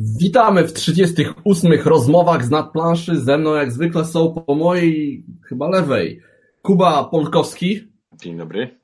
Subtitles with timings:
[0.00, 3.16] Witamy w 38 rozmowach z nadplanszy.
[3.20, 6.22] Ze mną jak zwykle są po mojej chyba lewej
[6.62, 7.80] Kuba Polkowski.
[8.22, 8.80] Dzień dobry.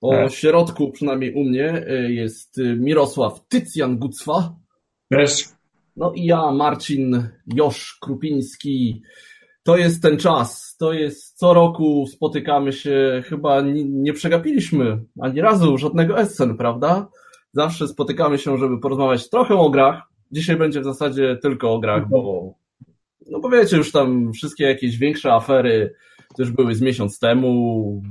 [0.00, 4.54] Po środku, przynajmniej u mnie, y, jest Mirosław Tycjan Gucwa.
[5.12, 5.48] Cześć.
[5.96, 9.02] No i ja, Marcin Josz Krupiński.
[9.62, 10.76] To jest ten czas.
[10.78, 13.22] To jest co roku spotykamy się.
[13.26, 17.08] Chyba nie, nie przegapiliśmy ani razu żadnego Essen, prawda?
[17.52, 20.15] Zawsze spotykamy się, żeby porozmawiać trochę o grach.
[20.36, 22.54] Dzisiaj będzie w zasadzie tylko o grach, bo
[23.30, 25.94] no bo wiecie, już tam wszystkie jakieś większe afery
[26.36, 28.02] też były z miesiąc temu.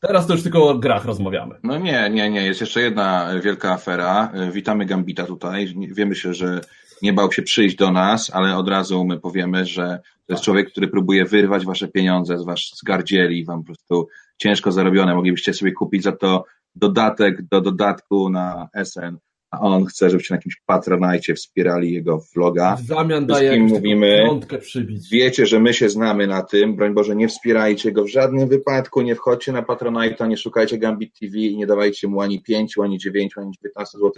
[0.00, 1.54] Teraz to już tylko o grach rozmawiamy.
[1.62, 2.46] No nie, nie, nie.
[2.46, 4.32] Jest jeszcze jedna wielka afera.
[4.52, 5.74] Witamy Gambita tutaj.
[5.76, 6.60] Wiemy się, że
[7.02, 10.70] nie bał się przyjść do nas, ale od razu my powiemy, że to jest człowiek,
[10.70, 14.08] który próbuje wyrwać wasze pieniądze z was zgardzieli, wam po prostu
[14.38, 15.14] ciężko zarobione.
[15.14, 16.44] Moglibyście sobie kupić za to
[16.74, 19.16] dodatek do dodatku na SN
[19.52, 22.76] a on chce, żebyście na jakimś patronajcie wspierali jego vloga.
[22.76, 24.24] W zamian daje mówimy,
[24.60, 25.10] przybić.
[25.10, 29.02] Wiecie, że my się znamy na tym, broń Boże, nie wspierajcie go w żadnym wypadku,
[29.02, 32.98] nie wchodźcie na patronajta, nie szukajcie Gambit TV i nie dawajcie mu ani 5, ani
[32.98, 34.12] 9, ani 19 zł.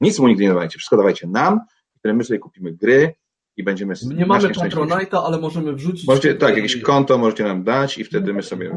[0.00, 1.60] Nic mu nigdy nie dawajcie, wszystko dawajcie nam,
[1.98, 3.14] które my sobie kupimy gry,
[3.56, 3.94] i będziemy.
[4.14, 6.06] Nie mamy Patronite'a, ale możemy wrzucić.
[6.06, 8.76] Możecie, tak, jakieś konto możecie nam dać i wtedy my sobie.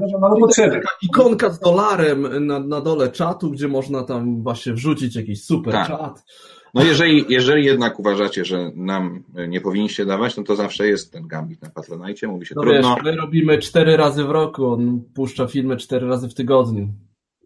[0.56, 5.74] Taka ikonka z dolarem na, na dole czatu, gdzie można tam właśnie wrzucić jakiś super
[5.74, 5.88] tak.
[5.88, 6.24] czat.
[6.74, 11.28] No jeżeli, jeżeli jednak uważacie, że nam nie powinniście dawać, no to zawsze jest ten
[11.28, 12.96] gambit na Patronite, mówi się no trudno.
[12.96, 16.88] Wiesz, my robimy cztery razy w roku, on puszcza filmy cztery razy w tygodniu.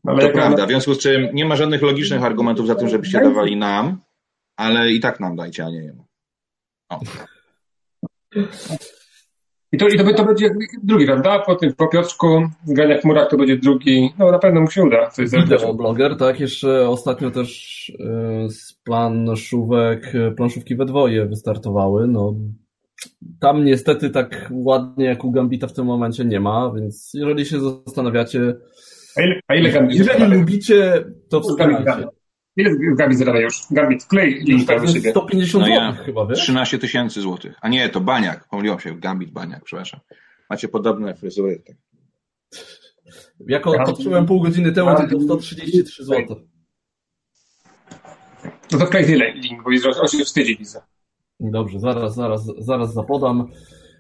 [0.07, 3.19] Ale to prawda, w związku z czym nie ma żadnych logicznych argumentów za tym, żebyście
[3.19, 3.97] dawali nam,
[4.57, 6.05] ale i tak nam dajcie, a nie jemu.
[9.71, 10.49] I to, i to, to będzie
[10.83, 11.39] drugi, prawda?
[11.39, 14.13] Po tym, po Piotrku, Ganiak Chmurach to będzie drugi.
[14.19, 15.09] No na pewno mu się uda.
[15.17, 16.39] Wideobloger, tak?
[16.39, 22.07] Jeszcze ostatnio też y, z planszówek, planszówki we dwoje wystartowały.
[22.07, 22.35] No,
[23.39, 27.59] tam niestety tak ładnie jak u Gambita w tym momencie nie ma, więc jeżeli się
[27.59, 28.55] zastanawiacie,
[29.17, 29.97] a ile, a ile Gambit?
[29.97, 32.07] Jeżeli lubicie, to wspierajcie.
[32.55, 33.61] Ile Gambit zarabia już?
[33.71, 36.39] Gambit, wklej link tam 150 no ja, chyba, wiesz?
[36.39, 37.55] 13 tysięcy złotych.
[37.61, 38.47] A nie, to Baniak.
[38.49, 38.99] Pomyliłem się.
[38.99, 39.99] Gambit, Baniak, przepraszam.
[40.49, 41.63] Macie podobne fryzury.
[41.67, 41.75] Tak.
[43.47, 46.35] Jak odczułem pół godziny temu, to 133 zł.
[48.71, 49.69] No to wklej tyle link, bo
[50.01, 50.81] on się wstydzi, widzę.
[51.39, 53.47] Dobrze, zaraz, zaraz, zaraz zapodam.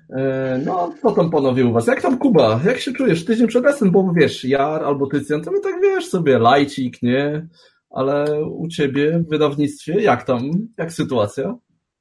[0.09, 1.87] E, no, co tam panowie u was?
[1.87, 2.59] Jak tam Kuba?
[2.65, 3.25] Jak się czujesz?
[3.25, 7.47] Tydzień przed lesem, bo wiesz, Jar albo Tycjan, to my tak wiesz sobie, lajcik, nie?
[7.93, 11.55] Ale u ciebie w wydawnictwie, jak tam, jak sytuacja?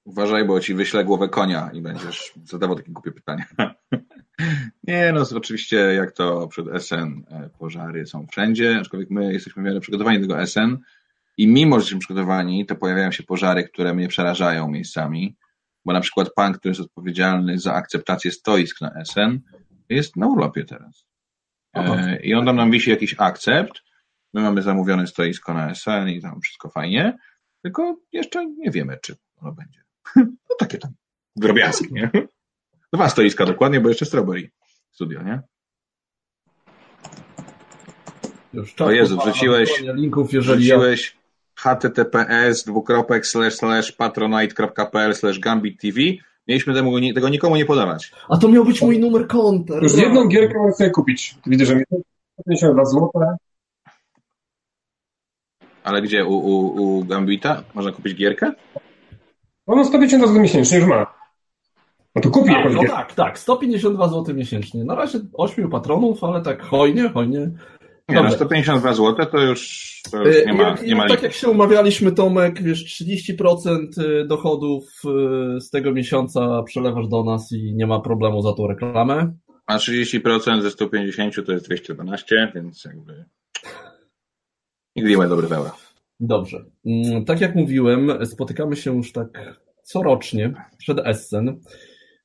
[0.04, 3.44] Uważaj, bo ci wyślę głowę konia i będziesz zadawał takie głupie pytania.
[4.88, 9.66] Nie, no oczywiście jak to przed SN e, pożary są wszędzie, aczkolwiek my jesteśmy w
[9.66, 10.78] miarę przygotowani do tego SN
[11.36, 15.36] i mimo, że jesteśmy przygotowani, to pojawiają się pożary, które mnie przerażają miejscami,
[15.84, 19.40] bo na przykład pan, który jest odpowiedzialny za akceptację stoisk na SN,
[19.88, 21.06] jest na urlopie teraz.
[21.74, 23.82] E, I on tam nam wisi jakiś akcept,
[24.34, 27.18] My mamy zamówione stoisko na SN i tam wszystko fajnie,
[27.62, 29.82] tylko jeszcze nie wiemy, czy ono będzie.
[30.50, 30.92] No takie tam
[31.36, 32.10] drobiazgi, nie?
[32.92, 34.50] Dwa stoiska dokładnie, bo jeszcze Strawberry
[34.90, 35.40] Studio, nie?
[38.52, 41.16] Już o Jezu, wrzuciłeś, linków, jeżeli wrzuciłeś
[41.64, 41.74] ja...
[41.74, 46.00] https dwukropek slash slash patronite.pl slash gambit TV
[46.48, 48.12] Mieliśmy tego, tego nikomu nie podawać.
[48.28, 49.74] A to miał być mój numer konta.
[49.82, 51.38] Już jedną gierkę mogę sobie kupić.
[51.46, 51.82] Widzę, że mi
[52.46, 53.10] 52 zł.
[55.84, 56.24] Ale gdzie?
[56.24, 57.62] U, u, u Gambita?
[57.74, 58.52] Można kupić gierkę?
[59.66, 61.22] No 152 zł miesięcznie już ma.
[62.14, 62.82] No to kupi tak, no.
[62.88, 64.84] Tak, tak, 152 zł miesięcznie.
[64.84, 67.50] Na razie 8 patronów, ale tak hojnie, hojnie.
[68.08, 71.32] Nie, no 152 zł to już, to już nie ma, jak, nie ma Tak jak
[71.32, 74.84] się umawialiśmy, Tomek, wiesz, 30% y, dochodów
[75.56, 79.32] y, z tego miesiąca przelewasz do nas i nie ma problemu za tą reklamę.
[79.66, 83.24] A 30% ze 150 to jest 212, więc jakby
[84.96, 85.76] Nigdy nie ma dobry weła.
[86.20, 86.64] Dobrze.
[86.86, 91.60] Mm, tak jak mówiłem, spotykamy się już tak corocznie przed Essen.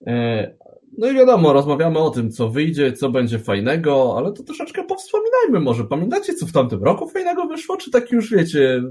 [0.07, 0.57] E,
[0.97, 5.59] no i wiadomo, rozmawiamy o tym, co wyjdzie, co będzie fajnego, ale to troszeczkę powspominajmy
[5.59, 5.83] może.
[5.83, 7.77] Pamiętacie, co w tamtym roku fajnego wyszło?
[7.77, 8.83] Czy tak już wiecie,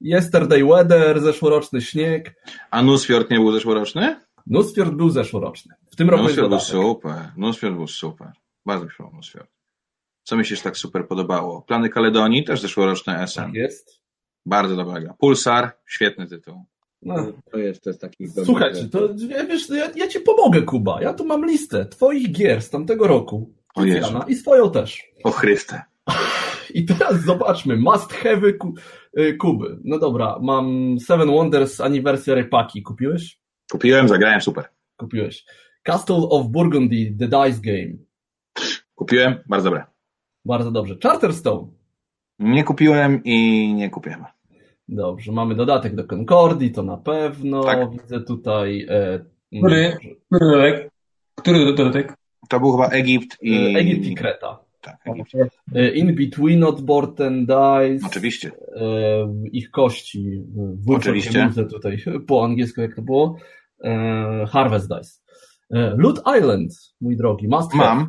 [0.00, 2.34] yesterday weather, zeszłoroczny śnieg?
[2.70, 4.16] A Nusfjord nie był zeszłoroczny?
[4.46, 5.74] Nusfjord był zeszłoroczny.
[5.90, 7.32] W tym roku Nusfjord był super.
[7.36, 8.32] Nusfjord był super.
[8.66, 9.50] Bardzo mi się Nusfjord.
[10.24, 11.62] Co mi się tak super podobało?
[11.62, 13.40] Plany Kaledonii, też zeszłoroczne SN.
[13.40, 14.00] Tak jest.
[14.46, 16.64] Bardzo dobra Pulsar, świetny tytuł.
[17.02, 17.32] No.
[17.50, 19.08] To jest, to jest taki Słuchajcie, to
[19.48, 21.02] wiesz, ja, ja ci pomogę, Kuba.
[21.02, 23.54] Ja tu mam listę twoich gier z tamtego roku.
[23.74, 23.84] O
[24.28, 25.02] I swoją też.
[25.24, 25.82] O Chryste.
[26.74, 28.74] I teraz zobaczmy, must have ku,
[29.18, 29.78] y, Kuby.
[29.84, 32.82] No dobra, mam Seven Wonders Anniversary Paki.
[32.82, 33.40] Kupiłeś?
[33.70, 34.64] Kupiłem, zagrałem, super.
[34.96, 35.44] Kupiłeś.
[35.82, 37.96] Castle of Burgundy, The Dice Game.
[38.94, 39.93] Kupiłem, bardzo dobre.
[40.44, 40.96] Bardzo dobrze.
[41.02, 41.66] Charterstone.
[42.38, 44.24] Nie kupiłem i nie kupiłem.
[44.88, 47.64] Dobrze, mamy dodatek do Concordii, to na pewno.
[47.64, 47.90] Tak.
[47.90, 48.86] Widzę tutaj.
[48.90, 49.24] E,
[49.58, 49.96] Który?
[50.30, 50.90] Który dodatek?
[51.34, 52.14] Który dodatek?
[52.48, 53.54] To był chyba Egipt i...
[53.54, 54.58] e, Egipt i Kreta.
[54.80, 55.34] Tak, Egipt.
[55.74, 56.78] E, In Between Not
[57.20, 58.06] and Dice.
[58.06, 58.52] Oczywiście.
[58.76, 58.82] E,
[59.52, 60.42] ich kości.
[60.56, 61.46] W Oczywiście.
[61.48, 61.98] Widzę tutaj
[62.28, 63.36] po angielsku, jak to było.
[63.84, 65.20] E, Harvest Dice.
[65.70, 67.48] E, Loot Island, mój drogi.
[67.48, 68.06] Must have.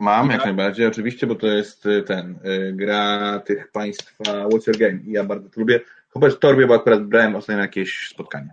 [0.00, 0.30] Mam.
[0.30, 4.98] Jak najbardziej, oczywiście, bo to jest y, ten, y, gra tych państwa What's Your Game
[5.04, 5.80] i ja bardzo to lubię.
[6.12, 8.50] Chyba w torbie, bo akurat brałem ostatnio jakieś spotkanie.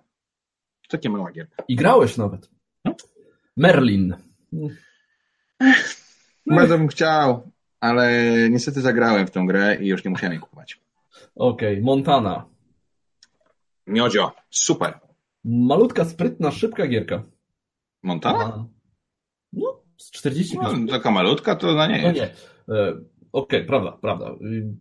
[0.90, 1.64] Takie mała gierka.
[1.68, 2.50] I grałeś nawet.
[2.86, 2.96] No.
[3.58, 4.16] Merlin.
[6.46, 8.12] Bardzo bym chciał, ale
[8.50, 10.82] niestety zagrałem w tę grę i już nie musiałem jej kupować.
[11.36, 12.46] Okej, Montana.
[13.88, 15.00] Miodzio, super.
[15.44, 17.24] Malutka, sprytna, szybka gierka.
[18.04, 18.40] Montana?
[18.40, 18.70] No,
[19.98, 22.20] z 45 No, taka malutka to na nie No jest.
[22.20, 22.30] nie.
[23.34, 24.36] Okej, prawda, prawda.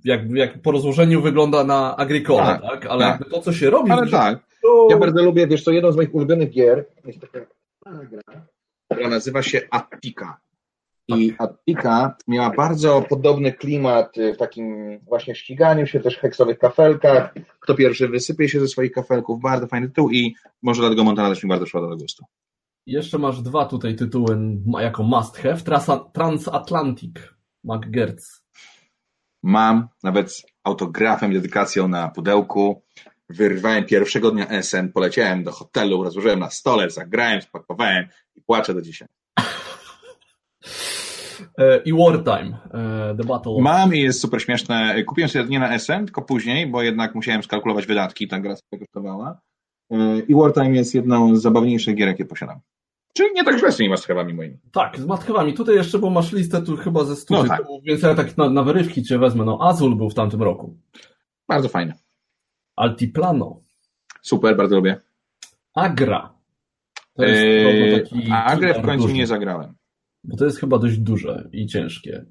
[0.05, 2.63] Jak, jak po rozłożeniu wygląda na Agricola, tak?
[2.63, 3.29] Tak, Ale tak.
[3.31, 4.89] to, co się robi, Ale tak, to...
[4.91, 7.47] ja bardzo lubię, wiesz co, jedną z moich ulubionych gier jest taka
[7.85, 8.47] gra,
[8.91, 10.37] która nazywa się Attica.
[11.09, 17.35] I Attica miała bardzo podobny klimat y, w takim właśnie ściganiu się, też heksowych kafelkach.
[17.61, 21.43] Kto pierwszy wysypie się ze swoich kafelków, bardzo fajny tytuł i może dlatego Montana też
[21.43, 22.25] mi bardzo przypada do gustu.
[22.87, 24.39] Jeszcze masz dwa tutaj tytuły
[24.81, 25.57] jako must have.
[25.57, 27.15] Trasa, Transatlantic,
[27.65, 28.43] McGertz.
[29.43, 32.83] Mam nawet z autografem, dedykacją na pudełku.
[33.29, 38.07] Wyrwałem pierwszego dnia SN, poleciałem do hotelu, rozłożyłem na stole, zagrałem, spakowałem
[38.37, 39.09] i płaczę do dzisiaj.
[41.59, 43.57] E, I Wartime, e, The Battle.
[43.61, 45.05] Mam i jest super śmieszne.
[45.05, 48.79] Kupiłem sobie nie na SN, tylko później, bo jednak musiałem skalkulować wydatki, ta gra sobie
[48.79, 49.41] kosztowała.
[50.29, 52.61] I Wartime jest jedną z zabawniejszych gier, jakie posiadam.
[53.13, 54.59] Czyli nie tak źle z tymi masterchewami moimi.
[54.73, 55.55] Tak, z matkowami.
[55.55, 57.63] Tutaj jeszcze, bo masz listę tu chyba ze 100 No tak.
[57.83, 59.45] więc ja tak na, na wyrywki cię wezmę.
[59.45, 60.77] No, Azul był w tamtym roku.
[61.49, 61.95] Bardzo fajne.
[62.77, 63.61] Altiplano.
[64.23, 65.01] Super, bardzo lubię.
[65.75, 66.35] Agra.
[67.15, 69.75] To jest podobno taki a grę w końcu duży, nie zagrałem.
[70.25, 72.25] Bo to jest chyba dość duże i ciężkie.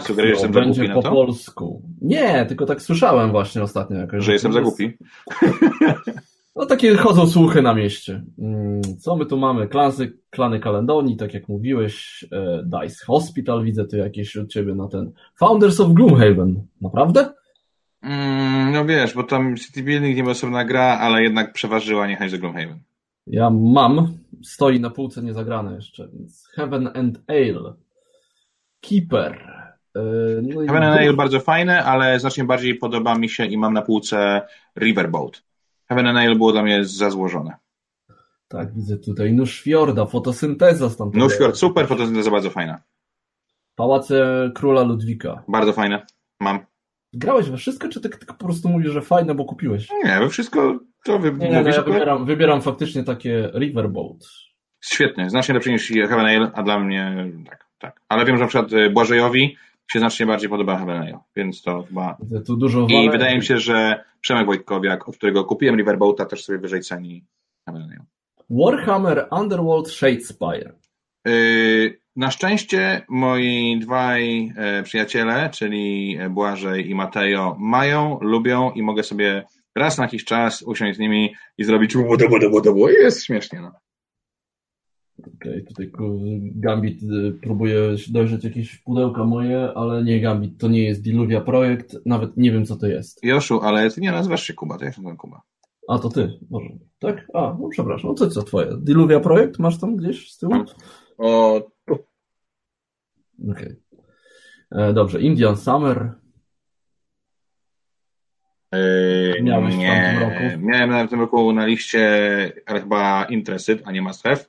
[0.00, 1.82] Sugerujesz, że jestem będzie po polsku.
[2.00, 4.24] Nie, tylko tak słyszałem właśnie ostatnio jakoś.
[4.24, 4.92] Że jestem za głupi.
[6.56, 8.22] No takie chodzą słuchy na mieście.
[8.38, 9.68] Mm, Co my tu mamy?
[9.68, 14.88] Klansy, klany Kalendonii, tak jak mówiłeś, e, Dice Hospital, widzę tu jakieś od ciebie na
[14.88, 15.12] ten.
[15.38, 16.66] Founders of Gloomhaven.
[16.80, 17.32] Naprawdę?
[18.02, 22.38] Mm, no wiesz, bo tam City Building nie osobna gra, ale jednak przeważyła niechęć do
[22.38, 22.78] Gloomhaven.
[23.26, 24.12] Ja mam,
[24.42, 27.74] stoi na półce niezagrane jeszcze, więc Heaven and Ale.
[28.80, 29.32] Keeper.
[29.96, 30.00] E,
[30.42, 33.82] No Heaven and Ale bardzo fajne, ale znacznie bardziej podoba mi się i mam na
[33.82, 34.42] półce
[34.78, 35.42] Riverboat.
[35.90, 37.56] Heaven and Ale było dla mnie za złożone.
[38.48, 41.24] Tak, widzę tutaj Nóż Fjorda, fotosynteza tamtego.
[41.24, 42.82] No Fjord super, fotosynteza bardzo fajna.
[43.74, 45.42] Pałace Króla Ludwika.
[45.48, 46.06] Bardzo fajne.
[46.40, 46.58] Mam.
[47.12, 49.88] Grałeś we wszystko, czy tylko po prostu mówisz, że fajne, bo kupiłeś?
[50.04, 51.32] Nie, we wszystko to wy...
[51.32, 51.98] Nie, nie, no mówisz, ja akurat?
[51.98, 54.18] wybieram, wybieram faktycznie takie Riverboat.
[54.80, 58.00] Świetnie, znacznie lepszy niż Heaven Ale, a dla mnie tak, tak.
[58.08, 59.56] Ale wiem, że na przykład y, Błażejowi
[59.92, 62.16] się znacznie bardziej podoba Heaven Ale, więc to chyba...
[62.46, 66.58] Tu dużo I wydaje mi się, że Przemek Wojtkowiak, od którego kupiłem Riverboata, też sobie
[66.58, 67.24] wyżej ceni.
[68.50, 70.72] Warhammer Underworld Shadespire.
[71.26, 79.02] Yy, Na szczęście moi dwaj e, przyjaciele, czyli Błażej i Matejo, mają, lubią i mogę
[79.02, 79.44] sobie
[79.76, 82.88] raz na jakiś czas usiąść z nimi i zrobić budu, budu, budu, budu.
[82.88, 83.60] I jest śmiesznie.
[83.60, 83.72] No.
[85.34, 90.82] Okej, tutaj ku- Gambit y, próbuje dojrzeć jakieś pudełka moje, ale nie Gambit, to nie
[90.84, 93.24] jest Diluvia Projekt, nawet nie wiem co to jest.
[93.24, 95.42] Joszu, ale ty nie nazywasz się Kuba, to ja jestem Kuba.
[95.88, 96.68] A, to ty, może.
[96.98, 97.26] Tak?
[97.34, 98.76] A, no przepraszam, to co twoje?
[98.78, 100.54] Diluvia Projekt masz tam gdzieś z tyłu?
[101.18, 101.98] O, tu.
[103.50, 103.76] Okej.
[104.72, 106.14] E, Dobrze, Indian Summer.
[108.72, 110.66] Yy, Miałeś w nie, tamtym roku?
[110.66, 112.08] Miałem w tym roku na liście,
[112.66, 114.44] ale chyba Interested, a nie Must Have.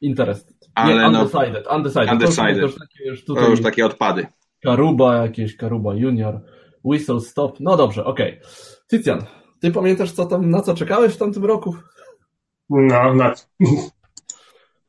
[0.00, 0.54] Interest.
[0.74, 2.12] Ale nie, no- undecided, undecided.
[2.12, 2.56] Undecided.
[2.56, 4.26] To już takie już To tutaj już takie odpady.
[4.62, 6.40] Karuba jakieś, Karuba Junior,
[6.84, 7.60] Whistle Stop.
[7.60, 8.40] No dobrze, okej.
[8.88, 9.24] Tycjan,
[9.60, 11.76] ty pamiętasz co tam, na co czekałeś w tamtym roku?
[12.70, 13.34] No, na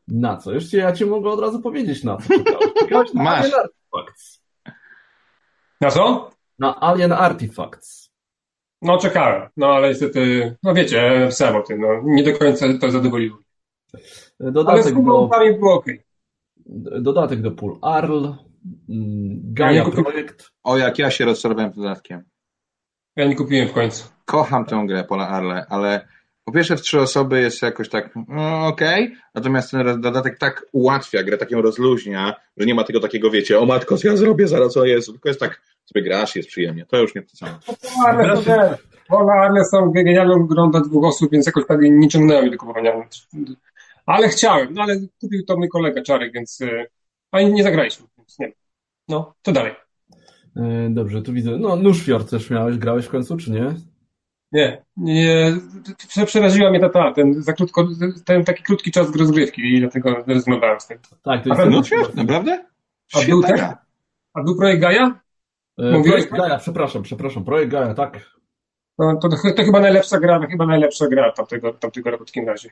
[0.08, 0.54] Na co?
[0.54, 2.74] Jeszcze ja ci mogę od razu powiedzieć na co czekałeś.
[2.80, 3.40] Czekałeś na Masz.
[3.40, 4.42] Alien Artifacts.
[5.82, 6.32] Na co?
[6.60, 8.12] Na Alien Artifacts.
[8.82, 12.92] No czekałem, no ale niestety, no wiecie, pisałem o tym, no nie do końca to
[12.92, 13.38] zadowoliło.
[14.40, 16.02] Ale z Dodatek do, kumulami było okej.
[17.02, 18.26] dodatek do pól Arl.
[18.90, 20.50] Mm, Gaia kupiłem- Projekt.
[20.64, 22.24] O, jak ja się rozczarowałem tym dodatkiem.
[23.16, 24.08] Ja nie kupiłem w końcu.
[24.26, 26.08] Kocham tę grę Pola Arle, ale
[26.46, 31.24] po pierwsze w trzy osoby jest jakoś tak mm, okej, natomiast ten dodatek tak ułatwia
[31.24, 34.48] grę, tak ją rozluźnia, że nie ma tego takiego, wiecie, o matko, co ja zrobię
[34.48, 37.58] zaraz, co jest, tylko jest tak, sobie grasz, jest przyjemnie, to już nie to samo.
[38.08, 38.78] Ale to nie.
[39.08, 42.94] Polarne są genialną grą dla dwóch osób, więc jakoś tak nie ciągnęło mnie do kupowania.
[44.06, 46.62] Ale chciałem, no ale kupił to mój kolega Czarek, więc...
[46.62, 46.86] y,
[47.32, 48.56] A nie zagraliśmy, więc nie wiem.
[49.08, 49.74] No, to dalej.
[50.56, 51.52] E, Dobrze, tu widzę.
[51.58, 53.76] No, Nuszfior też miałeś, grałeś w końcu, czy nie?
[54.52, 55.54] Nie, nie,
[56.08, 57.88] prze- przeraziła mnie ta, ta ten, za krótko,
[58.26, 60.98] ten taki krótki czas rozgrywki i dlatego zrezygnowałem z tym.
[61.24, 62.66] Tak, to A jest ten No ten- świetnie, naprawdę?
[63.14, 63.78] A był gra.
[64.34, 65.20] A był projekt Gaia?
[65.80, 67.46] E, Mówiłeś- Projekt Gaia, przepraszam, przepraszam.
[67.46, 68.30] Projekt Gaia, tak.
[69.00, 72.70] No, to, to chyba najlepsza gra, chyba najlepsza gra tamtego, tamtego roku w takim razie.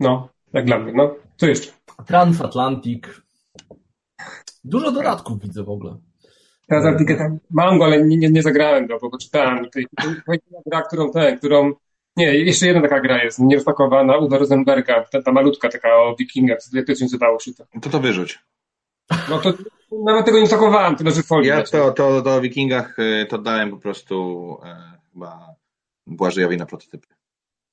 [0.00, 0.92] No, jak dla mnie.
[0.92, 1.72] No, co jeszcze?
[2.06, 3.04] Transatlantic.
[4.64, 5.96] Dużo dodatków widzę w ogóle.
[6.68, 9.70] Tam mam go, ale nie, nie, nie zagrałem go, bo go czytałem.
[9.70, 9.80] To
[10.66, 11.72] gra, którą tę, którą...
[12.16, 16.58] Nie, jeszcze jedna taka gra jest, nierozpakowana, Uwe Rosenberga, ta, ta malutka taka o wikingach,
[16.72, 17.64] jak to się nazywało się to.
[17.80, 18.38] To to wyrzuć.
[19.30, 19.52] No to
[20.04, 21.48] nawet tego nie rozpakowałem, tyle że folię.
[21.48, 25.54] Ja to, to, to o wikingach y, to dałem po prostu e, chyba
[26.06, 27.08] Błażejowi na prototypy,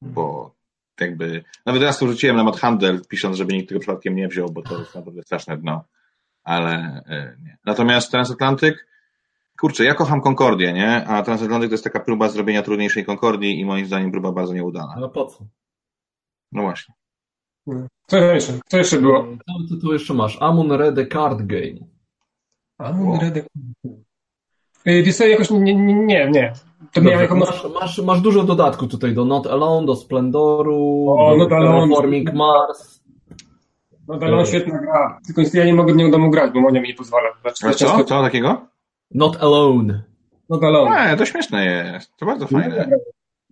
[0.01, 0.55] bo
[1.01, 4.61] jakby, nawet raz to rzuciłem na Handel, pisząc, żeby nikt tego przypadkiem nie wziął, bo
[4.61, 5.83] to jest naprawdę straszne dno,
[6.43, 6.71] ale
[7.07, 7.57] e, nie.
[7.65, 8.87] Natomiast Transatlantyk,
[9.59, 11.07] kurczę, ja kocham Concordię, nie?
[11.07, 14.93] A Transatlantyk to jest taka próba zrobienia trudniejszej Concordii i moim zdaniem próba bardzo nieudana.
[14.95, 15.45] Ale po co?
[16.51, 16.93] No właśnie.
[18.07, 18.59] Co jeszcze?
[18.67, 19.27] Co jeszcze było?
[19.69, 20.37] Co tu jeszcze masz?
[20.41, 21.93] Amun Red the Card Game.
[22.77, 23.45] Amun Redek.
[24.87, 26.53] Y, Wiesz co, jakoś nie, nie, nie.
[26.83, 26.89] Nie.
[26.93, 27.35] To miałem jako...
[27.35, 31.81] masz, masz, masz dużo dodatków tutaj do Not Alone, do Splendoru, O, do Not Alone.
[31.81, 33.03] Terraforming Mars.
[34.07, 35.19] No dalej świetna gra.
[35.25, 37.29] Tylko ja nie mogę w nią domu grać, bo Monia mi nie pozwala.
[37.41, 38.03] Znaczy, A co?
[38.03, 38.67] Co takiego?
[39.11, 40.03] Not Alone.
[40.49, 41.09] No dalej.
[41.11, 42.17] Nie, to śmieszne jest.
[42.17, 42.89] To bardzo fajne.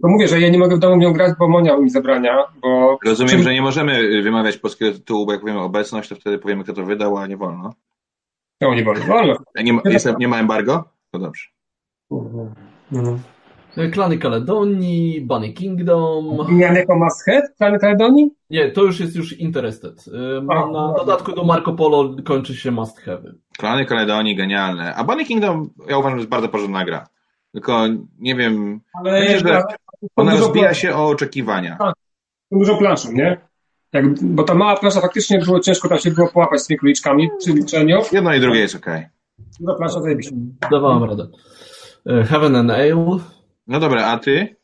[0.01, 2.37] To mówię, że ja nie mogę w domu w nią grać, bo Monia mi zabrania,
[2.61, 2.97] bo...
[3.05, 6.37] Rozumiem, Czym- że nie możemy y, wymawiać polskiego tytułu, bo jak powiemy obecność, to wtedy
[6.37, 7.73] powiemy, kto to wydał, a nie wolno.
[8.61, 9.05] No nie wolno.
[9.05, 9.35] wolno.
[9.63, 10.83] Nie ma, jest, nie ma embargo?
[11.11, 11.49] To dobrze.
[12.91, 13.19] Mhm.
[13.91, 16.37] Klany Caledonii, Bunny Kingdom.
[16.49, 18.31] Miałem jako must have Plany Kaledonii?
[18.49, 20.05] Nie, to już jest już Interested.
[20.49, 20.93] A, na dobra.
[20.99, 23.21] dodatku do Marco Polo kończy się must have.
[23.57, 24.95] Klany Kaledonii, genialne.
[24.95, 27.07] A Bunny Kingdom, ja uważam, że jest bardzo porządna gra.
[27.51, 27.81] Tylko
[28.19, 29.63] nie wiem, Ale że
[30.15, 31.77] ona rozbija plan- się o oczekiwania.
[32.51, 33.37] Dużo planszą, nie?
[33.93, 37.29] Jak, bo ta mała plansza faktycznie było ciężko tam się było połapać z tymi króliczkami
[37.39, 38.01] przy liczeniu.
[38.11, 39.05] Jedno i drugie jest okej.
[39.59, 40.35] Duża plansza zajebiście.
[40.71, 41.27] Dawałem radę.
[42.09, 43.19] Y, Heaven and Ale.
[43.67, 44.55] No dobra, a ty?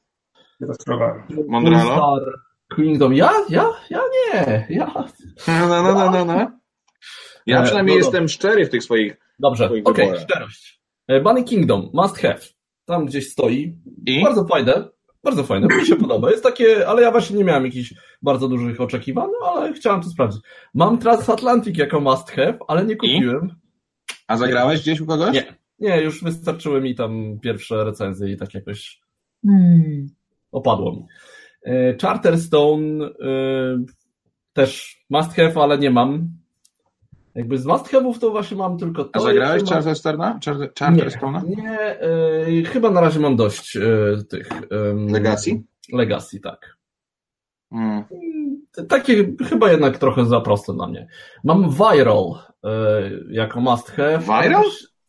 [1.47, 2.19] Mondralo?
[2.75, 3.13] Kingdom.
[3.13, 3.31] Ja?
[3.49, 3.73] Ja?
[3.89, 4.67] Ja nie.
[4.69, 4.93] Ja.
[5.47, 6.51] No, no, no, no, no.
[7.45, 9.17] Ja E, przynajmniej no jestem szczery w tych swoich...
[9.39, 10.21] Dobrze, okej, wyborach.
[10.21, 10.81] szczerość.
[11.11, 12.39] Y, Bunny Kingdom, must have.
[12.85, 13.77] Tam gdzieś stoi.
[14.05, 14.23] I?
[14.23, 14.89] Bardzo fajne.
[15.23, 16.31] Bardzo fajne, mi się podoba.
[16.31, 20.09] Jest takie, ale ja właśnie nie miałem jakichś bardzo dużych oczekiwań, no ale chciałem to
[20.09, 20.41] sprawdzić.
[20.73, 23.55] Mam Transatlantic jako must have, ale nie kupiłem.
[24.27, 25.33] A zagrałeś gdzieś u kogoś?
[25.33, 25.55] Nie.
[25.79, 29.01] Nie, już wystarczyły mi tam pierwsze recenzje i tak jakoś
[29.45, 30.07] hmm,
[30.51, 31.05] opadło mi.
[31.65, 33.83] E, Charterstone e,
[34.53, 36.29] też must have, ale nie mam.
[37.35, 39.09] Jakby z must have'ów to właśnie mam tylko to.
[39.13, 40.39] A zagrałeś mam- Charterstona?
[40.45, 41.43] Charter- Charterstona?
[41.47, 43.81] Nie, e, chyba na razie mam dość e,
[44.29, 44.49] tych.
[45.11, 45.63] Legacy?
[45.93, 46.77] Legacy, tak.
[47.71, 48.03] Mm.
[48.89, 51.07] Takie chyba jednak trochę za proste dla mnie.
[51.43, 52.33] Mam Viral
[53.29, 54.19] jako must have.
[54.19, 54.63] Viral?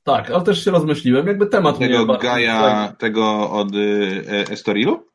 [0.08, 4.50] Tak, ale też się rozmyśliłem, jakby temat mnie Tego bardzo- Gaja, tego od y, e,
[4.52, 5.06] Estorilu?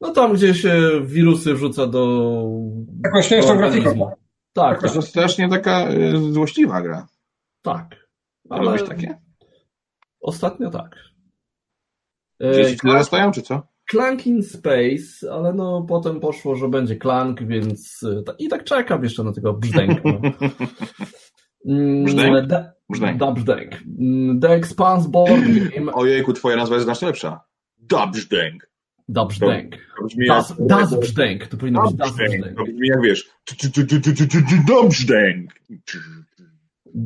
[0.00, 2.42] No tam, gdzie się wirusy wrzuca do...
[3.04, 4.10] Taką śmieszną grafiką.
[4.52, 7.06] Tak, To tak, jest strasznie taka y, złośliwa gra.
[7.62, 8.08] tak.
[8.50, 8.64] Ale...
[8.64, 9.18] Lubisz takie?
[10.20, 10.96] Ostatnio tak.
[12.40, 13.62] Gdzieś E, dorastają, czy co?
[13.90, 19.04] Clank in Space, ale no potem poszło, że będzie Clank, więc ta- i tak czekam
[19.04, 20.02] jeszcze na tego brzdęka.
[20.04, 20.20] No.
[21.66, 22.46] Mm, Brzdęk?
[22.46, 23.18] da- Brzdęk.
[23.18, 23.70] Da brzdęk.
[23.98, 25.42] Mm, The Expanse Board
[25.74, 25.92] Game.
[25.92, 27.40] Ojejku, twoja nazwa jest znacznie lepsza.
[27.78, 28.70] Dobrzdęk.
[29.08, 29.76] Da brzdęk.
[29.76, 31.46] To Das, das brzdęk.
[31.46, 32.56] To powinno być das brzdęk.
[32.56, 33.30] To brzmi jak wiesz.
[34.68, 35.52] Dobrzdęk.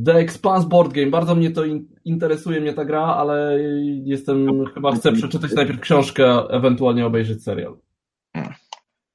[0.07, 1.11] The Expanse Board Game.
[1.11, 3.59] Bardzo mnie to in, interesuje, mnie ta gra, ale
[4.05, 7.77] jestem, chyba chcę przeczytać najpierw książkę, a ewentualnie obejrzeć serial.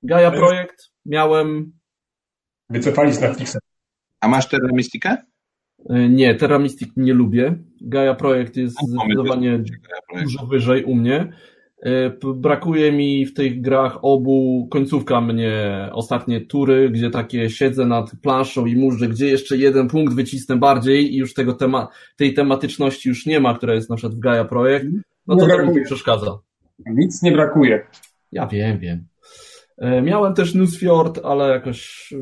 [0.03, 1.73] Gaia Projekt miałem,
[2.69, 3.57] Wycofali z Netflixa.
[4.21, 5.17] A masz Terra Mystikę?
[5.89, 7.55] Y, nie, Terra Mystic nie lubię.
[7.81, 11.33] Gaia Projekt jest Pomysł zdecydowanie jest- dużo wyżej u mnie.
[11.85, 18.11] Y, Brakuje mi w tych grach obu końcówka mnie, ostatnie tury, gdzie takie siedzę nad
[18.21, 23.09] planszą i murzę, gdzie jeszcze jeden punkt wycisnę bardziej i już tego tema, tej tematyczności
[23.09, 24.85] już nie ma, która jest na przykład w Gaia Projekt,
[25.27, 26.37] no to Nie to mi przeszkadza.
[26.85, 27.87] Nic nie brakuje.
[28.31, 29.05] Ja wiem, wiem.
[29.77, 32.13] E, Miałem też Newsfjord, ale jakoś.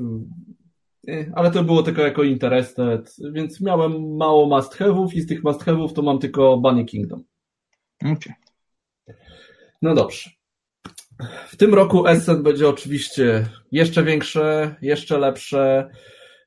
[1.10, 5.44] E, Ale to było tylko jako interested, więc miałem mało must have'ów i z tych
[5.44, 7.24] must have'ów to mam tylko Bunny Kingdom.
[8.06, 8.34] Okej.
[9.82, 10.30] No dobrze.
[11.48, 15.90] W tym roku Essen będzie oczywiście jeszcze większe, jeszcze lepsze,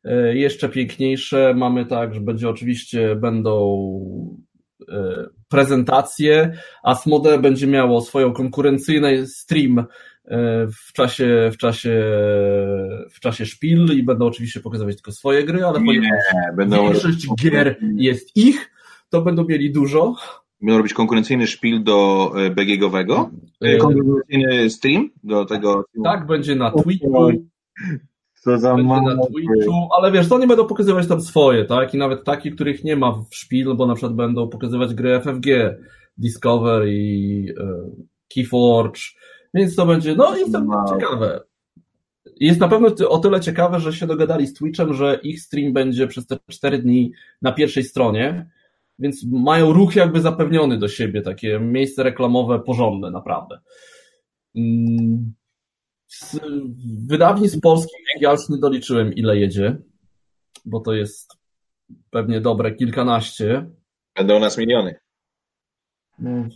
[0.04, 1.54] e, jeszcze piękniejsze.
[1.56, 3.86] Mamy tak, że będzie oczywiście będą
[4.88, 6.52] e, prezentacje.
[6.82, 9.86] Asmode będzie miało swoją konkurencyjny stream
[10.88, 12.04] w czasie, w czasie,
[13.10, 16.24] w czasie szpil i będą oczywiście pokazywać tylko swoje gry, ale ponieważ
[16.68, 18.70] większość gier jest ich,
[19.10, 20.14] to będą mieli dużo.
[20.60, 23.30] będą robić konkurencyjny szpil do e, BGG-owego.
[23.60, 25.84] E, Konkurencyjny stream do tego.
[26.04, 27.30] Tak, będzie na Twitchu,
[28.34, 29.26] Co za będzie na.
[29.26, 31.94] Twitchu, ale wiesz, to oni będą pokazywać tam swoje, tak?
[31.94, 35.46] I nawet takie, których nie ma w szpil, bo na przykład będą pokazywać gry FFG,
[36.18, 37.64] Discover i e,
[38.34, 39.00] Keyforge,
[39.54, 40.86] więc to będzie, no jest to Wow.
[41.00, 41.40] ciekawe.
[42.40, 46.06] Jest na pewno o tyle ciekawe, że się dogadali z Twitchem, że ich stream będzie
[46.06, 48.50] przez te 4 dni na pierwszej stronie,
[48.98, 53.60] więc mają ruch jakby zapewniony do siebie, takie miejsce reklamowe porządne, naprawdę.
[54.56, 55.34] Mm,
[56.06, 56.40] Z
[57.08, 59.76] wydawnictw polskich ja już nie doliczyłem, ile jedzie,
[60.64, 61.32] bo to jest
[62.10, 63.70] pewnie dobre kilkanaście.
[64.16, 64.94] Będą u nas miliony.
[66.18, 66.48] No.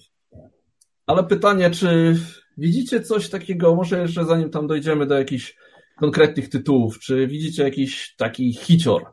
[1.06, 2.16] Ale pytanie, czy
[2.56, 5.56] widzicie coś takiego, może jeszcze zanim tam dojdziemy do jakichś
[5.96, 9.04] konkretnych tytułów, czy widzicie jakiś taki hicior?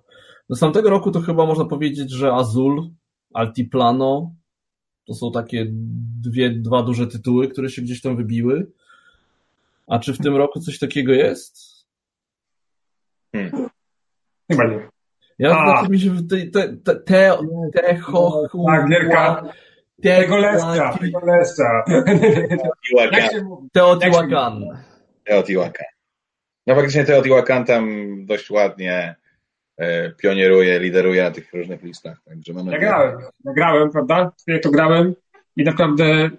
[0.50, 2.90] Do tamtego roku to chyba można powiedzieć, że Azul,
[3.34, 4.36] Altiplano,
[5.08, 5.66] to są takie
[6.22, 8.72] dwie, dwa duże tytuły, które się gdzieś tam wybiły.
[9.88, 11.74] A czy w tym roku coś takiego jest?
[14.52, 14.90] Chyba nie.
[15.40, 15.78] Ja A.
[15.78, 19.54] znaczy mi się te, te, te, te, te ho, Tak, gierka.
[20.04, 21.84] Te, Tego leszcza, tego leszcza.
[23.12, 23.70] Jak się mówi?
[23.74, 24.64] Teotihuacan.
[25.24, 25.86] Teotihuacan.
[26.68, 29.16] No faktycznie Teotihuacan tam dość ładnie
[29.78, 32.22] e, pionieruje, lideruje na tych różnych listach.
[32.26, 34.32] Także mamy Ja grałem, ja grałem, prawda?
[34.48, 35.16] Ja to grałem
[35.56, 36.30] i naprawdę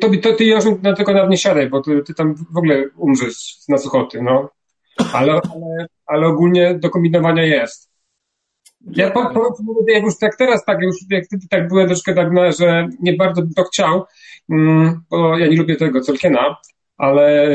[0.00, 2.84] to, to ty już na tylko nawet nie siadaj, bo ty, ty tam w ogóle
[2.96, 4.50] umrzesz na suchoty, no.
[5.12, 7.90] Ale, ale, ale ogólnie do kombinowania jest.
[8.80, 9.56] Ja po, po,
[9.88, 13.16] jak już tak teraz, tak już jak ty, tak byłem troszkę tak, na, że nie
[13.16, 14.04] bardzo bym to chciał,
[14.50, 16.56] mm, bo ja nie lubię tego Tolkiena,
[16.96, 17.46] ale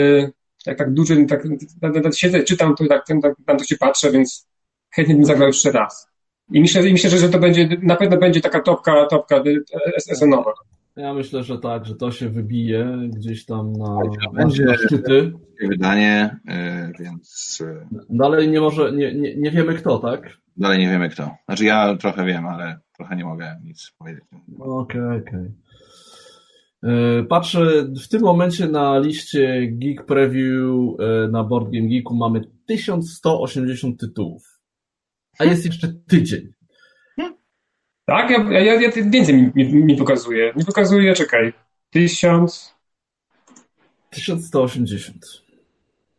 [0.65, 1.43] jak tak dużo, tak,
[1.81, 4.47] tak, tak siedzę, czytam, to tak, tak, tam to się patrzę, więc
[4.95, 6.11] chętnie bym zagrał jeszcze raz.
[6.51, 9.43] I myślę, i myślę, że, że to będzie, na pewno będzie taka topka, topka
[9.97, 10.53] SN-owa.
[10.95, 13.97] Ja myślę, że tak, że to się wybije gdzieś tam na,
[14.33, 15.33] będzie- na szczyty.
[15.67, 20.37] wydanie, e, więc e, Dalej nie może, nie, nie, nie wiemy kto, tak?
[20.61, 21.35] Dalej nie wiemy kto.
[21.45, 24.23] Znaczy ja trochę wiem, ale trochę nie mogę nic powiedzieć.
[24.59, 25.51] Okej, okej.
[26.83, 32.41] E, Patrzę w tym momencie na liście Geek Preview e, na Board Game Geeku mamy
[32.65, 34.59] 1180 tytułów.
[35.39, 36.53] A jest jeszcze tydzień.
[38.05, 38.29] Tak?
[38.29, 40.53] Ja, ja, ja więcej mi, mi, mi pokazuje.
[40.55, 41.53] Mi pokazuje, czekaj,
[41.89, 42.75] tysiąc,
[44.09, 45.40] 1180.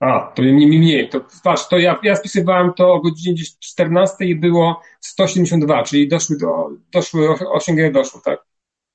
[0.03, 1.09] a, to mi mniej.
[1.09, 6.09] To, patrz, to ja, ja spisywałem to o godzinie gdzieś 14 i było 172, czyli
[6.09, 8.45] doszły do, doszły, osiągnięcie doszło, tak?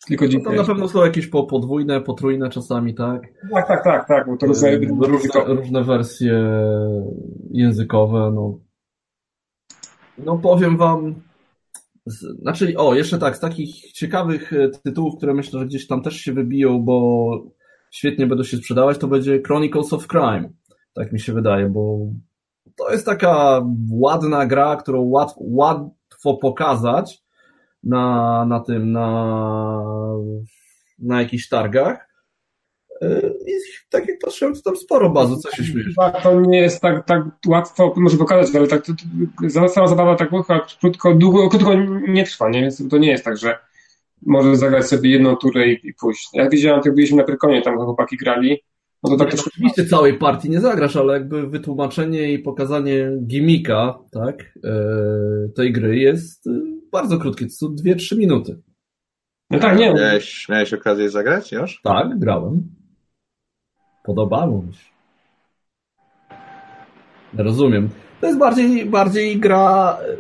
[0.08, 3.22] Tylko No dzień tam na pewno są jakieś po podwójne, potrójne czasami, tak?
[3.54, 6.44] Tak, tak, tak, tak, bo to różne, E, różne, różne, różne wersje
[7.52, 8.60] językowe, no.
[10.18, 11.16] No powiem wam,
[12.42, 16.18] znaczy, o, jeszcze tak, z takich ciekawych e, tytułów, które myślę, że gdzieś tam też
[16.18, 17.30] się wybiją, bo
[17.92, 20.50] świetnie będą się sprzedawać, to będzie Chronicles of Crime.
[20.98, 22.00] Tak mi się wydaje, bo
[22.76, 27.24] to jest taka ładna gra, którą łat, łatwo pokazać
[27.84, 29.84] na, na tym, na,
[31.00, 32.08] na jakichś targach.
[33.02, 33.52] E, I
[33.90, 35.96] tak jak patrzyłem, to tam sporo bazu, co się śmiesz.
[36.24, 38.94] To nie jest tak, tak łatwo, może pokazać, ale tak, to,
[39.54, 40.30] to, sama zabawa tak
[40.80, 41.74] krótko, długo, krótko
[42.08, 42.62] nie trwa, nie?
[42.62, 43.60] Więc to nie jest tak, że
[44.26, 46.30] możesz zagrać sobie jedną turę i, i pójść.
[46.34, 48.64] Jak widziałem, jak byliśmy na Prykonie, tam chłopaki grali,
[49.04, 49.50] no to tak troszkę...
[49.54, 55.98] Oczywiście całej partii nie zagrasz, ale jakby wytłumaczenie i pokazanie gimika, tak, e, tej gry
[55.98, 56.52] jest e,
[56.92, 58.62] bardzo krótkie, to są 2-3 minuty.
[59.50, 61.82] No tak, nie, Miałeś, miałeś okazję zagrać już?
[61.82, 62.76] Tak, grałem.
[64.04, 64.86] Podobało mi się.
[67.34, 67.90] Rozumiem.
[68.22, 70.18] To jest bardziej, bardziej gra, e,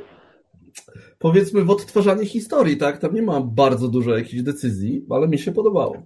[1.19, 2.97] powiedzmy, w odtwarzanie historii, tak?
[2.97, 6.03] Tam nie ma bardzo dużo jakichś decyzji, ale mi się podobało.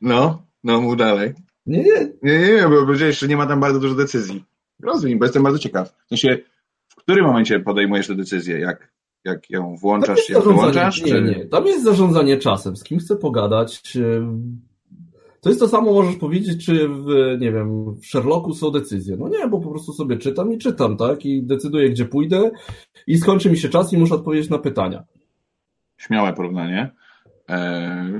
[0.00, 1.32] No, no mów dalej.
[1.66, 4.44] Nie, nie, Nie, nie, bo powiedziałeś, że nie ma tam bardzo dużo decyzji.
[4.82, 5.96] Rozumiem, bo jestem bardzo ciekaw.
[6.06, 6.38] W sensie,
[6.88, 8.58] w którym momencie podejmujesz tę decyzję?
[8.58, 8.92] Jak,
[9.24, 11.02] jak ją włączasz, jak wyłączasz?
[11.02, 11.22] nie, czy...
[11.22, 13.92] nie, tam jest zarządzanie czasem, z kim chcę pogadać.
[15.40, 17.06] To jest to samo, możesz powiedzieć, czy w,
[17.40, 19.16] nie wiem, w Sherlocku są decyzje.
[19.16, 21.26] No nie, bo po prostu sobie czytam i czytam, tak?
[21.26, 22.50] I decyduję, gdzie pójdę
[23.06, 25.04] i skończy mi się czas i muszę odpowiedzieć na pytania.
[25.96, 26.90] Śmiałe porównanie.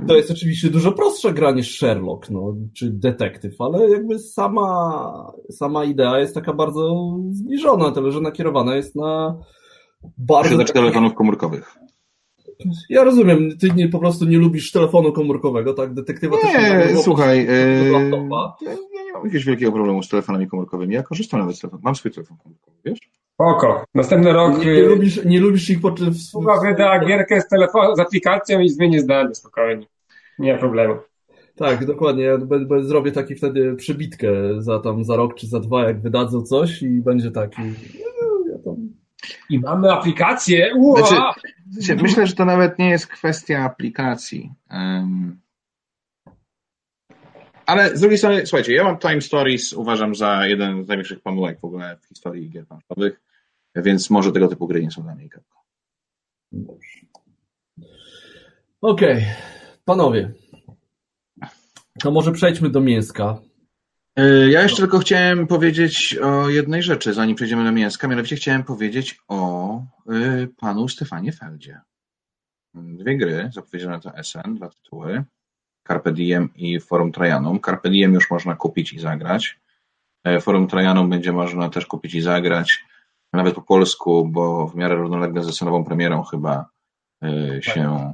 [0.09, 5.85] To jest oczywiście dużo prostsza gra niż Sherlock, no, czy detektyw, ale jakby sama, sama
[5.85, 9.39] idea jest taka bardzo zbliżona, tyle że nakierowana jest na
[10.19, 10.51] bardzo...
[10.51, 11.77] Posiadacz telefonów komórkowych.
[12.91, 15.95] Ja rozumiem, ty nie, po prostu nie lubisz telefonu komórkowego, tak?
[15.95, 20.95] Detektywa też Nie, słuchaj, ja, ja nie mam jakiegoś wielkiego problemu z telefonami komórkowymi.
[20.95, 21.83] Ja korzystam nawet z telefonu.
[21.85, 22.99] Mam swój telefon komórkowy, wiesz?
[23.39, 23.85] Oko.
[23.95, 26.31] Następny rok Nie, nie, y, lubisz, nie lubisz ich podczas...
[26.33, 29.87] Kuba wyda gierkę z, telefon- z aplikacją i zmieni zdanie spokojnie.
[30.39, 30.95] Nie ma problemu.
[31.57, 32.25] Tak, dokładnie.
[32.25, 32.39] Ja
[32.81, 36.89] zrobię taki wtedy przebitkę za tam za rok czy za dwa, jak wydadzą coś i
[36.89, 37.63] będzie taki.
[38.51, 38.77] Ja tam...
[39.51, 40.73] I mamy aplikację.
[40.77, 41.07] Ua!
[41.07, 41.23] Znaczy,
[41.77, 44.53] Wiecie, Myślę, że to nawet nie jest kwestia aplikacji.
[44.71, 45.41] Em,
[47.67, 51.61] Ale z drugiej strony, słuchajcie, ja mam Time Stories, uważam za jeden z największych pomyłek
[51.61, 53.21] w ogóle w historii gier planszowych,
[53.83, 55.63] więc może tego typu gry nie są dla mnie Capcom.
[56.53, 57.01] Dobrze.
[58.81, 59.27] Okej,
[59.85, 60.33] panowie.
[62.01, 63.39] To może przejdźmy do mięska.
[64.19, 68.63] Y, Ja jeszcze tylko chciałem powiedzieć o jednej rzeczy, zanim przejdziemy do mięska, mianowicie chciałem
[68.65, 71.81] powiedzieć o y, panu Stefanie Feldzie.
[72.75, 75.25] Dwie gry zapowiedziane to SN, dwa tytuły.
[75.89, 77.61] Carpe Diem i Forum Trajanum.
[77.61, 79.61] Carpe Diem już można kupić i zagrać.
[80.25, 82.85] E, Forum Trajanum będzie można też kupić i zagrać,
[83.37, 86.69] nawet po polsku, bo w miarę równolegle ze scenową premierą chyba
[87.25, 88.13] y, się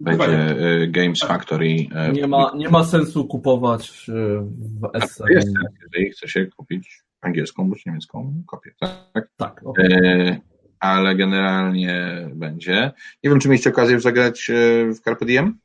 [0.00, 0.50] będzie
[0.82, 1.86] y, Games Factory.
[1.94, 5.24] e, Nie ma, nie ma sensu kupować e, w SN.
[5.30, 8.70] Jest sens, jeżeli chce się kupić angielską bądź niemiecką kopię.
[8.80, 9.28] Tak?
[9.36, 9.62] Tak.
[9.78, 10.40] E,
[10.80, 12.92] ale generalnie będzie.
[13.24, 14.54] Nie wiem, czy mieliście okazję już zagrać e,
[14.92, 15.58] w Carpe Diem?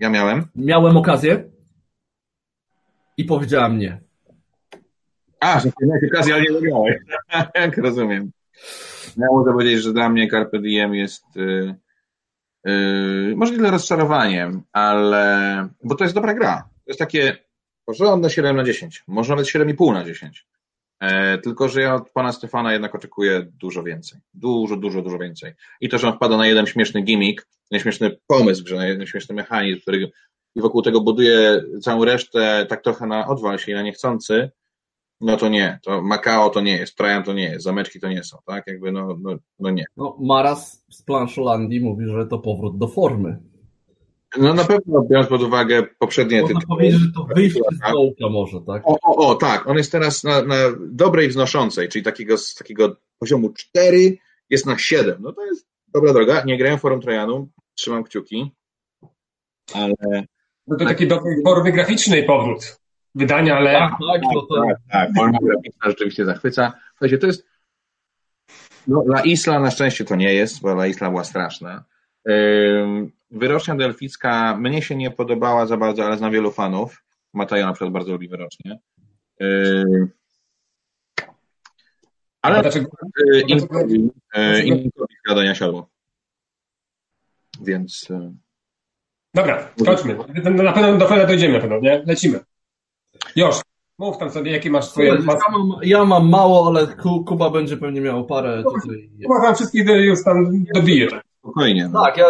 [0.00, 0.46] Ja miałem.
[0.56, 1.44] Miałem okazję
[3.16, 4.00] i powiedziałam nie.
[5.40, 6.96] A, że miałeś okazję, ale nie zagrałeś.
[7.54, 8.30] Jak rozumiem.
[9.16, 11.74] Ja muszę powiedzieć, że dla mnie Carpe Diem jest yy,
[12.64, 16.68] yy, może tyle rozczarowaniem, ale bo to jest dobra gra.
[16.84, 17.36] To jest takie
[17.84, 20.46] porządne 7 na 10, może nawet 7,5 na 10.
[21.00, 24.20] E, tylko, że ja od pana Stefana jednak oczekuję dużo więcej.
[24.34, 25.52] Dużo, dużo, dużo więcej.
[25.80, 29.06] I to, że on wpada na jeden śmieszny gimmick, na śmieszny pomysł, że na jeden
[29.06, 30.10] śmieszny mechanizm, który
[30.54, 34.50] i wokół tego buduje całą resztę tak trochę na odwal się i na niechcący,
[35.24, 35.78] no to nie.
[35.82, 38.64] To Macao to nie jest, Trajan to nie jest, zameczki to nie są, tak?
[38.66, 39.84] Jakby no, no, no nie.
[39.96, 43.38] No, Maras z Planszolandii mówi, że to powrót do formy.
[44.38, 46.76] No na pewno biorąc pod uwagę poprzednie Można tytuły.
[46.78, 48.82] powiedzieć, że to wyjście z dołka może, tak?
[48.86, 52.96] O, o, o, tak, on jest teraz na, na dobrej wznoszącej, czyli takiego, z takiego
[53.18, 54.16] poziomu 4
[54.50, 55.16] jest na 7.
[55.20, 56.42] No to jest dobra droga.
[56.46, 58.52] Nie grałem w Forum Trojanu, trzymam kciuki,
[59.72, 59.94] ale
[60.66, 62.83] No to taki do formy graficznej powrót.
[63.14, 66.72] Wydania, ale Tak, tak, no to tak, tak, graficzna rzeczywiście zachwyca.
[66.90, 67.46] Słuchajcie, to jest
[68.88, 71.84] no, La Isla na szczęście to nie jest, bo La Isla była straszna.
[73.30, 77.04] Wyrocznia delficka mnie się nie podobała za bardzo, ale znam wielu fanów.
[77.32, 78.78] Mataja na przykład bardzo lubi wyrocznie.
[82.42, 82.90] Ale dlaczego?
[83.46, 84.10] Inkowi
[85.20, 85.90] skradania siodło.
[87.60, 88.08] Więc
[89.34, 90.16] Dobra, chodźmy.
[90.44, 92.02] Na pewno do Fela dojdziemy, na pewno, nie?
[92.06, 92.40] Lecimy.
[93.36, 93.60] Już.
[93.98, 95.08] Mów tam sobie, jakie masz swoje...
[95.08, 95.16] ja
[95.52, 99.10] mam, ja mam mało, ale Ku- Kuba będzie pewnie miał parę tutaj.
[99.22, 101.08] Chyba tam wszystkich już tam dobije.
[101.38, 101.88] spokojnie.
[101.92, 102.02] No.
[102.04, 102.26] Tak, ja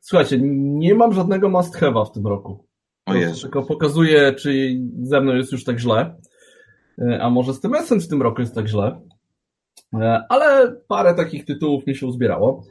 [0.00, 2.64] słuchajcie, nie mam żadnego must have'a w tym roku.
[3.06, 3.42] O Jezu.
[3.42, 6.16] Tylko pokazuję, czy ze mną jest już tak źle.
[6.98, 9.00] E, A może z tym Essence w tym roku jest tak źle.
[9.94, 12.62] E, Ale parę takich tytułów mi się uzbierało.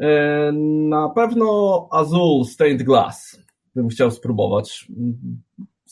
[0.00, 0.52] E,
[0.88, 3.40] Na pewno Azul Stained Glass
[3.74, 4.88] bym chciał spróbować.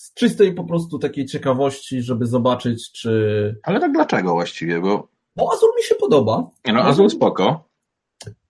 [0.08, 3.56] Z czystej po prostu takiej ciekawości, żeby zobaczyć, czy.
[3.62, 4.80] Ale tak dlaczego właściwie?
[4.80, 6.50] Bo Bo Azul mi się podoba.
[6.72, 7.68] no, Azul spoko.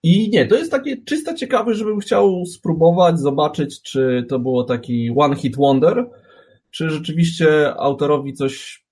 [0.03, 5.11] I nie, to jest takie czysta ciekawość, żebym chciał spróbować, zobaczyć, czy to było taki
[5.17, 6.09] one hit wonder,
[6.71, 8.85] czy rzeczywiście autorowi coś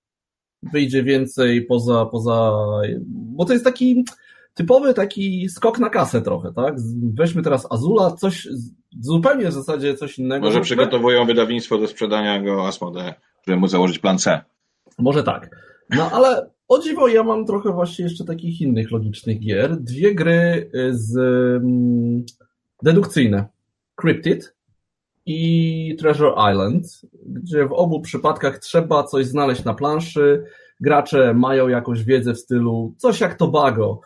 [0.62, 2.52] wyjdzie więcej poza, poza,
[3.08, 4.04] bo to jest taki
[4.54, 6.74] typowy taki skok na kasę trochę, tak?
[7.14, 8.48] Weźmy teraz Azula, coś
[9.00, 10.46] zupełnie w zasadzie coś innego.
[10.46, 13.14] Może przygotowują wydawnictwo do sprzedania go Asmode,
[13.46, 14.40] żeby mu założyć plan C.
[14.98, 15.50] Może tak.
[15.90, 19.76] No ale o dziwo, ja mam trochę właśnie jeszcze takich innych logicznych gier.
[19.76, 22.24] Dwie gry z mm,
[22.82, 23.46] dedukcyjne.
[23.94, 24.54] Cryptid
[25.26, 30.44] i Treasure Island, gdzie w obu przypadkach trzeba coś znaleźć na planszy.
[30.80, 34.00] Gracze mają jakąś wiedzę w stylu coś jak Tobago.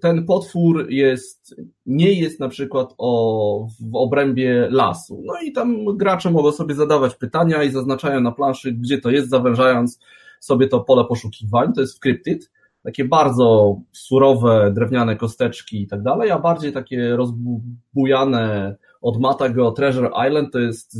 [0.00, 5.22] Ten potwór jest, nie jest na przykład o, w obrębie lasu.
[5.24, 9.28] No i tam gracze mogą sobie zadawać pytania i zaznaczają na planszy, gdzie to jest,
[9.28, 10.00] zawężając
[10.40, 11.72] sobie to pole poszukiwań.
[11.72, 12.50] To jest Cryptid
[12.82, 20.10] takie bardzo surowe, drewniane kosteczki i tak dalej, a bardziej takie rozbujane od Matago Treasure
[20.28, 20.92] Island to jest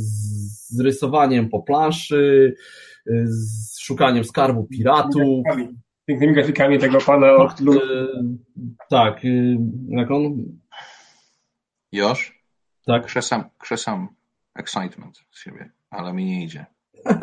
[0.69, 2.55] z rysowaniem po planszy,
[3.25, 5.43] z szukaniem skarbu piratów.
[6.09, 7.51] Pięknymi grafikami tego pana od
[8.89, 9.21] Tak,
[9.89, 10.43] jak on?
[11.91, 12.43] Josz?
[12.85, 13.05] Tak.
[13.05, 14.07] Krzesam, krzesam
[14.55, 16.65] excitement z siebie, ale mi nie idzie.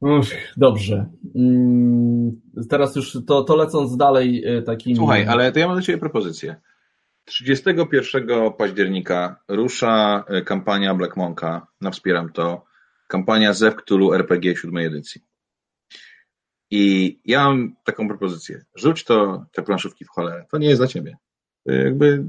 [0.00, 1.06] Uch, dobrze.
[1.36, 2.40] Mm,
[2.70, 4.96] teraz już to, to lecąc dalej e, takim.
[4.96, 6.56] Słuchaj, ale to ja mam do Ciebie propozycję.
[7.24, 12.64] 31 października rusza e, kampania Black Monka, na Wspieram to,
[13.08, 15.35] kampania Zew Cthulhu RPG 7 edycji.
[16.78, 18.64] I ja mam taką propozycję.
[18.74, 20.44] Rzuć to, te planszówki w cholerę.
[20.50, 21.16] To nie jest dla Ciebie.
[21.66, 22.24] Jakby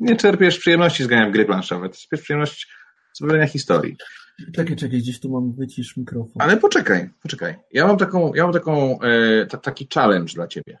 [0.00, 1.88] nie czerpiesz przyjemności z grania w gry planszowe.
[1.88, 2.68] To jest przyjemność
[3.14, 3.96] z historii.
[4.54, 6.42] Czekaj, czekaj, gdzieś tu mam wycisz mikrofon.
[6.42, 7.54] Ale poczekaj, poczekaj.
[7.72, 10.78] Ja mam taką, ja mam taką, e, taki challenge dla ciebie.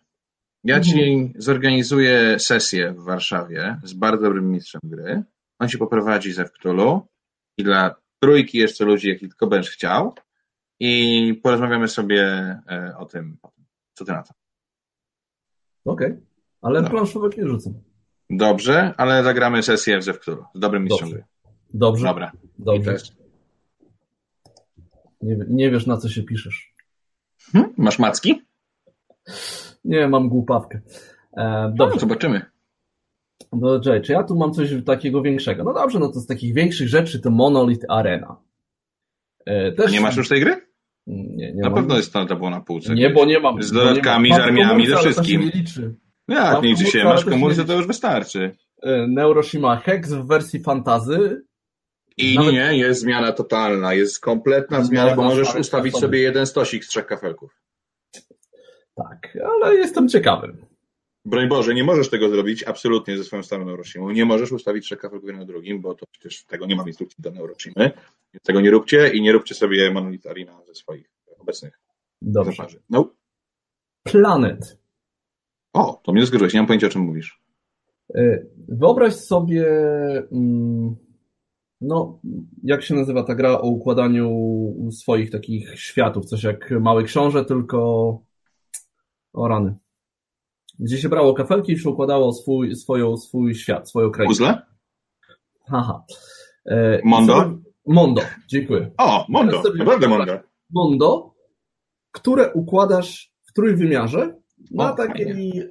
[0.64, 0.94] Ja mhm.
[0.94, 5.22] ci zorganizuję sesję w Warszawie z bardzo dobrym mistrzem gry.
[5.58, 7.06] On ci poprowadzi ze Cthulhu
[7.58, 10.14] i dla trójki jeszcze ludzi, jakich tylko będziesz chciał.
[10.80, 12.22] I porozmawiamy sobie
[12.70, 13.36] e, o tym,
[13.94, 14.34] co ty na to.
[15.84, 16.22] Okej, okay.
[16.62, 16.90] ale no.
[16.90, 17.72] planszówek nie rzucam.
[18.30, 21.24] Dobrze, ale zagramy sesję w Zewktulu z dobrym mistrzem Dobrze.
[21.74, 22.04] Dobrze.
[22.04, 22.32] Dobra.
[22.58, 22.96] Dobrze.
[25.22, 26.74] Nie, nie wiesz, na co się piszesz.
[27.52, 27.72] Hmm?
[27.76, 28.42] Masz macki?
[29.84, 30.80] Nie, mam głupawkę.
[31.36, 31.94] E, dobrze.
[31.94, 32.42] No, zobaczymy.
[33.52, 35.64] No, Jay, czy ja tu mam coś takiego większego?
[35.64, 38.36] No dobrze, no to z takich większych rzeczy to Monolith Arena.
[39.46, 39.92] E, też...
[39.92, 40.69] Nie masz już tej gry?
[41.10, 41.78] Nie, nie Na mam.
[41.78, 42.94] pewno jest to było na półce.
[42.94, 43.62] Nie, bo nie mam.
[43.62, 45.40] Z dodatkami, z armiami, ze wszystkim.
[45.40, 45.94] Nie liczy.
[46.28, 47.04] Jak nie liczy się?
[47.04, 48.56] Masz komórce, to już wystarczy.
[48.82, 51.42] E, Neuroshima Hex w wersji fantazy
[52.16, 52.52] i Nawet...
[52.52, 57.06] nie, jest zmiana totalna, jest kompletna zmiana, bo możesz ustawić sobie jeden stosik z trzech
[57.06, 57.50] kafelków.
[58.96, 60.56] Tak, ale jestem ciekawy.
[61.24, 64.10] Broń Boże, nie możesz tego zrobić absolutnie ze swoją starą Neuroshimą.
[64.10, 67.22] Nie możesz ustawić trzech kafelków na drugim, bo to przecież tego nie ma w instrukcji
[67.22, 67.90] do Neuroshimy.
[68.34, 71.80] Więc tego nie róbcie i nie róbcie sobie Monolith Arena ze swoich obecnych
[72.22, 72.52] Dobrze.
[72.52, 72.82] Zaparzy.
[72.90, 73.14] No.
[74.02, 74.78] Planet.
[75.72, 77.40] O, to mnie zgodziłeś, nie mam pojęcia o czym mówisz.
[78.16, 79.66] Y, wyobraź sobie...
[80.32, 80.96] Mm
[81.80, 82.20] no,
[82.62, 86.24] jak się nazywa ta gra o układaniu swoich takich światów?
[86.24, 87.78] Coś jak Mały Książę, tylko
[89.32, 89.74] o rany.
[90.80, 94.28] Gdzie się brało kafelki i się układało swój, swoją, swój świat, swoją krainę.
[94.28, 94.62] Puzzle?
[95.66, 96.04] Haha.
[96.66, 97.36] E, Mondo?
[97.36, 97.56] Sobie...
[97.86, 98.90] Mondo, dziękuję.
[98.98, 100.38] O, Mondo, naprawdę Mondo.
[100.70, 101.34] Mondo,
[102.12, 104.34] które układasz w trójwymiarze
[104.70, 105.62] na o, takiej,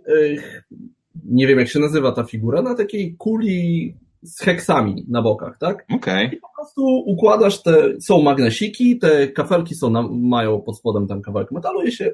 [1.26, 5.86] nie wiem jak się nazywa ta figura, na takiej kuli z heksami na bokach, tak?
[5.96, 5.98] Okej.
[5.98, 6.38] Okay.
[6.38, 11.22] I po prostu układasz te, są magnesiki, te kafelki są na, mają pod spodem tam
[11.22, 12.14] kawałek metalu i się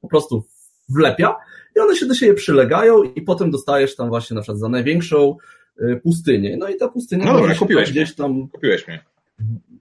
[0.00, 0.44] po prostu
[0.88, 1.36] wlepia
[1.76, 5.36] i one się do siebie przylegają i potem dostajesz tam właśnie na przykład za największą
[5.80, 6.56] y, pustynię.
[6.56, 8.48] No i ta pustynia no dobra, kupiłeś gdzieś tam...
[8.48, 9.04] Kupiłeś mnie.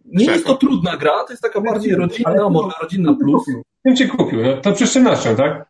[0.06, 3.46] Nie jest to trudna gra, to jest taka bardziej rodzinna, może rodzinna plus.
[3.86, 4.58] Wiem cię kupił, no?
[4.58, 5.66] to przyszczęnością, tak?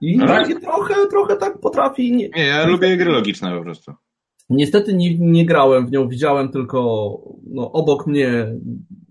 [0.00, 0.60] I tak?
[0.60, 2.12] trochę, trochę tak potrafi.
[2.12, 3.92] Nie, nie ja lubię gry logiczne po prostu.
[4.50, 6.78] Niestety nie, nie grałem w nią, widziałem tylko
[7.46, 8.46] no, obok mnie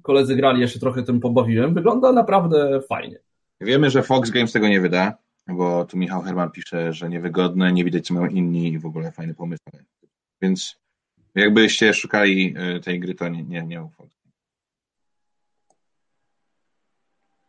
[0.01, 1.73] koledzy grali, ja się trochę tym pobawiłem.
[1.73, 3.19] Wygląda naprawdę fajnie.
[3.61, 7.83] Wiemy, że Fox Games tego nie wyda, bo tu Michał Herman pisze, że niewygodne, nie
[7.83, 9.63] widać co mają inni i w ogóle fajny pomysł.
[10.41, 10.75] Więc
[11.35, 14.09] jakbyście szukali y, tej gry, to nie, nie, nie Fox.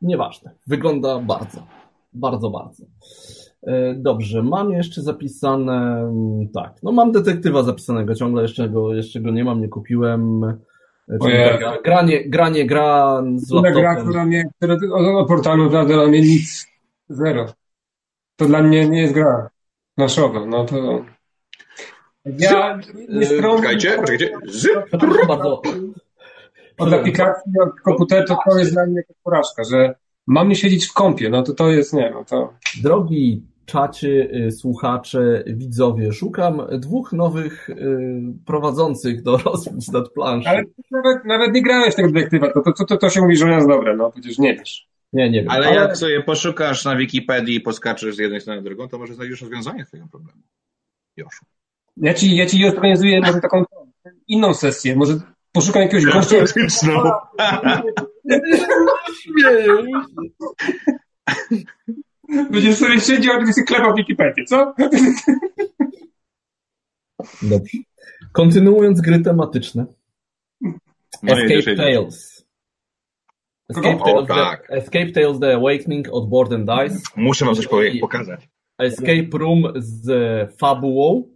[0.02, 0.50] Nieważne.
[0.66, 1.66] Wygląda bardzo.
[2.12, 2.84] Bardzo, bardzo.
[3.62, 9.20] E, dobrze, mam jeszcze zapisane, mm, tak, no mam detektywa zapisanego ciągle, jeszcze go, jeszcze
[9.20, 10.42] go nie mam, nie kupiłem.
[11.08, 13.82] Gra, granie, granie gra z laptopem.
[13.82, 16.66] gra, która mnie, która, od portalu dla mnie nic,
[17.08, 17.46] zero.
[18.36, 19.50] To dla mnie nie jest gra
[19.96, 21.04] naszowa, no to...
[22.24, 23.62] Ja nie stronę...
[23.62, 24.32] Czekajcie, czekajcie.
[25.28, 25.62] bardzo.
[26.78, 29.94] Od aplikacji, od komputera to, to jest dla mnie porażka, że
[30.26, 32.52] mam nie siedzieć w kąpie, no to to jest, nie no to...
[32.82, 36.12] Drogi czacie, y, słuchacze, widzowie.
[36.12, 37.74] Szukam dwóch nowych y,
[38.46, 40.50] prowadzących do rozmów nad planszą.
[40.50, 43.68] Ale nawet, nawet nie grałeś tego detektywa, to, to, to, to się mówi, że jest
[43.68, 44.88] dobre, no przecież nie wiesz.
[45.12, 45.50] Nie, nie wiem.
[45.50, 48.98] Ale, ale, jak sobie poszukasz na Wikipedii i poskaczesz z jednej strony na drugą, to
[48.98, 50.42] może znajdziesz rozwiązanie twojego problemu.
[51.16, 51.44] Joszu.
[51.96, 53.64] Ja ci, ja ci organizuję może taką
[54.28, 55.20] inną sesję, może
[55.52, 56.30] poszukam jakiegoś gościa.
[56.30, 57.10] Terapeutyczną.
[62.50, 64.74] Będziesz sobie siedział, a będziesz sobie klepał Wikipedię, co?
[67.42, 67.78] Dobrze.
[68.32, 69.86] Kontynuując gry tematyczne.
[71.22, 71.76] No Escape.
[71.76, 72.46] Tales.
[73.70, 74.66] Escape O, Tales, tak.
[74.68, 77.00] the, Escape Tales The Awakening od Board and Dice.
[77.16, 77.68] Muszę wam coś
[78.00, 78.48] pokazać.
[78.78, 80.08] Escape Room z
[80.58, 81.28] fabułą.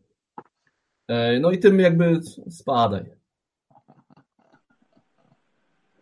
[1.09, 3.15] E, No i tym jakby spadaj.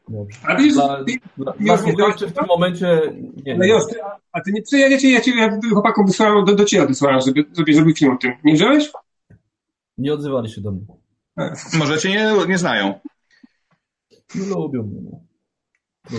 [0.08, 0.38] Dobrze.
[0.46, 3.00] A widzisz, Dla, ty- dla, nie dla słuchaczy w tym momencie
[3.46, 3.56] nie.
[3.58, 3.70] no nie.
[3.72, 6.64] już, ty, a- a ty nie, ja, ja cię, ja ja chłopakom wysłałem, do, do
[6.64, 8.32] ciebie odesłałem, żeby, żeby zrobił film o tym.
[8.44, 8.90] Nie wziąłeś?
[9.98, 10.86] Nie odzywali się do mnie.
[11.78, 13.00] Może cię nie, nie znają,
[14.34, 15.00] Nie lubią mnie.
[16.10, 16.18] No.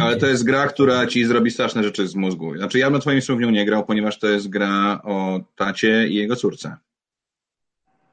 [0.00, 2.56] Ale to jest gra, która ci zrobi straszne rzeczy z mózgu.
[2.56, 5.40] Znaczy ja bym na twoim miejscu w nią nie grał, ponieważ to jest gra o
[5.56, 6.76] tacie i jego córce.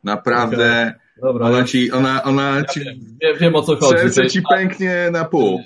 [0.03, 2.79] Naprawdę, Dobra, ona ci, ona, ona ja ci,
[3.21, 3.99] wiem, wiem, o co chodzi.
[3.99, 5.61] Serce ci pęknie na pół.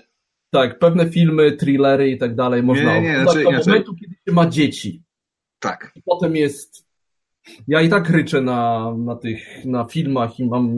[0.49, 4.15] Tak, pewne filmy, thrillery i tak dalej można Nie, nie, oglądać znaczy do momentu, kiedy
[4.27, 5.03] się ma dzieci.
[5.59, 5.91] Tak.
[5.95, 6.85] I potem jest.
[7.67, 10.69] Ja i tak ryczę na, na tych na filmach i mam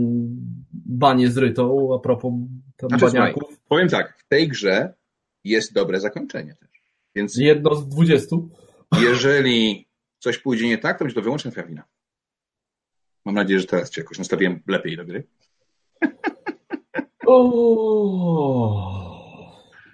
[0.74, 2.34] banie z rytą a propos
[2.78, 3.60] tam Znaczy, baniaków.
[3.70, 4.94] Powiem tak, w tej grze
[5.44, 6.70] jest dobre zakończenie też.
[7.16, 8.50] Więc Jedno z dwudziestu.
[9.02, 9.88] jeżeli
[10.20, 11.84] coś pójdzie nie tak, to będzie to wyłącznie twoja wina.
[13.26, 15.24] Mam nadzieję, że teraz cię jakoś nastawiłem lepiej do gry.
[17.28, 18.96] O.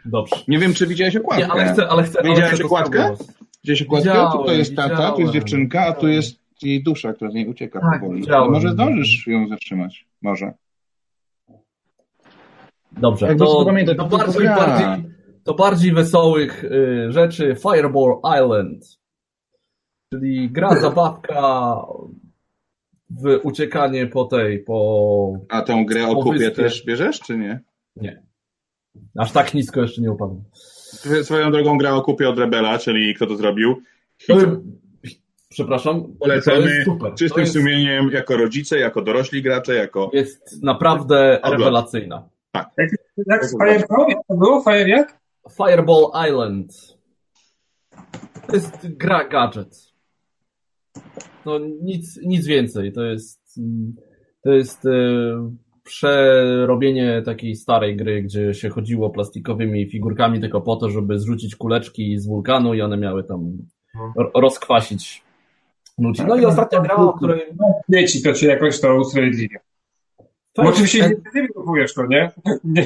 [0.06, 0.36] Dobrze.
[0.48, 1.46] Nie wiem, czy widziałeś okładkę.
[1.46, 2.20] Nie, ale chcę, ale chcę.
[2.20, 3.16] ale Widziałeś to okładkę?
[3.64, 4.10] Widziałeś okładkę?
[4.10, 7.48] Widziałem, to, jest tata, tu jest dziewczynka, a tu jest jej dusza, która z niej
[7.48, 8.22] ucieka Tak, powoli.
[8.22, 8.52] widziałem.
[8.52, 10.08] Może zdążysz ją zatrzymać.
[10.22, 10.54] Może.
[12.92, 15.12] Dobrze, Jak to, prostu pamiętaj, to, to bardziej, bardziej,
[15.44, 17.56] to bardziej wesołych y, rzeczy.
[17.56, 19.00] Fireball Island.
[20.14, 21.76] Czyli gra, zabawka
[23.20, 25.34] w uciekanie po tej, po...
[25.50, 27.60] A tą grę o kupie też bierzesz, czy nie?
[27.96, 28.24] Nie.
[29.18, 30.44] Aż tak nisko jeszcze nie upadłem.
[31.24, 33.82] Swoją drogą gra o kupie od Rebela, czyli kto to zrobił.
[34.28, 34.36] To-
[35.50, 36.04] Przepraszam.
[36.20, 36.86] Polecamy
[37.18, 40.10] czystym jest, sumieniem jako rodzice, jako dorośli gracze, jako...
[40.14, 42.30] jest naprawdę rewelacyjna.
[43.28, 44.06] Jak z Fireball?
[44.10, 44.62] Jak to było?
[44.64, 45.20] Fire jak?
[45.58, 46.98] Fireball Island.
[48.48, 49.91] To jest gra gadżet.
[51.46, 52.92] No nic, nic więcej.
[52.94, 53.60] To jest,
[54.44, 54.90] to jest e,
[55.84, 62.20] przerobienie takiej starej gry, gdzie się chodziło plastikowymi figurkami tylko po to, żeby zrzucić kuleczki
[62.20, 63.58] z wulkanu i one miały tam
[64.18, 65.24] ro- rozkwasić
[65.98, 66.24] ludzi.
[66.28, 67.42] No i ostatnia gra, o której...
[67.90, 69.60] Dzieci, to się jakoś to usprawiedliwia.
[70.58, 72.32] Oczywiście nie ty kupujesz to, nie?
[72.64, 72.86] nie?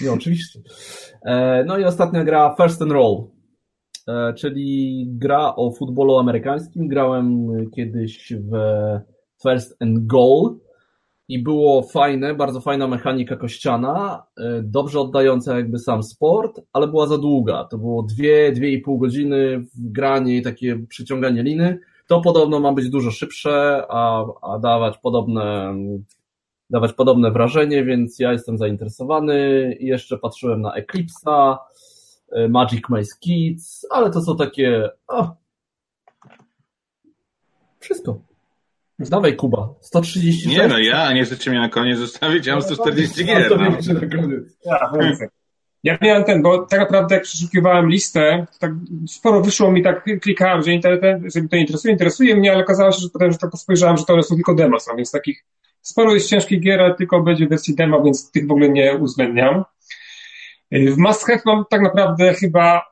[0.00, 0.60] Nie, oczywiście.
[1.24, 3.24] E, No i ostatnia gra First and Roll,
[4.36, 6.88] czyli gra o futbolu amerykańskim.
[6.88, 8.52] Grałem kiedyś w
[9.42, 10.56] First and Goal
[11.28, 17.06] i było fajne, bardzo fajna mechanika kościana, e, dobrze oddająca jakby sam sport, ale była
[17.06, 17.64] za długa.
[17.64, 21.78] To było dwie, dwie i pół godziny w granie i takie przyciąganie liny.
[22.06, 25.74] To podobno ma być dużo szybsze, a, a dawać podobne
[26.70, 29.76] dawać podobne wrażenie, więc ja jestem zainteresowany.
[29.80, 31.56] Jeszcze patrzyłem na Eclipse'a,
[32.48, 34.88] Magic Mice Kids, ale to są takie.
[35.08, 35.36] O,
[37.80, 38.18] wszystko.
[38.98, 40.46] Dawaj Kuba, 136.
[40.46, 43.50] Nie no, ja nie chcecie mnie na koniec zostawić, ja mam 140 No, gier.
[43.58, 43.70] No.
[44.80, 45.20] na koniec.
[45.82, 48.70] Ja, miałem ten, bo tak naprawdę jak przeszukiwałem listę, to tak
[49.08, 52.92] sporo wyszło mi, tak klikałem, że, internet, że mi to interesuje, interesuje mnie, ale okazało
[52.92, 55.44] się, że potem, że tak spojrzałem, że to one są tylko demo, są, więc takich
[55.82, 58.96] sporo jest ciężkich gier, ale tylko będzie w wersji demo, więc tych w ogóle nie
[58.96, 59.64] uwzględniam.
[60.74, 62.82] Y, W Have mam tak naprawdę chyba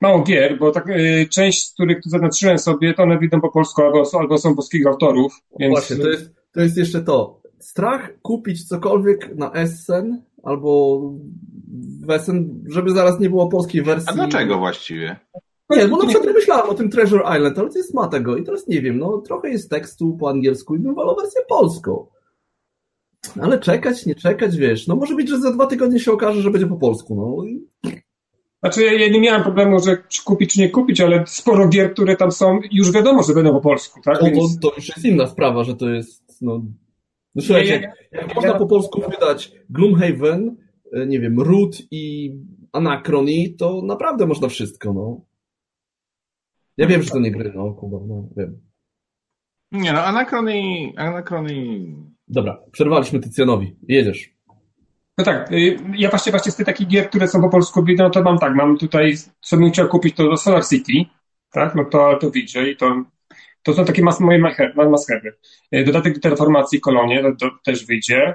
[0.00, 3.50] mało gier, bo tak, y, część z których tu zaznaczyłem sobie, to one widzą po
[3.50, 7.40] polsku albo, są- albo są polskich autorów, więc Właśnie, to jest, to jest jeszcze to.
[7.58, 11.00] Strach kupić cokolwiek na Essen albo
[12.06, 14.08] w Essen, żeby zaraz nie było polskiej wersji.
[14.10, 15.16] A dlaczego właściwie?
[15.70, 18.44] Nie, bo na przykład myślałem o tym Treasure Island, ale to jest ma tego i
[18.44, 22.06] teraz nie wiem, no trochę jest tekstu po angielsku i bym wolał wersję polską.
[23.40, 26.50] Ale czekać, nie czekać, wiesz, no może być, że za dwa tygodnie się okaże, że
[26.50, 27.70] będzie po polsku, no i
[28.60, 31.92] Znaczy, ja, ja nie miałem problemu, że czy kupić, czy nie kupić, ale sporo gier,
[31.92, 34.18] które tam są, już wiadomo, że będą po polsku, tak?
[34.18, 36.62] to, Więc, to, to już jest inna sprawa, że to jest, no...
[37.34, 40.56] No słuchajcie, Nie, jak, jak można po polsku wydać Gloomhaven,
[40.92, 42.34] e, nie wiem, Root i
[42.72, 45.20] Anachrony, to naprawdę można wszystko, no.
[46.76, 48.60] Ja wiem, że to nie gry, no, Kuba, no, wiem.
[49.72, 51.86] Nie no, Anachrony, Anachrony...
[52.32, 53.76] Dobra, przerwaliśmy Tycjanowi.
[53.88, 54.30] Jedziesz.
[55.18, 58.10] no tak, y, ja właśnie, właśnie z tych takich gier, które są po polsku, no
[58.10, 60.92] to mam tak, mam tutaj, co bym chciał kupić, to Solar City,
[61.52, 61.74] tak?
[61.74, 63.04] No to, to widzę i to
[63.62, 65.34] To są takie mas, moje maschewy.
[65.86, 68.34] Dodatek do Terraformacji Kolonie to, to też wyjdzie.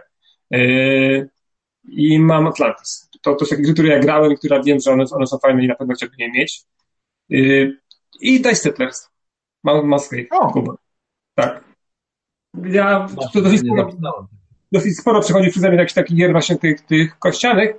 [1.90, 3.10] I mam Atlantis.
[3.22, 5.38] To, to są takie gry, które ja grałem i które wiem, że one, one są
[5.38, 6.64] fajne i na pewno chciałbym je mieć.
[8.22, 9.10] I Dice Settlers.
[9.64, 10.18] Mam maskę.
[10.32, 10.64] O.
[11.36, 11.65] Tak.
[12.64, 13.90] Ja to dosyć sporo,
[14.72, 17.76] dosyć sporo przechodzi przeze mnie jakichś takich gier właśnie tych, tych kościanych,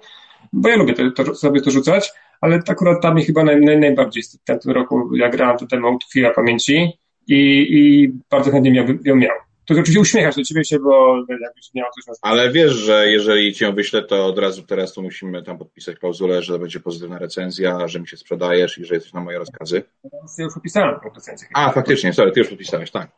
[0.53, 4.23] bo ja lubię to, to, sobie to rzucać, ale akurat tam chyba naj, naj, najbardziej
[4.23, 6.99] w tym roku ja grałem to demo utkwiła pamięci
[7.29, 9.37] i, i bardzo chętnie miałbym ją miał.
[9.67, 13.55] To oczywiście uśmiechasz do ciebie się, bo jakbyś miał coś na Ale wiesz, że jeżeli
[13.55, 17.19] ci ją wyślę, to od razu teraz to musimy tam podpisać klauzulę, że będzie pozytywna
[17.19, 19.83] recenzja, że mi się sprzedajesz i że jesteś na moje rozkazy.
[20.39, 21.49] Ja już podpisałem tą recenzję.
[21.55, 23.09] A, faktycznie, sorry, ty już podpisałeś, tak.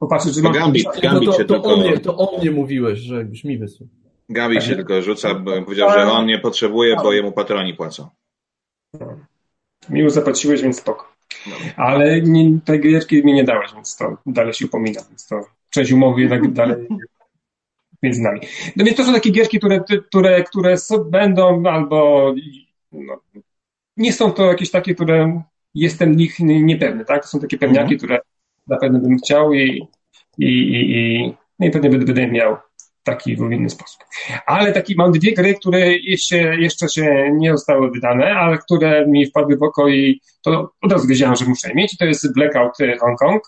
[0.00, 0.52] Popatrzeć, że mam...
[0.52, 1.74] Gambit, Gambit no to, się to, tylko...
[1.74, 3.88] o mnie, to o mnie mówiłeś, że jakbyś mi wysłał.
[4.28, 8.08] Gambit się tylko rzuca, bo powiedział, że on nie potrzebuje, bo jemu patroni płacą.
[9.90, 11.12] Mi już zapłaciłeś, więc spoko.
[11.76, 15.92] Ale nie, tej gierki mi nie dałeś, więc to dalej się upomina, więc to część
[15.92, 16.86] umowy jednak dalej
[18.02, 18.40] między nami.
[18.76, 22.34] No więc to są takie gierki, które, które, które będą albo
[22.92, 23.20] no,
[23.96, 25.42] nie są to jakieś takie, które
[25.74, 27.22] jestem nich niepewny, tak?
[27.22, 27.98] To są takie pewniaki, mm.
[27.98, 28.20] które
[28.68, 29.88] na pewno bym chciał i,
[30.38, 32.56] i, i, i, no i pewnie będę miał
[33.02, 34.00] taki w inny sposób.
[34.46, 39.26] Ale taki mam dwie gry, które jeszcze, jeszcze się nie zostały wydane, ale które mi
[39.26, 41.96] wpadły w oko i to od razu wiedziałem, że muszę mieć.
[41.96, 43.42] To jest Blackout Hong Kong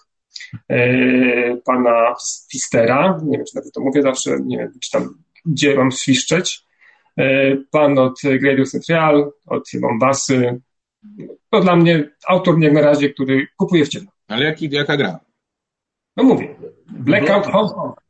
[0.69, 2.15] e, pana
[2.53, 3.21] Fistera.
[3.25, 5.15] Nie wiem, czy nawet to mówię zawsze, nie wiem, czy tam
[5.47, 6.61] gdzie mam świszczeć.
[7.19, 10.61] E, pan od Gradius Central, od Mombasy.
[11.51, 14.11] To dla mnie autor jak na razie, który kupuje w ciemno.
[14.31, 15.19] Ale jaki, jaka gra?
[16.17, 16.57] No mówię.
[16.89, 18.01] Blackout Hong Kong.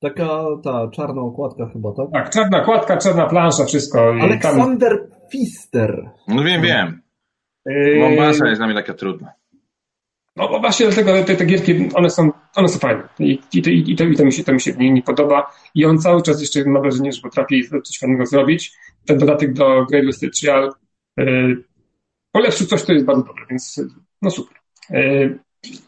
[0.00, 2.12] Taka ta czarna okładka chyba, tak?
[2.12, 4.14] Tak, czarna okładka, czarna plansza, wszystko.
[4.20, 5.20] Aleksander tam...
[5.30, 6.10] Fister.
[6.28, 7.02] No wiem, wiem.
[7.66, 8.00] Yy...
[8.00, 9.32] Mombasa jest dla mnie taka trudna.
[10.36, 13.08] No bo właśnie dlatego te, te gierki, one są, one są fajne.
[13.18, 15.52] I, i, to, i, to, i to mi się, to mi się nie, nie podoba.
[15.74, 18.72] I on cały czas jeszcze mam wrażenie, że potrafi coś fajnego zrobić.
[19.06, 20.72] Ten dodatek do Great Trial
[21.16, 21.64] yy,
[22.32, 23.80] polepszył coś, co jest bardzo dobre, więc
[24.22, 24.61] no super.
[24.92, 25.38] Yy,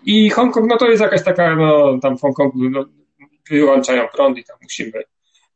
[0.06, 2.84] I Hongkong, no to jest jakaś taka, no tam w Hongkongu, no,
[3.50, 4.92] wyłączają prąd i tam musimy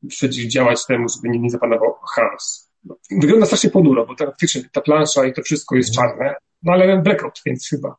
[0.08, 2.70] przeciwdziałać temu, żeby nie, nie zapanował chaos.
[2.84, 7.02] No, wygląda strasznie ponuro, bo faktycznie ta plansza i to wszystko jest czarne, no ale
[7.02, 7.96] blackout, więc chyba.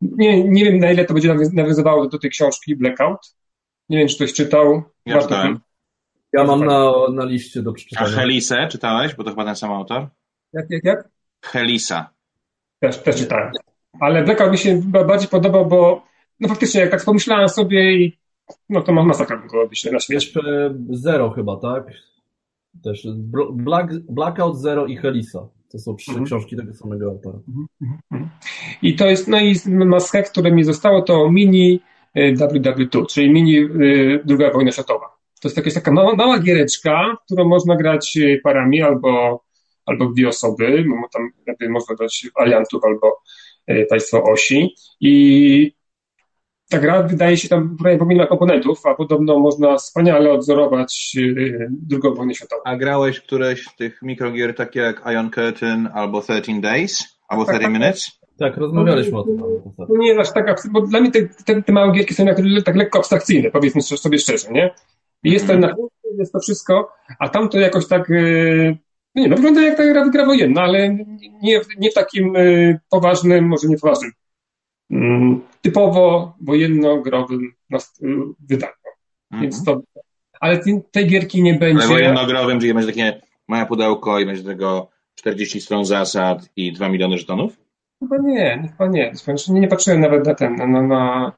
[0.00, 3.34] Nie, nie wiem, na ile to będzie nawiązywało do, do tej książki Blackout.
[3.88, 4.82] Nie wiem, czy ktoś czytał.
[5.06, 5.60] Ja czytałem.
[6.32, 8.10] Ja mam na, na liście do przeczytania.
[8.10, 9.14] A Helisę czytałeś?
[9.14, 10.08] Bo to chyba ten sam autor?
[10.52, 11.08] Jak, jak, jak?
[11.44, 12.10] Helisa.
[12.80, 13.52] Też, też czytałem.
[14.00, 16.02] Ale Blackout mi się bardziej podobał, bo
[16.40, 18.18] no faktycznie, jak tak pomyślałem sobie i
[18.68, 20.14] no to mam masakra byłaby się na świecie.
[20.14, 21.84] Jeszcze Zero chyba, tak?
[22.84, 23.08] Też
[23.52, 25.48] Black, Blackout, Zero i Helisa.
[25.72, 26.26] To są trzy mhm.
[26.26, 27.38] książki tego samego autora.
[27.48, 27.66] Mhm,
[28.12, 28.30] mhm,
[28.82, 31.80] I to jest, no i maskę, które mi zostało, to mini
[32.16, 35.06] y, WW2, czyli mini y, druga wojna światowa.
[35.42, 39.44] To jest jakaś taka mała, mała giereczka, którą można grać y, parami albo,
[39.86, 41.30] albo dwie osoby, tam
[41.70, 43.22] można grać aliantów albo
[43.90, 44.74] państwo osi.
[45.00, 45.76] I
[46.70, 52.14] ta gra wydaje się tam prawie pomimo komponentów, a podobno można wspaniale odzorować yy, drugą
[52.14, 52.62] wojnę światową.
[52.64, 57.18] A grałeś któreś z tych mikrogier takie jak Iron Curtain albo 13 Days?
[57.28, 58.20] Albo 30 tak, Minutes?
[58.38, 59.38] Tak, rozmawialiśmy o tym.
[59.76, 62.76] To nie aż tak, bo dla mnie te, te, te małe gierki są jak, tak
[62.76, 64.74] lekko abstrakcyjne, powiedzmy sobie szczerze, nie?
[65.24, 65.70] Jest to mm.
[65.70, 65.76] na
[66.18, 68.76] jest to wszystko, a tam to jakoś tak, yy,
[69.16, 70.94] no nie, no wygląda jak ta gra, gra wojenna, ale
[71.42, 74.10] nie, nie w takim yy, poważnym, może nie poważnym
[74.90, 77.52] Mm, typowo wojenno-growym
[78.40, 78.72] wydaniu.
[79.30, 79.42] Mhm.
[79.42, 79.80] Więc to,
[80.40, 80.60] ale
[80.90, 81.82] tej gierki nie będzie.
[81.82, 86.88] Ale wojenno-growym, czyli będzie takie małe pudełko i będzie tego 40 stron zasad i 2
[86.88, 87.56] miliony żetonów?
[88.00, 89.12] Chyba nie, chyba nie.
[89.48, 91.32] Nie, nie patrzyłem nawet na ten, na, na,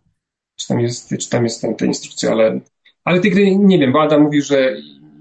[0.56, 2.60] czy tam jest, czy tam jest ten, te instrukcje, ale,
[3.04, 4.76] ale tej gry nie wiem, bo Adam mówi, że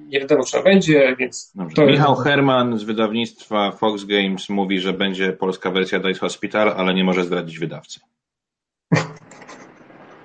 [0.07, 1.53] nie wiadomo, czy to będzie, więc...
[1.75, 1.85] To...
[1.85, 7.03] Michał Herman z wydawnictwa Fox Games mówi, że będzie polska wersja Dice Hospital, ale nie
[7.03, 7.99] może zdradzić wydawcy.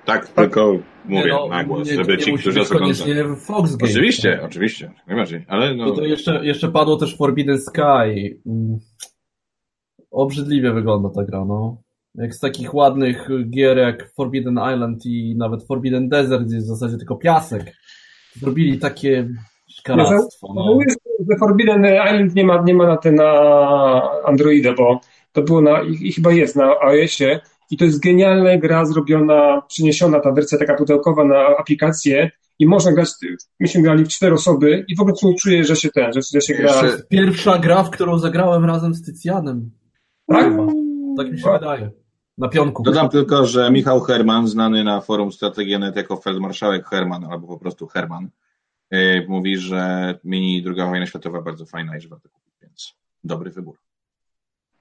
[0.04, 3.36] Tak, tylko mówię no, na głos, nie, żeby nie ci, którzy oglądają.
[3.36, 3.92] Fox Games.
[3.92, 4.44] Oczywiście, tak?
[4.44, 5.90] oczywiście, najbardziej, ale no...
[5.90, 8.40] To, to jeszcze, jeszcze padło też Forbidden Sky.
[8.46, 8.78] Mm.
[10.10, 11.82] Obrzydliwie wygląda ta gra, no.
[12.14, 16.76] Jak z takich ładnych gier jak Forbidden Island i nawet Forbidden Desert, gdzie jest w
[16.76, 17.76] zasadzie tylko piasek.
[18.34, 19.28] Zrobili takie
[19.72, 20.54] szkaractwo.
[20.54, 20.78] No.
[21.30, 23.32] że Forbidden Island nie ma, nie ma na, te, na
[24.24, 25.00] Androida, bo
[25.32, 29.62] to było na, i, i chyba jest na iOSie, i to jest genialna gra zrobiona,
[29.68, 33.08] przyniesiona ta wersja taka pudełkowa na aplikację i można grać,
[33.60, 36.40] myśmy grali w cztery osoby i w ogóle nie czuję, że się ten, że, że
[36.40, 36.72] się gra.
[37.08, 39.70] Pierwsza gra, w którą zagrałem razem z Tycjanem.
[40.26, 40.52] Tak?
[41.16, 41.90] Tak mi się wydaje.
[42.38, 42.82] na pionku.
[42.82, 47.86] Dodam tylko, że Michał Herman, znany na forum Strategii.net jako feldmarszałek Herman, albo po prostu
[47.86, 48.30] Herman, yy,
[49.28, 53.78] mówi, że mini druga wojna światowa bardzo fajna i że warto kupić, więc dobry wybór.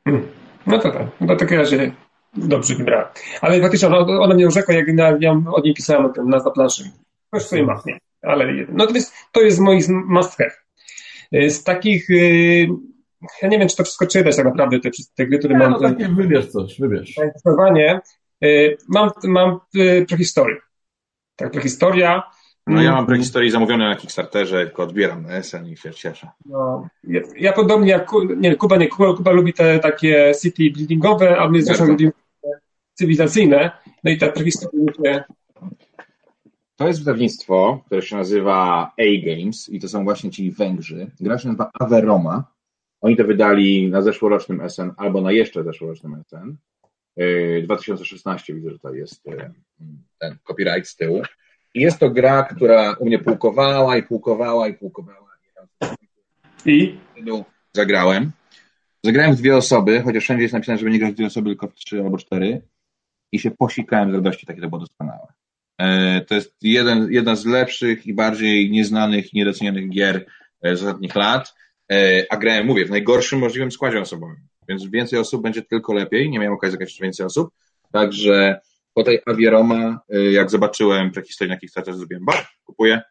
[0.03, 0.28] Hmm.
[0.68, 1.91] No to tak, no to w takim razie
[2.34, 3.07] dobrze wybrałem.
[3.41, 6.91] Ale faktycznie ona, ona mnie urzekła, jak ja, ja o niej pisałem na, na planszy.
[7.34, 8.53] Już sobie ma, nie, ale.
[8.70, 10.51] No to jest, to jest mój must have.
[11.36, 12.68] Y, z takich, y,
[13.41, 15.72] ja nie wiem, czy to wszystko czytać tak naprawdę, te, te gry, które nie, mam.
[15.72, 17.14] No takie wybierz coś, wybierz.
[17.16, 18.01] Zainteresowanie.
[18.88, 19.59] Mam, mam
[20.07, 20.55] prehistorię.
[21.36, 22.24] Tak, prehistoria.
[22.68, 26.28] No ja mam prehistorię zamówione na Kickstarterze, tylko odbieram na SN i się cieszę.
[26.45, 31.38] No, ja, ja podobnie jak nie, Kuba, nie, Kuba, Kuba lubi te takie city buildingowe,
[31.38, 32.12] a my zresztą lubimy
[32.93, 33.72] cywilizacyjne.
[34.03, 35.24] No i ta prehistoria się
[36.82, 41.12] to jest wydawnictwo, które się nazywa A-Games i to są właśnie ci Węgrzy.
[41.20, 42.43] Gra się nazywa Averoma.
[43.01, 46.55] Oni to wydali na zeszłorocznym SN albo na jeszcze zeszłorocznym SN.
[47.64, 49.24] 2016 widzę, że to jest
[50.20, 51.22] ten copyright z tyłu.
[51.74, 55.32] I jest to gra, która u mnie pułkowała i pułkowała i pułkowała.
[56.65, 56.97] I?
[57.74, 58.32] Zagrałem.
[59.03, 61.67] Zagrałem w dwie osoby, chociaż wszędzie jest napisane, żeby nie grać w dwie osoby, tylko
[61.67, 62.61] w trzy albo cztery.
[63.32, 65.28] I się posikałem z radości, takie to było doskonałe.
[66.28, 70.26] To jest jeden, jedna z lepszych i bardziej nieznanych i niedocenionych gier
[70.63, 71.55] z ostatnich lat.
[72.30, 74.38] A grałem, mówię, w najgorszym możliwym składzie osobowym.
[74.69, 76.30] Więc więcej osób będzie tylko lepiej.
[76.30, 77.53] Nie miałem okazji zagrać więcej osób.
[77.91, 78.59] Także
[78.93, 79.99] po tej Avieroma,
[80.31, 83.01] jak zobaczyłem prehistorię na Kickstarterze, zrobiłem bar, kupuję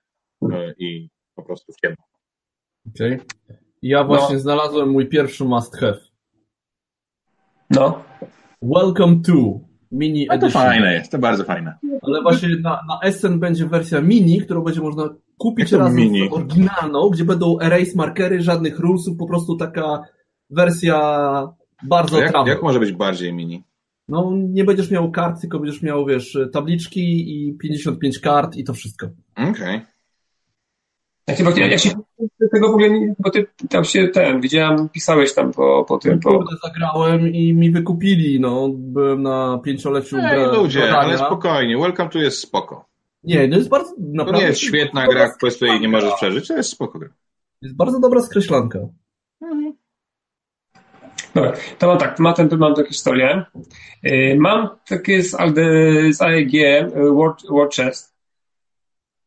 [0.78, 2.05] i po prostu w ciemno.
[2.95, 3.14] Okej.
[3.14, 3.26] Okay.
[3.83, 4.41] Ja właśnie no.
[4.41, 5.99] znalazłem mój pierwszy must have.
[7.70, 8.03] No.
[8.62, 9.61] Welcome to
[9.93, 10.62] mini no to edition.
[10.62, 11.78] fajne jest, to bardzo fajne.
[12.03, 16.28] Ale właśnie na, na SN będzie wersja mini, którą będzie można kupić razem mini?
[16.28, 20.03] z oryginalną, gdzie będą erase markery, żadnych rulesów, po prostu taka
[20.51, 20.99] wersja
[21.83, 22.53] bardzo jak, trawna.
[22.53, 23.62] jak może być bardziej mini?
[24.11, 28.75] No, nie będziesz miał kart, tylko będziesz miał, wiesz, tabliczki i 55 kart i to
[28.75, 29.07] wszystko.
[29.37, 29.51] Okej.
[29.51, 29.81] Okay.
[31.27, 31.91] Ja się, ja się
[32.53, 36.21] tego w ogóle nie, bo ty tam się ten, widziałem, pisałeś tam po, po tym.
[36.21, 36.31] Po...
[36.31, 40.17] Kurde, zagrałem i mi wykupili, no, byłem na pięcioleciu.
[40.19, 42.89] Ej, ludzie, ale spokojnie, Welcome to jest spoko.
[43.25, 44.33] Nie, no jest bardzo, naprawdę...
[44.33, 47.09] To nie jest świetna gra, po której nie możesz przeżyć, to jest spoko gra.
[47.63, 48.79] Jest bardzo dobra skreślanka.
[51.41, 53.45] Dobra, to mam tak, mam, ten, mam tę historię.
[54.36, 55.36] Mam takie z,
[56.16, 56.53] z AEG
[56.95, 58.14] War, War Chest.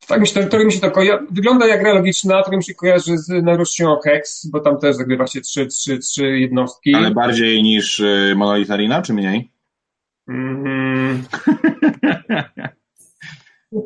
[0.08, 2.74] Tak mi się to, mi się to koja- wygląda jak gra logiczna, to mi się
[2.74, 6.96] kojarzy z naruszcją Hex, bo tam też zagrywa się trzy, trzy, trzy jednostki.
[6.96, 9.52] Ale bardziej niż y, Monolith Arena, czy mniej?
[10.28, 11.24] Mm.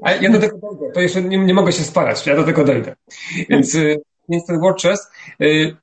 [0.04, 2.64] A ja do tego dojdę, to jeszcze nie, nie mogę się sparać, ja do tego
[2.64, 2.96] dojdę.
[3.50, 5.12] Więc, y, więc ten War Chest,
[5.42, 5.76] y,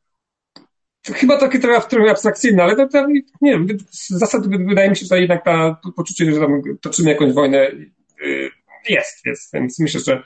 [1.13, 3.07] chyba takie trochę, trochę abstrakcyjne, ale to, to,
[3.41, 7.33] nie wiem, z zasad wydaje mi się, że jednak ta poczucie, że tam toczymy jakąś
[7.33, 7.71] wojnę
[8.25, 8.51] y,
[8.89, 10.23] jest, jest, więc myślę, że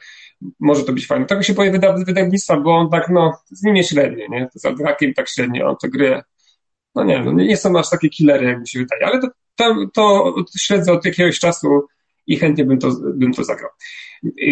[0.60, 1.26] może to być fajne.
[1.36, 4.48] Mi się powie wyda, wydawnictwa, bo on tak, no, z nim jest średnie, nie?
[4.54, 6.22] Z Aldrakiem tak średnio, on te gry,
[6.94, 9.28] no nie no nie są aż takie killery, jak mi się wydaje, ale to,
[9.94, 11.86] to, to śledzę od jakiegoś czasu
[12.28, 13.70] i chętnie bym to, bym to zagrał.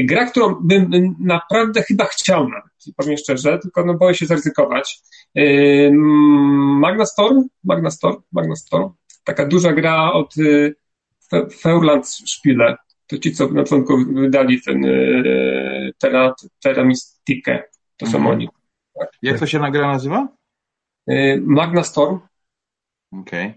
[0.05, 5.01] Gra, którą bym naprawdę chyba chciał nawet, powiem szczerze, tylko no boję się zaryzykować.
[6.81, 7.43] Magna Storm?
[7.65, 8.17] Magna Storm?
[8.33, 8.89] Magna Storm?
[9.25, 10.35] Taka duża gra od
[11.61, 14.91] Feurland Spiele to ci, co na początku wydali ten e,
[15.99, 17.63] Terra, Terra Mystikę,
[17.97, 18.35] to są Mhm.
[18.35, 18.49] oni.
[18.99, 19.09] Tak.
[19.23, 20.29] Jak to się nagra nazywa?
[21.07, 22.19] E, Magna Storm
[23.13, 23.55] Okej.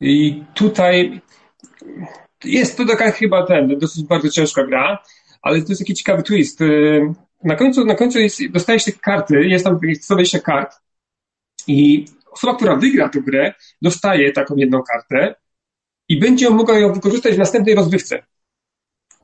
[0.00, 1.20] i tutaj
[2.44, 5.02] jest to taka chyba ten, dosyć bardzo ciężka gra,
[5.42, 6.60] ale to jest taki ciekawy twist.
[6.62, 6.66] E,
[7.44, 10.76] Na końcu, na końcu jest, dostajesz te karty, jest tam 120 kart
[11.66, 15.34] i osoba, która wygra tę grę, dostaje taką jedną kartę
[16.08, 18.22] i będzie mogła ją wykorzystać w następnej rozgrywce.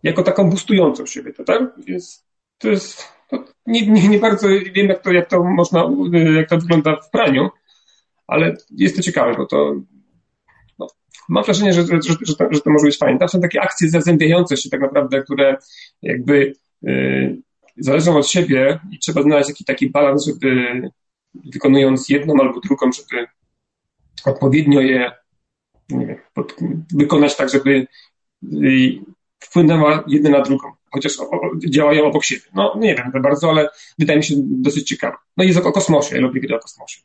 [0.02, 1.62] Jako taką boostującą siebie, to tak?
[1.86, 2.26] Więc
[2.58, 5.90] to jest, to nie, nie, nie bardzo wiem, jak to, jak to można,
[6.36, 7.48] jak to wygląda w praniu,
[8.26, 9.74] ale jest to ciekawe, bo to
[11.28, 13.18] mam wrażenie, że, że, że, to, że to może być fajne.
[13.18, 15.56] Tam są takie akcje zazębiające się tak naprawdę, które
[16.02, 16.52] jakby
[16.82, 17.42] yy,
[17.76, 20.82] zależą od siebie i trzeba znaleźć jakiś taki balans, żeby
[21.52, 23.26] wykonując jedną albo drugą, żeby
[24.24, 25.12] odpowiednio je
[25.90, 26.54] nie wiem, pod,
[26.94, 27.86] wykonać tak, żeby
[28.44, 28.98] y,
[29.38, 31.12] wpłynęła jedna na drugą, chociaż
[31.68, 32.42] działają obok siebie.
[32.54, 33.68] No nie wiem za bardzo, ale
[33.98, 35.16] wydaje mi się dosyć ciekawe.
[35.36, 37.00] No i jest o, o kosmosie, ja lubię gry o kosmosie.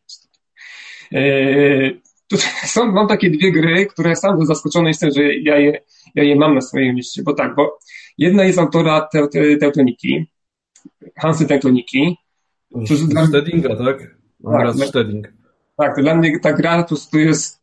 [1.11, 2.01] Yy,
[2.31, 5.81] tutaj są, mam takie dwie gry, które sam zaskoczony jestem, że ja je,
[6.15, 7.79] ja je mam na swoim liście, bo tak, bo
[8.17, 10.25] jedna jest autora te, te, Teutoniki,
[11.17, 12.17] Hansy Teutoniki.
[13.27, 13.97] Stedinga, tak?
[14.43, 14.85] Tak, raz no.
[14.85, 15.27] Steding.
[15.77, 17.61] Tak, to dla mnie ta gra to, to jest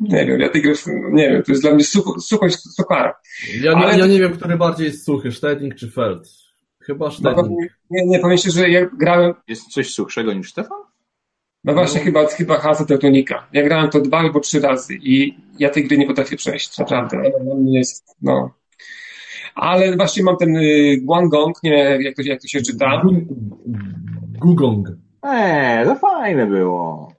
[0.00, 0.74] Nie wiem, ja tej gry,
[1.12, 3.14] nie wiem, to jest dla mnie sucho, suchość suchara.
[3.60, 6.28] Ja nie, Ale- ja nie wiem, który bardziej jest suchy, Steding czy Feld.
[6.80, 7.58] Chyba No, Steding.
[7.90, 10.78] nie, nie, powiem się, że ja grałem, Jest coś suchszego niż Stefan?
[11.64, 13.46] No właśnie chyba, chyba Hansa Teutonika.
[13.52, 17.22] Ja grałem to dwa albo trzy razy i ja tej gry nie potrafię przejść, naprawdę.
[17.66, 18.50] Jest, no.
[19.54, 23.02] Ale właśnie mam ten y, Guangdong, nie wiem jak to, jak to się czyta.
[23.04, 23.26] Gu-
[24.40, 24.88] Gugong.
[25.22, 27.12] Eee, to fajne było.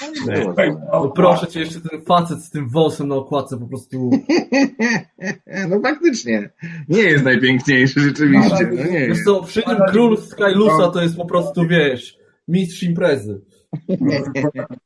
[0.00, 0.84] Fajne było.
[0.92, 4.10] No proszę cię, jeszcze ten facet z tym wąsem na okładce po prostu.
[5.68, 6.50] No faktycznie.
[6.88, 8.70] Nie jest najpiękniejszy rzeczywiście.
[8.72, 9.24] No nie Wiesz jest.
[9.24, 12.18] co, przy tym król Skylusa to jest po prostu, wiesz,
[12.48, 13.40] mistrz imprezy.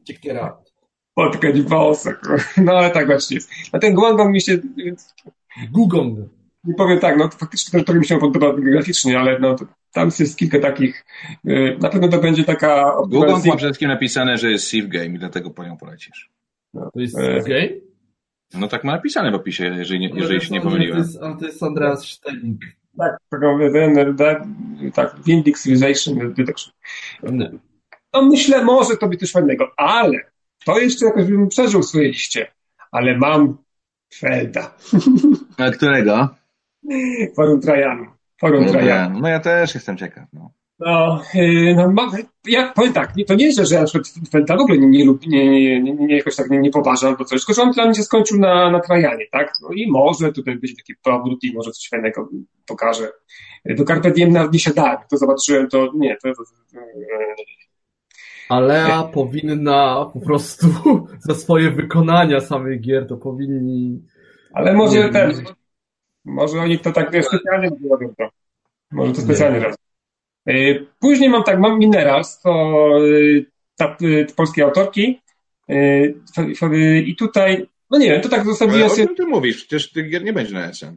[0.04, 0.56] Ciekiera.
[1.12, 2.20] Spotkać wąsek.
[2.56, 3.50] No ale tak właśnie jest.
[3.72, 4.58] A ten Guangdong mi się,
[5.72, 6.18] Gugong.
[6.64, 9.66] nie powiem tak, no to faktycznie ten trochę mi się podoba graficznie, ale no to,
[9.92, 11.04] tam jest kilka takich,
[11.48, 15.06] y, na pewno to będzie taka wersja- ma przede wszystkim napisane, że jest Save Game
[15.06, 16.30] i dlatego po nią polecisz.
[16.94, 17.68] To jest E, game?
[18.54, 20.98] No tak ma napisane w opisie, jeżeli, nie, jeżeli się nie Ale to pomyliłem.
[20.98, 22.60] jest, to jest Andreas Steding.
[22.98, 24.42] Tak, taką, ten, tak,
[24.94, 26.72] tak, Windic Civilization Detection.
[28.16, 30.18] No myślę, może to być coś fajnego, ale
[30.64, 32.46] to jeszcze jakoś bym przeżył w swojej liście.
[32.92, 33.58] Ale mam
[34.14, 34.74] Felda,
[35.58, 36.28] A którego?
[37.36, 38.04] Forum Trajanu.
[38.40, 39.14] Forum No, Trajanu.
[39.14, 40.24] ja, no ja też jestem ciekaw.
[40.32, 40.50] No.
[40.78, 41.94] No, yy, no
[42.46, 45.28] ja powiem tak, to nie, że, że ja na przykład Felda w ogóle nie, lubię,
[45.28, 47.84] nie, nie, nie, nie jakoś tak nie, nie poważam albo coś, tylko że on dla
[47.84, 49.52] mnie się skończył na, na Trajanie, tak?
[49.62, 52.28] No i może tutaj będzie taki powrót i może coś fajnego
[52.66, 53.12] pokaże.
[53.64, 56.80] Do Carpe Diem nawet nie siadałem, to zobaczyłem, to nie, to, to, to
[58.48, 60.66] Alea powinna po prostu
[61.28, 64.02] za swoje wykonania samych gier to powinni.
[64.52, 65.32] Ale może Nie, ten,
[66.24, 68.28] może oni to tak wiesz, specjalnie robią to.
[68.92, 69.24] Może to Nie.
[69.24, 69.74] specjalnie robią.
[70.48, 75.20] Y, Później mam tak, mam Minerals, to y, ta, y, polskiej autorki
[77.06, 79.56] i tutaj, no nie wiem, to tak zostawiłem o sobie, czym ty mówisz?
[79.56, 80.96] Przecież tych gier nie będzie na SN.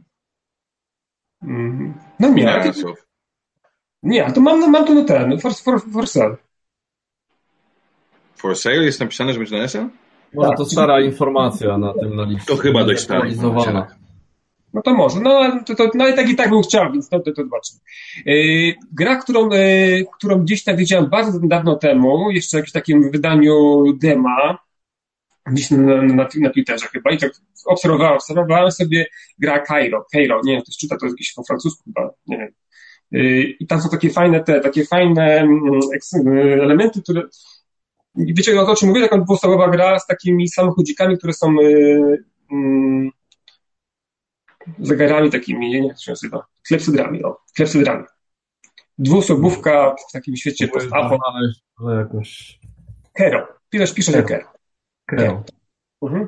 [1.42, 3.06] Mm, no nie, to, Mineralsów.
[4.02, 6.36] nie, ale to mam, mam tu na ten, for, for, for sale.
[8.40, 9.88] For sale jest napisane, że będzie na SN?
[10.34, 12.46] Może to stara informacja na tym na liście.
[12.46, 13.86] To chyba dość stara Aktualizowana.
[14.74, 17.08] No to może, no, ale to, to, no i tak i tak bym chciał, więc
[17.08, 17.80] to, to, to zobaczymy.
[18.26, 23.10] Yy, gra, którą, yy, którą gdzieś tam widziałem bardzo dawno temu, jeszcze w jakimś takim
[23.10, 24.58] wydaniu dema,
[25.46, 27.32] gdzieś na, na, na, Twitterze chyba, i tak
[27.66, 29.06] obserwowałem, obserwowałem sobie
[29.38, 32.50] gra Cairo, Cairo, nie wiem, ktoś czyta to jest jakieś po francusku chyba, nie wiem.
[33.10, 35.80] Yy, I tam są takie fajne te, takie fajne mm,
[36.24, 37.22] yy, elementy, które
[38.16, 43.10] i wiecie o czym mówię, taką dwuosobowa gra z takimi samochodzikami, które są yy, mm,
[44.78, 48.04] zegarami takimi, nie wiem jak to się nazywa, klepsydrami, o, klepsydrami.
[48.98, 52.58] Dwuosobówka w takim świecie post-apo, ale jakoś.
[53.12, 54.44] Kero, piszesz, piszesz na Kero.
[55.06, 55.44] Kero.
[56.02, 56.26] Mhm.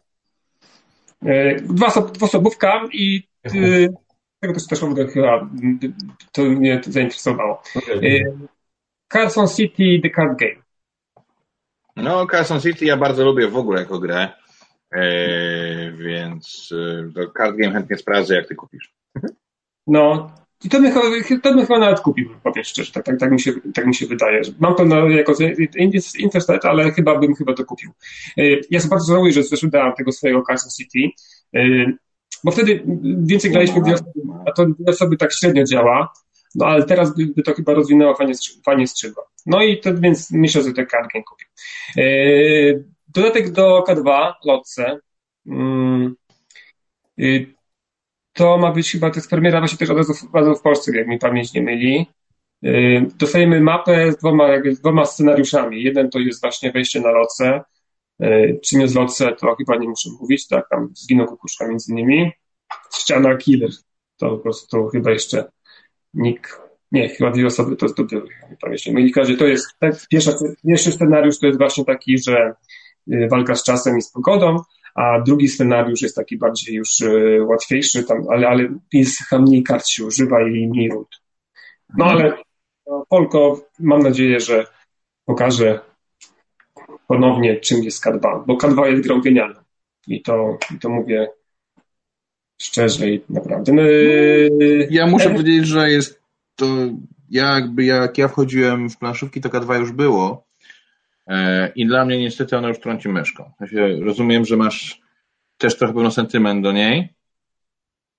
[1.24, 3.50] E, Dwa, oso- dwuosobówka i e,
[4.40, 4.80] tego też, też
[5.12, 5.78] chyba m,
[6.32, 7.62] to mnie to zainteresowało.
[7.76, 8.00] E,
[9.12, 10.62] Carson City The Card Game.
[11.96, 14.28] No, Carson City ja bardzo lubię w ogóle jako grę,
[14.92, 18.94] eee, więc e, to card game chętnie sprawdzę, jak ty kupisz.
[19.86, 20.32] No,
[20.64, 23.40] i to bym, chyba- to bym chyba nawet kupił, powiem szczerze, tak, tak, tak, mi,
[23.40, 24.42] się, tak mi się wydaje.
[24.60, 25.32] Mam to na, jako
[26.18, 27.90] Interstate, ale chyba bym chyba to kupił.
[28.38, 30.98] E, Ja sobie bardzo żałuję, że sprzedałem tego swojego Carson City,
[31.56, 31.60] e,
[32.44, 32.82] bo wtedy
[33.18, 34.10] więcej graliśmy w dwie osoby,
[34.46, 36.12] a to dwie osoby tak średnio działa,
[36.54, 38.34] no ale teraz by, to chyba rozwinęło fajnie,
[38.64, 39.24] fajnie skrzydła.
[39.46, 41.46] No i to więc myślę, że card game kupię.
[41.98, 44.98] E, Dodatek do K2, Lotse.
[45.46, 46.14] Mm,
[47.18, 47.54] y,
[48.32, 50.96] to ma być chyba, to jest premiera właśnie też od razu, od razu w Polsce,
[50.96, 52.06] jak mi pamięć nie myli.
[52.62, 55.82] Yy, Dostajemy mapę z dwoma, jakby, z dwoma scenariuszami.
[55.82, 57.62] Jeden to jest właśnie wejście na lotce.
[58.18, 62.32] Yy, Czym jest lotce, to chyba nie muszę mówić, tak, tam zginął kukuczka między innymi.
[62.94, 63.70] Ściana killer,
[64.16, 65.44] to po prostu chyba jeszcze
[66.14, 66.60] nikt,
[66.92, 67.86] nie, chyba dwie osoby to
[68.50, 69.12] nie pamięć nie myli.
[69.12, 70.32] W każdym to jest, tak, pierwsza,
[70.66, 72.54] pierwszy scenariusz to jest właśnie taki, że
[73.06, 74.56] yy, walka z czasem i z pogodą,
[74.94, 79.62] a drugi scenariusz jest taki bardziej już e, łatwiejszy, tam, ale, ale jest chyba mniej
[79.62, 81.08] kart się używa i mniej rund.
[81.96, 82.36] No ale
[82.86, 84.66] no, Polko, mam nadzieję, że
[85.24, 85.80] pokaże
[87.06, 89.60] ponownie, czym jest K2, bo K2 jest grą genialną.
[90.06, 91.28] I to, i to mówię
[92.62, 93.72] szczerze i naprawdę.
[93.72, 93.82] No,
[94.90, 96.20] Ja muszę e, powiedzieć, że jest
[96.56, 96.66] to
[97.30, 100.44] jakby jak ja wchodziłem w planszówki, to K2 już było
[101.26, 103.52] e, i dla mnie niestety ona już trąci myszką.
[103.54, 105.00] W sensie, rozumiem, że masz
[105.58, 107.08] też trochę pewno sentyment do niej,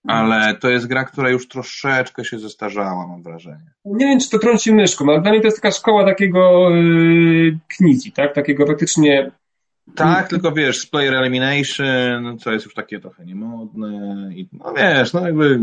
[0.07, 3.71] ale to jest gra, która już troszeczkę się zestarzała, mam wrażenie.
[3.85, 7.59] Nie wiem, czy to trąci myszką, ale dla mnie to jest taka szkoła takiego yy,
[7.67, 8.35] knizi, tak?
[8.35, 9.31] Takiego faktycznie
[9.95, 15.13] Tak, tylko wiesz, z player elimination, co jest już takie trochę niemodne i no wiesz,
[15.13, 15.59] no jakby...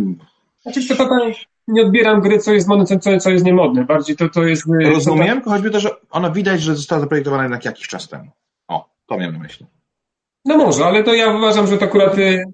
[0.62, 1.30] Znaczy, to, to, to
[1.68, 3.84] nie odbieram gry, co jest modne, co, co jest niemodne.
[3.84, 4.66] Bardziej to, to jest...
[4.82, 8.30] y, Rozumiem, tylko choćby to, że ona widać, że została zaprojektowana jednak jakiś czas temu.
[8.68, 9.66] O, to miałem na myśli.
[10.44, 12.18] No może, ale to ja uważam, że to akurat...
[12.18, 12.44] y,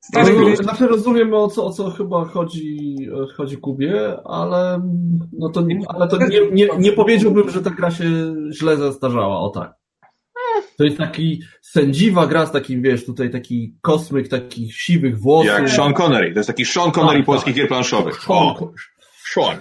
[0.00, 0.34] Stare gry...
[0.34, 2.96] Rozumiem, znaczy rozumiem o co, o co chyba chodzi,
[3.36, 4.80] chodzi Kubie, ale,
[5.38, 8.04] no to, nie- ale to nie, nie, nie powiedziałbym, że ta gra się
[8.52, 9.74] źle zestarzała, o tak.
[10.82, 15.46] To jest taki sędziwa gra z takim, wiesz, tutaj taki kosmyk takich siwych włosów.
[15.52, 17.56] Jak Sean Connery, to jest taki Sean Connery Tak, polskich tak.
[17.56, 18.14] gier planszowych.
[18.14, 18.72] Sean, O,
[19.34, 19.58] Sean.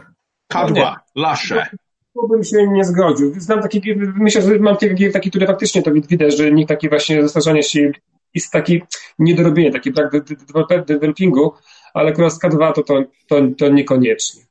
[0.54, 1.66] K2, Lasze.
[2.14, 3.34] Tu bym się nie zgodził.
[3.38, 3.82] Znam takie,
[4.16, 7.64] myślę, że mam takie gier, takie, które faktycznie to widać, że nikt taki właśnie zestarzanie
[7.64, 7.92] się
[8.34, 8.82] jest taki
[9.20, 10.36] niedorobienie, taki brak de- de-
[10.70, 11.54] de- developingu,
[11.94, 14.42] ale akurat z K2 to, to, to, to niekoniecznie.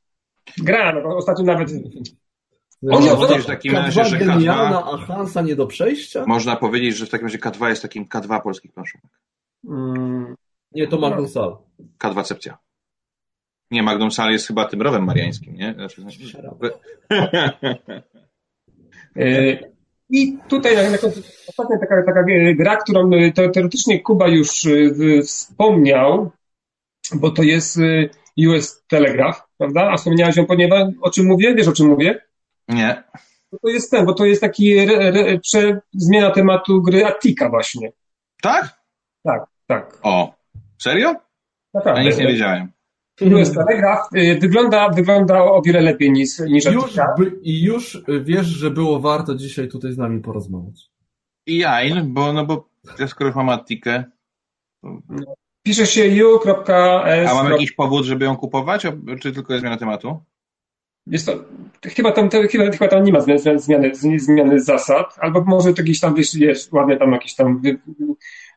[0.57, 1.69] Gra, no, ostatnio nawet
[2.83, 6.23] Można O, powiedzieć w takim razie, że genialna, K2, a Hansa nie do przejścia?
[6.27, 9.11] można powiedzieć, że w takim razie K2 jest takim K2 polskich planszówek.
[9.69, 10.35] mm,
[10.71, 11.57] Nie, to Magnum Sal.
[12.03, 12.57] K2 Cepcja.
[13.71, 15.73] Nie, Magnum Sal jest chyba tym rowem mariańskim, nie?
[15.73, 16.01] Znaczy,
[19.15, 19.57] E,
[20.09, 22.23] I tutaj na, na końcu ostatnia taka, taka
[22.55, 24.71] gra, którą e, te- teoretycznie Kuba już e,
[25.23, 26.31] wspomniał,
[27.15, 28.09] bo to jest e,
[28.47, 29.89] US Telegraph, prawda?
[29.91, 31.55] A wspomniałeś ją, ponieważ o czym mówię?
[31.55, 32.21] Wiesz o czym mówię?
[32.71, 33.03] Nie.
[33.51, 37.49] Bo to jest ten, bo to jest taki re, re, prze, zmiana tematu gry Attika
[37.49, 37.91] właśnie.
[38.41, 38.81] Tak?
[39.23, 39.99] Tak, tak.
[40.03, 40.33] O.
[40.81, 41.09] Serio?
[41.09, 41.19] Ja
[41.73, 42.03] Naprawdę.
[42.03, 42.71] nic nie wiedziałem.
[43.21, 46.95] US Telegraph e, wygląda, wygląda o wiele lepiej niż, niż Już,
[47.41, 50.91] I już wiesz, że było warto dzisiaj tutaj z nami porozmawiać.
[51.45, 52.69] I jain, bo, no bo
[52.99, 54.03] ja skoro już mam Attikę,
[55.63, 57.31] Pisze się u.s.
[57.31, 58.87] a mam jakiś powód, żeby ją kupować,
[59.21, 60.19] czy tylko jest zmiana tematu?
[61.07, 61.33] Jest to,
[61.95, 65.81] chyba, tam, te, chyba, chyba tam nie ma zmiany, zmiany, zmiany zasad, albo może to
[65.81, 67.79] jakieś tam, wiesz, jest ładne tam jakieś tam wy,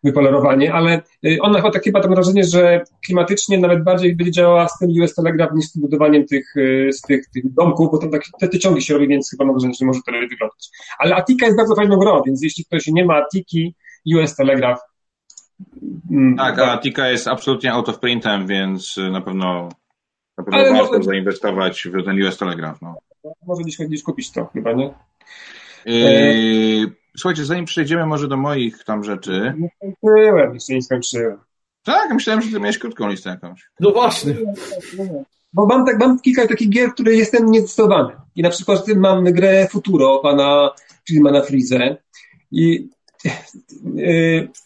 [0.04, 4.68] wypolerowanie, ale y, ona chyba, tak, chyba mam wrażenie, że klimatycznie nawet bardziej będzie działała
[4.68, 8.10] z tym US Telegraph niż z budowaniem tych, y, z tych, tych domków, bo tam
[8.10, 10.68] tak, te, te ciągi się robi, więc chyba mam wrażenie, że może to wyglądać.
[10.98, 13.74] Ale Attika jest bardzo fajną grą, więc jeśli ktoś nie ma Attiki,
[14.16, 14.80] US Telegraph
[16.10, 19.68] mm, Tak, a Attika jest absolutnie out of printem, więc y, na pewno,
[20.38, 22.82] na pewno Ale warto może- zainwestować w ten US Telegraph.
[22.82, 22.96] No.
[23.46, 24.94] może gdzieś, gdzieś kupić to chyba, nie?
[25.86, 29.54] Yy, słuchajcie, zanim przejdziemy może do moich tam rzeczy.
[29.58, 31.38] Nie skończyłem, jeszcze nie skończyłem.
[31.84, 33.70] Tak, myślałem, że ty miałeś krótką listę jakąś.
[33.80, 34.34] No właśnie.
[35.52, 38.12] Bo mam, tak, mam kilka takich gier, w które jestem niezdecydowany.
[38.36, 40.70] I na przykład mam grę Futuro pana
[41.06, 41.96] Friedmana Frize.
[42.50, 42.88] I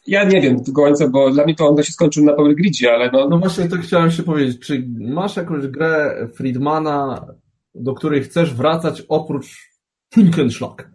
[0.07, 2.93] ja nie wiem do końca, bo dla mnie to on się skończył na Power Gridzie,
[2.95, 4.67] ale no, No właśnie to chciałem się powiedzieć.
[4.67, 7.27] Czy masz jakąś grę Friedmana,
[7.75, 9.69] do której chcesz wracać oprócz
[10.15, 10.91] Hinkenschlag?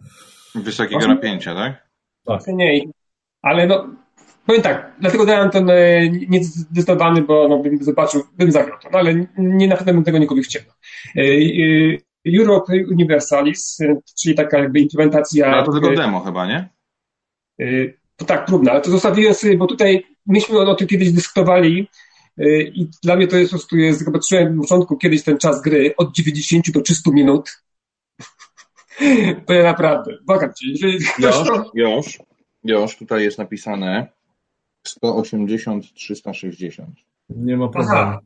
[0.54, 1.88] Wysokiego Właśnie- napięcia, tak?
[2.26, 2.80] no nie.
[3.42, 3.88] Ale no,
[4.46, 8.98] powiem tak, dlatego dałem ten e, niezdecydowany, bo no, bym zobaczył, bym zagrał to, no,
[8.98, 10.62] ale nie na pewno bym tego nikogo chciał.
[11.16, 15.46] E, e, Europe Universalis, e, czyli taka jakby implementacja...
[15.46, 16.68] Ale to tylko e, demo chyba, nie?
[17.60, 21.88] Y, To tak, trudno, ale to zostawiłem sobie, bo tutaj myśmy o, tym kiedyś dyskutowali
[22.40, 25.62] y, i dla mnie to jest po prostu, jest, zobaczyłem na początku kiedyś ten czas
[25.62, 27.50] gry od 90 do 300 minut.
[29.46, 31.70] To ja naprawdę, błagam cię, jeżeli ktoś Już, to...
[31.74, 32.18] już,
[32.64, 34.06] już, tutaj jest napisane
[34.86, 36.90] 180, 360.
[37.28, 37.98] Nie ma problemu.
[37.98, 38.20] Aha.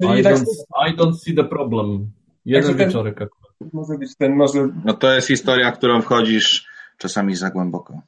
[0.00, 2.10] I Czyli tak don't, I don't see the problem.
[2.44, 3.54] Jeden ten- wieczorek akurat.
[3.72, 4.68] może być ten, może...
[4.84, 6.66] No to jest historia, w którą wchodzisz
[7.02, 8.00] czasami za głęboko.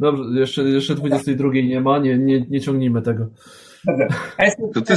[0.00, 3.26] Dobrze, jeszcze, jeszcze 22 nie ma, nie, nie, nie ciągnijmy tego.
[4.38, 4.96] Jest- To ty.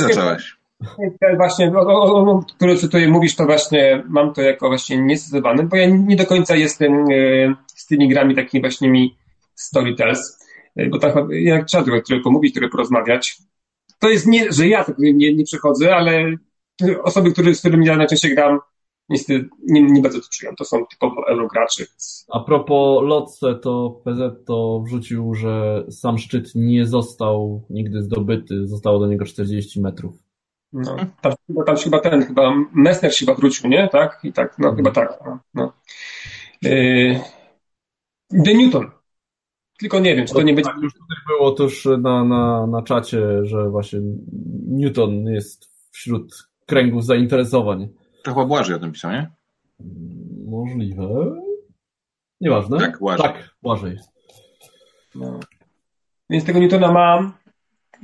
[1.19, 5.63] Ten Właśnie, o, o, o, który tutaj mówisz, to właśnie mam to jako właśnie niezdecydowany,
[5.63, 7.05] bo ja nie do końca jestem e,
[7.75, 9.15] z tymi grami takimi właśnie mi
[9.55, 13.37] storytells, e, bo tak jak trzeba trochę, trochę pomówić, trochę porozmawiać.
[13.99, 16.35] To jest nie, że ja tego nie, nie przechodzę, ale
[17.03, 18.59] osoby, które, z którymi ja najczęściej gram,
[19.09, 20.55] niestety nie, nie bardzo to przyjąłem.
[20.55, 26.51] To są typowo eurogracze, więc A propos Lotse, to PZ to wrzucił, że sam szczyt
[26.55, 30.15] nie został nigdy zdobyty, zostało do niego 40 metrów.
[30.73, 33.89] no, tam, chyba- tam chyba ten, chyba Messner się chyba wrócił, nie?
[33.91, 34.19] Tak?
[34.23, 35.19] I tak, no chyba tak.
[35.25, 35.73] No, no.
[36.65, 37.19] E,
[38.45, 38.91] The Newton.
[39.79, 40.71] Tylko nie wiem, czy to nie będzie.
[40.71, 43.99] Tak, już tutaj było też na, na, na czacie, że właśnie
[44.67, 47.89] Newton jest wśród kręgów zainteresowań.
[48.25, 49.31] To chyba Błażej o tym pisał, nie?
[50.47, 51.07] Możliwe.
[52.41, 52.79] Nieważne.
[52.79, 53.25] Tak, Błażej.
[53.25, 53.97] Tak, Błażej.
[55.15, 55.39] No.
[56.29, 57.33] Więc tego Newtona mam.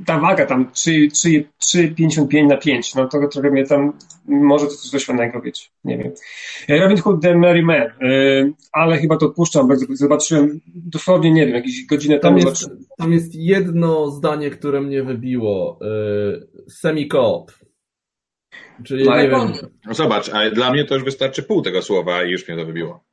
[0.06, 3.94] ta waga tam 3,55 na 5, no to trochę mnie tam,
[4.26, 6.12] może to coś doświadczenia być, nie wiem.
[6.82, 11.56] Robin Hood The Merry Man, y, ale chyba to odpuszczam, bo zobaczyłem dosłownie, nie wiem,
[11.56, 12.50] jakieś godzinę Tam temu.
[12.50, 15.80] jest, tam jest jedno zdanie, które mnie wybiło.
[15.82, 17.52] Y, Semi-coop.
[18.84, 19.54] Czyli No, nie ale wiem.
[19.86, 22.66] No zobacz, a dla mnie to już wystarczy pół tego słowa i już mnie to
[22.66, 23.04] wybiło.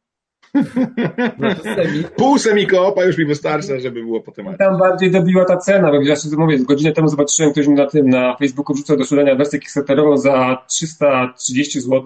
[1.39, 4.59] Znaczy semi, Pół semikoopa już mi wystarczy, żeby było po temacie.
[4.59, 7.87] Tam bardziej dobiła ta cena, bo ja sobie mówię, godzinę temu zobaczyłem, ktoś mi na
[7.87, 12.05] tym, na Facebooku wrzucał do szkolenia wersję Kickstarterową za 330 zł.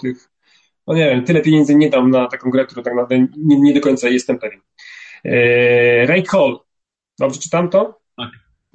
[0.87, 3.74] No nie wiem, tyle pieniędzy nie dam na taką grę, którą tak naprawdę nie, nie
[3.74, 4.61] do końca jestem pewien.
[5.24, 6.59] Eee, Ray Hall.
[7.18, 8.03] Dobrze czytam to?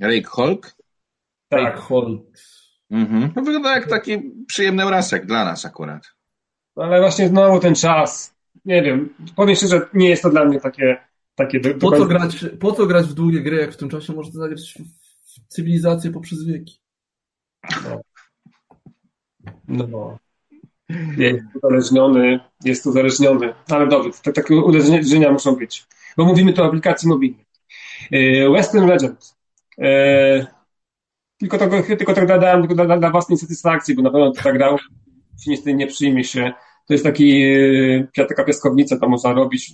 [0.02, 0.76] Rake Hulk?
[1.50, 1.78] tak.
[1.78, 2.22] hold.
[2.92, 3.32] Mhm.
[3.36, 6.04] No wygląda jak taki przyjemny obrazek dla nas akurat.
[6.76, 8.36] Ale właśnie znowu ten czas.
[8.66, 10.98] Nie wiem, powiem szczerze, nie jest to dla mnie takie,
[11.36, 14.14] takie do, Po co, grać, po co grać w długie gry, jak w tym czasie
[14.14, 14.74] można zagrać
[15.24, 16.80] w cywilizację poprzez wieki?
[19.68, 20.18] No.
[21.18, 23.54] Jest uzależniony, jest uzależniony.
[23.70, 25.86] Ale dobrze, te, takie uzależnienia muszą być.
[26.18, 27.46] Bo mówimy tu o aplikacji mobilnej.
[28.12, 29.36] E, Western Legend.
[31.38, 31.68] E, tylko to,
[31.98, 35.52] tylko to dodałem tylko dla, dla własnej satysfakcji, bo na pewno to tak grał, się
[35.52, 36.52] niestety nie przyjmie się.
[36.88, 37.44] To jest taki,
[38.18, 39.74] e, taka piaskownica, tam można robić.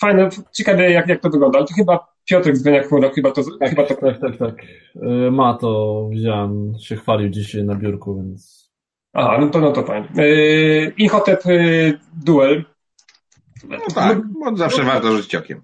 [0.00, 3.42] Fajne, ciekawe jak, jak to wygląda, ale to chyba Piotrek z Gania Chmura, chyba to,
[3.68, 4.54] chyba to Tak, tak, tak.
[4.96, 8.70] Y, Ma to, widziałem, się chwalił dzisiaj na biurku, więc...
[9.12, 10.08] Aha, no to, no to fajnie.
[10.14, 12.64] Yy, Inhotep yy, Duel.
[13.68, 15.62] No tak, bo zawsze warto rzucić okiem.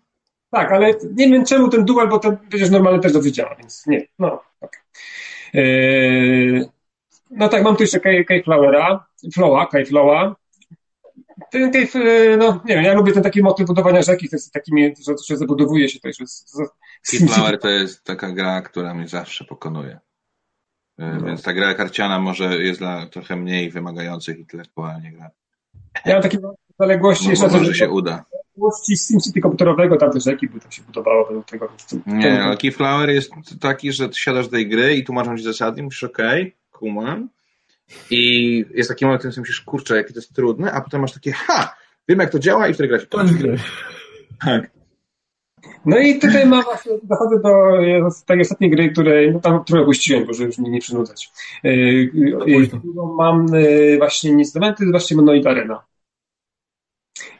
[0.51, 3.87] Tak, ale nie wiem czemu ten duel, bo to przecież normalnie też dobrze działa, więc
[3.87, 4.07] nie.
[4.19, 4.71] No, tak.
[4.73, 5.26] Yy,
[7.31, 10.37] no tak, mam tu jeszcze Kay, Kay Flowera, Flowa, Kay Flowa.
[11.51, 14.53] Ten Kay, yy, no nie wiem, ja lubię ten taki motyw budowania rzeki, to jest
[14.53, 16.17] takimi, że, że zabudowuje się to już.
[16.17, 16.71] z- z-
[17.11, 19.93] Keep Flower to jest taka gra, która mnie zawsze pokonuje.
[19.95, 19.99] Y,
[20.99, 21.21] No.
[21.27, 25.31] Więc ta gra karciana może jest dla trochę mniej wymagających intelektualnie gra.
[26.05, 26.39] Ja mam takie
[26.79, 28.25] zaległości jeszcze Może, może się uda.
[28.57, 31.69] Z SimCity komputerowego, tam te rzeki, bo to się budowało według tego.
[32.07, 33.31] Nie, ale Keyflower jest
[33.61, 37.29] taki, że ty siadasz do tej gry i tłumaczą ci zasady, mówisz okej, okay, kumam.
[38.11, 41.13] I jest taki moment, w którym myślisz, kurczę, jakie to jest trudne, a potem masz
[41.13, 41.77] takie, ha,
[42.09, 43.59] wiem jak to działa i wtedy gra się Koniec gry.
[44.45, 44.71] Tak.
[45.87, 47.53] No i tutaj mam właśnie, dochodzę do
[48.27, 51.33] tej ostatniej gry, której no tam trochę puściłem, bo żeby już mnie nie przynudzać.
[51.65, 51.71] E,
[52.67, 54.59] którą mam e, właśnie jest
[54.91, 55.85] właśnie Monolith Arena.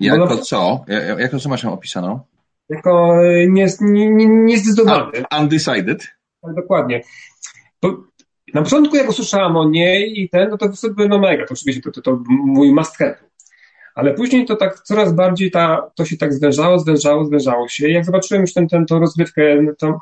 [0.01, 0.85] Jako no- co?
[0.89, 2.21] Ja- Jako co masz ją opisaną?
[2.69, 6.07] Jako e, nie, nie, nie, niezdecydowany, Undecided?
[6.43, 7.03] tak dokładnie.
[7.83, 8.05] Bo
[8.55, 11.83] na początku jak usłyszałem o niej i ten, no to sobie no mega, to oczywiście
[11.83, 13.17] to, to, to mój must have.
[13.95, 17.89] Ale później to tak coraz bardziej ta, to się tak zwężało, zwężało, zwężało się.
[17.89, 19.99] I jak zobaczyłem już ten, ten, tą rozgrywkę, no to,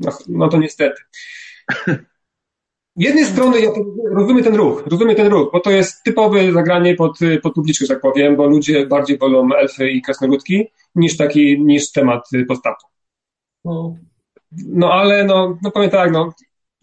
[0.00, 1.02] no, no to niestety.
[2.96, 3.70] Z jednej strony ja
[4.10, 7.94] rozumiem ten ruch, rozumiem ten ruch, bo to jest typowe zagranie pod, pod publiczkę, że
[7.94, 12.86] tak powiem, bo ludzie bardziej wolą elfy i krasnoludki niż taki, niż temat postapu.
[13.64, 13.96] No,
[14.66, 16.32] No ale no, no powiem tak, no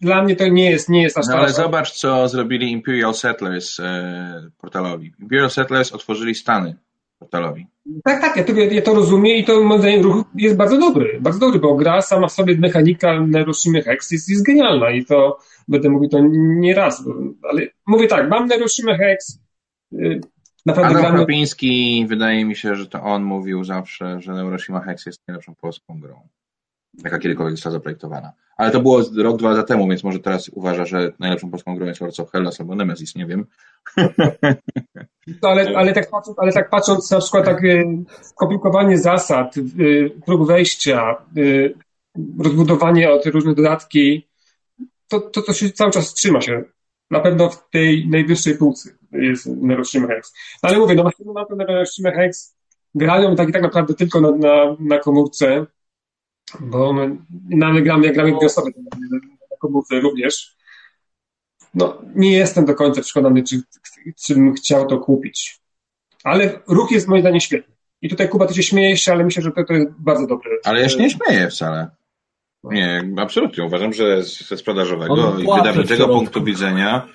[0.00, 1.56] dla mnie to nie jest, nie jest aż No ale tak.
[1.56, 5.12] zobacz, co zrobili Imperial Settlers e, portalowi.
[5.20, 6.76] Imperial Settlers otworzyli Stany
[7.18, 7.66] portalowi.
[8.04, 11.18] Tak, tak, ja to, ja to rozumiem i to moim zdaniem ruch jest bardzo dobry,
[11.20, 15.38] bardzo dobry, bo gra sama w sobie mechanika Neuroshima Hex jest, jest genialna i to
[15.68, 17.14] będę mówił to nie raz, bo-
[17.50, 19.38] ale mówię tak, mam Neuroshima Hex,
[19.92, 20.20] y,
[20.66, 25.06] naprawdę Adam gramy, Kropiński, wydaje mi się, że to on mówił zawsze, że Neuroshima Hex
[25.06, 26.20] jest najlepszą polską grą,
[27.04, 28.32] jaka kiedykolwiek została zaprojektowana.
[28.56, 31.86] Ale to było rok, dwa lata temu, więc może teraz uważa, że najlepszą polską grą
[31.86, 33.46] jest Lords of Hellas albo Nemesis, nie wiem.
[35.42, 37.84] ale, ale, tak patrząc, ale tak patrząc na przykład tak y,
[38.22, 41.74] skomplikowanie zasad, y, próg wejścia, y,
[42.38, 44.28] rozbudowanie o te różne dodatki,
[45.08, 46.64] to, to, to się cały czas trzyma się.
[47.10, 50.32] Na pewno w tej najwyższej półce jest Neuroshima Hex.
[50.62, 52.56] No ale mówię, no właśnie na to Neuroshima Hex
[52.94, 55.66] grają tak i tak naprawdę tylko na, na, na komórce,
[56.60, 57.16] bo my,
[57.50, 58.70] nawet gramy, jak gramy w osoby
[59.50, 60.56] na komórce również.
[61.74, 63.62] No, nie jestem do końca przekonany, czy,
[64.26, 65.60] czy bym chciał to kupić.
[66.24, 67.74] Ale ruch jest moim zdaniem świetny.
[68.02, 70.50] I tutaj Kuba, ty się śmiejesz, ale myślę, że to, to jest bardzo dobre.
[70.64, 71.90] Ale ja się nie śmieję wcale.
[72.64, 73.64] Nie, absolutnie.
[73.64, 77.08] Uważam, że ze sprzedażowego On i płacze w wydawniczego punktu widzenia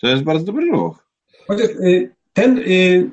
[0.00, 1.06] to jest bardzo dobry ruch.
[1.46, 3.10] Chociaż y, ten, y,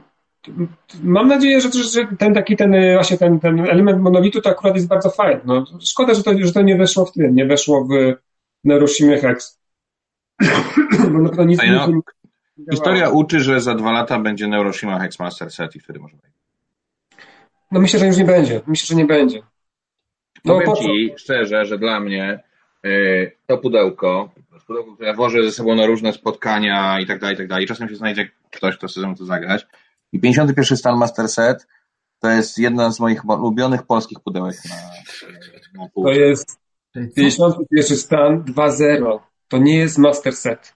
[1.04, 4.88] mam nadzieję, że, że ten taki, ten właśnie ten, ten element monolitu to akurat jest
[4.88, 5.42] bardzo fajny.
[5.46, 8.14] No, szkoda, że to, że to nie weszło w tym, nie weszło w
[8.64, 9.59] Neuroshima Hex.
[11.12, 12.02] Bo na pewno nic, Ej, no, nie
[12.72, 16.32] Historia uczy, że za dwa lata będzie Neuroshima Hexmaster Set i wtedy może być.
[17.72, 18.62] No myślę, że już nie będzie.
[18.68, 19.42] Myślę, że nie będzie.
[20.46, 20.76] No, Powiem?
[20.76, 22.44] Ci szczerze, że dla mnie
[22.86, 24.30] E, to pudełko,
[24.68, 27.68] pudełko, które włożę ze sobą na różne spotkania i tak dalej, i tak dalej.
[27.68, 29.68] Czasem się znajdzie ktoś, kto chce ze mną to zagrać.
[30.12, 31.68] I 51 Stan Master Set
[32.20, 36.60] to jest jedna z moich ulubionych polskich pudełek na, na To jest
[37.16, 39.20] 51 stan 2.0.
[39.50, 40.76] To nie jest Master Set.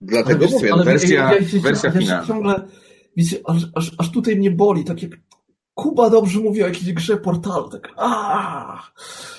[0.00, 2.26] Dlatego ale mówię, ale wersja, ja, ja, wersja ja finalna.
[2.26, 2.68] Ciągle,
[3.16, 5.12] wiecie, aż, aż, aż tutaj mnie boli, tak jak
[5.74, 8.82] Kuba dobrze mówi o jakiejś grze portalu, tak aaa,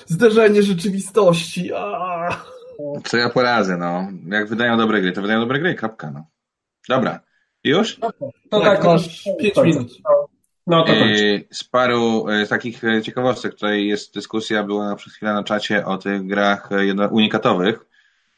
[0.06, 2.44] zderzenie rzeczywistości, aaa.
[3.04, 4.08] Co ja poradzę, no.
[4.26, 6.26] Jak wydają dobre gry, to wydają dobre gry, kropka, no.
[6.88, 7.20] Dobra.
[7.64, 7.98] Już?
[7.98, 8.10] No,
[8.50, 9.92] to tak, tak masz 5 minut.
[10.66, 10.92] No to
[11.50, 15.98] Z paru z takich e, ciekawostek, tutaj jest dyskusja, była przez chwilę na czacie o
[15.98, 16.70] tych grach
[17.10, 17.86] unikatowych,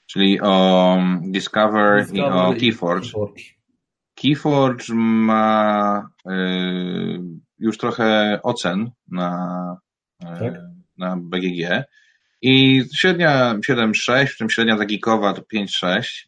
[0.07, 3.11] czyli o mm, Discover, Discover i o Keyforge.
[4.15, 7.21] Keyforge ma y,
[7.59, 9.77] już trochę ocen na,
[10.21, 10.55] tak?
[10.99, 11.85] na BGG
[12.43, 16.27] i średnia 7,6, w tym średnia zagikowa to 5,6.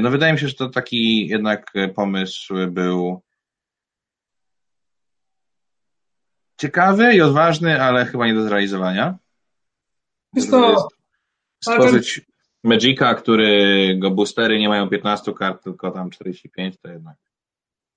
[0.00, 3.22] No wydaje mi się, że to taki jednak pomysł był
[6.60, 9.18] ciekawy i odważny, ale chyba nie do zrealizowania.
[10.34, 10.88] Jest to...
[11.64, 12.20] Stworzyć
[12.64, 17.16] Magica, którego boostery nie mają 15 kart, tylko tam 45, to jednak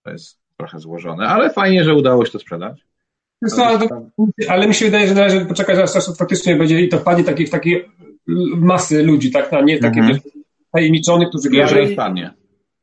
[0.04, 2.86] to jest trochę złożone, ale fajnie, że udało się to sprzedać.
[3.56, 3.88] To, ale,
[4.50, 7.50] ale mi się wydaje, że należy poczekać, aż czas faktycznie będzie i to wpadnie takich,
[7.50, 7.86] takiej
[8.58, 10.20] masy ludzi, tak, a nie takie mhm.
[10.72, 11.68] tajemniczonych, którzy grają.
[11.68, 12.34] Jeżeli wpadnie.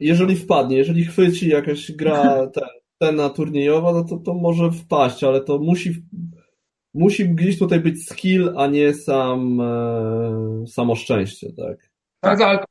[0.00, 2.64] Jeżeli wpadnie, jeżeli chwyci jakaś gra ten,
[3.02, 6.02] cena turniejowa, no to, to może wpaść, ale to musi,
[6.94, 11.90] musi gdzieś tutaj być skill, a nie sam e, samo szczęście, tak?
[12.20, 12.64] Tak, ale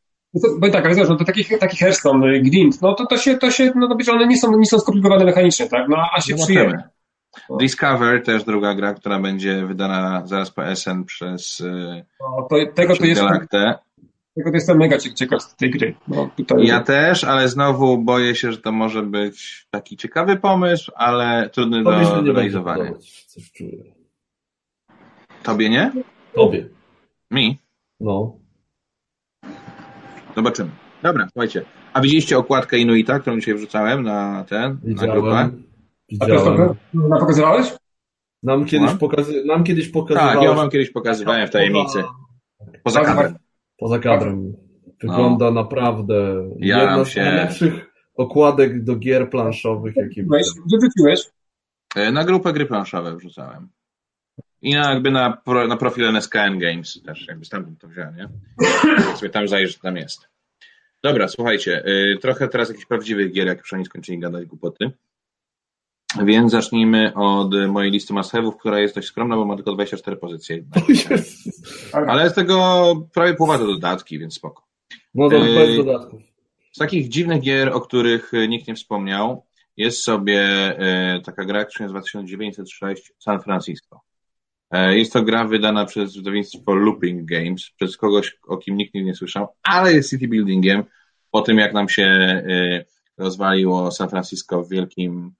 [0.60, 3.52] bo tak, ale zobacz, no to takich, takich Hearthstone, Glint, no to, to się, to
[3.52, 5.90] się, no to że one nie są, nie są skomplikowane mechanicznie, tak?
[5.90, 6.84] No a się przyjemy.
[7.60, 11.64] Discover, też druga gra, która będzie wydana zaraz po SN przez
[12.20, 13.74] no, to, tego to jest, Galaktę.
[14.36, 15.96] Tego to jestem mega ciekaw z tej gry.
[16.08, 16.66] No, tutaj...
[16.66, 21.84] Ja też, ale znowu boję się, że to może być taki ciekawy pomysł, ale trudny
[21.84, 22.94] Tobie do realizowania.
[23.28, 24.01] Coś czuję.
[25.44, 25.92] Tobie nie?
[26.34, 26.70] Tobie.
[27.32, 27.58] Mi?
[28.00, 28.36] No.
[30.36, 30.70] Zobaczymy.
[31.04, 31.66] Dobra, słuchajcie.
[31.94, 35.10] A widzieliście okładkę Inuita, którą dzisiaj wrzucałem na ten, Widziałem.
[35.10, 35.50] na grupę?
[36.10, 36.76] Widziałem.
[37.14, 37.74] A pokazywałeś?
[38.44, 39.44] Nam kiedyś, pokazy...
[39.46, 40.34] Nam kiedyś pokazywałeś.
[40.34, 42.04] Tak, ja wam kiedyś pokazywałem w tajemnicy.
[42.84, 43.36] Poza kadrem.
[43.78, 44.54] Poza kadrem.
[45.02, 45.52] Wygląda no.
[45.52, 46.16] naprawdę
[46.58, 50.24] Jaram jedna z najlepszych okładek do gier planszowych, jakie.
[50.66, 51.30] Gdzie wrzuciłeś?
[51.96, 53.70] E, na grupę gry planszowe wrzucałem.
[54.62, 58.30] I na, jakby na, pro, na profil NSKN Games też, jakby stamtąd to wziąłem, nie?
[59.16, 60.30] Sobie tam zajrzeć, tam jest.
[61.04, 64.92] Dobra, słuchajcie, y, trochę teraz jakichś prawdziwych gier, jak już oni skończyli gadać głupoty.
[66.24, 70.64] Więc zacznijmy od mojej listy must która jest dość skromna, bo ma tylko 24 pozycje.
[72.08, 74.68] Ale z tego prawie połowa to dodatki, więc spoko.
[75.16, 76.22] No to bez y, dodatków.
[76.72, 79.46] Z takich dziwnych gier, o których nikt nie wspomniał,
[79.78, 80.72] jest sobie
[81.18, 84.02] y, taka gra, która nazywa 1906 San Francisco.
[84.72, 89.16] E, jest to gra wydana przez wydawnictwo Looping Games, przez kogoś, o kim nikt nie
[89.16, 90.84] słyszał, ale jest city buildingiem.
[91.32, 92.86] Po tym, jak nam się e,
[93.18, 95.34] rozwaliło San Francisco w wielkim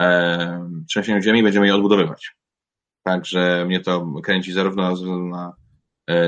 [0.00, 2.36] e, trzęsieniu ziemi, będziemy je odbudowywać.
[3.02, 5.52] Także mnie to kręci zarówno na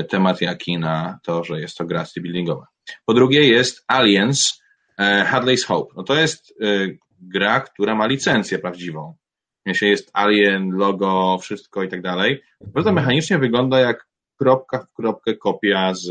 [0.09, 2.67] temat, jak i na to, że jest to gra city buildingowa.
[3.05, 4.61] Po drugie jest Aliens
[4.99, 5.93] Hadley's Hope.
[5.97, 6.53] No to jest
[7.21, 9.15] gra, która ma licencję prawdziwą
[9.75, 12.41] się jest alien, logo, wszystko i tak dalej.
[12.61, 14.07] Bardzo mechanicznie wygląda jak
[14.37, 16.09] kropka w kropkę kopia z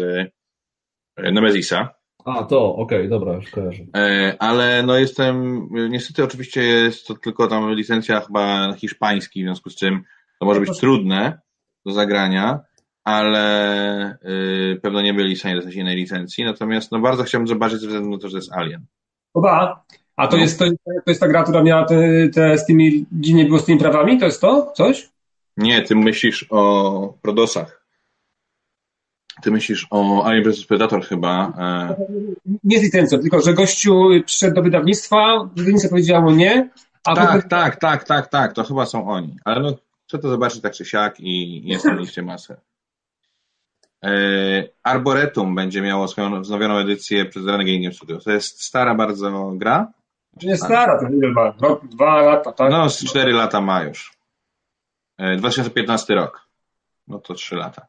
[1.17, 1.89] e, Nemezisa.
[2.25, 3.85] A, to, okej, okay, dobra, już kojarzę.
[3.97, 9.71] E, ale no jestem, niestety oczywiście jest to tylko tam licencja chyba hiszpański, w związku
[9.71, 10.03] z czym
[10.41, 11.41] to może być trudne
[11.87, 12.61] do zagrania,
[13.05, 17.81] ale yy, pewno nie byli w stanie dostać innej licencji, natomiast no bardzo chciałbym zobaczyć
[17.81, 18.87] ze względu na to, że to jest Alien.
[19.35, 19.85] Oba,
[20.19, 20.43] a to, no.
[20.43, 23.59] jest, to, to jest ta gra, która miała te, te z tymi, gdzie nie było
[23.59, 24.19] z tymi prawami?
[24.19, 24.73] To jest to?
[24.77, 25.09] Coś?
[25.57, 27.85] Nie, ty myślisz o Prodosach.
[29.43, 31.53] Ty myślisz o Alien vs Predator chyba.
[31.59, 31.97] E.
[32.65, 36.71] Nie z licencją, tylko że gościu przyszedł do wydawnictwa, wydawnictwo powiedziało nie.
[37.05, 37.49] A tak, to...
[37.49, 39.37] tak, tak, tak, tak, to chyba są oni.
[39.45, 39.75] Ale no,
[40.09, 42.57] chcę to zobaczyć tak czy siak i jest na liście masę.
[44.05, 44.11] E,
[44.83, 48.25] Arboretum będzie miało swoją wznowioną edycję przez Renegade Game Studios.
[48.25, 49.93] To jest stara bardzo gra,
[50.43, 51.55] nie stara, to ile ma?
[51.61, 52.71] Rok, dwa lata, tak?
[52.71, 54.13] No, z cztery lata ma już.
[55.39, 56.49] 2015 e, rok.
[57.09, 57.87] No to trzy lata.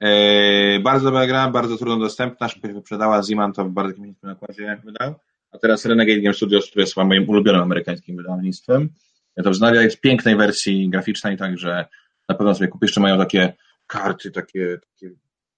[0.00, 3.22] E, bardzo dobra gra, bardzo trudno dostępna, szybko się wyprzedała.
[3.22, 5.14] Ziman to w bardzo kiepskim nakładzie wydał.
[5.52, 8.88] A teraz Renegade Game Studios, który jest moim ulubionym amerykańskim wydawnictwem.
[9.36, 11.86] Ja to wznawia, jest pięknej wersji graficznej, także
[12.28, 12.88] na pewno sobie kupisz.
[12.88, 13.52] Jeszcze mają takie
[13.86, 15.14] karty, takie, takie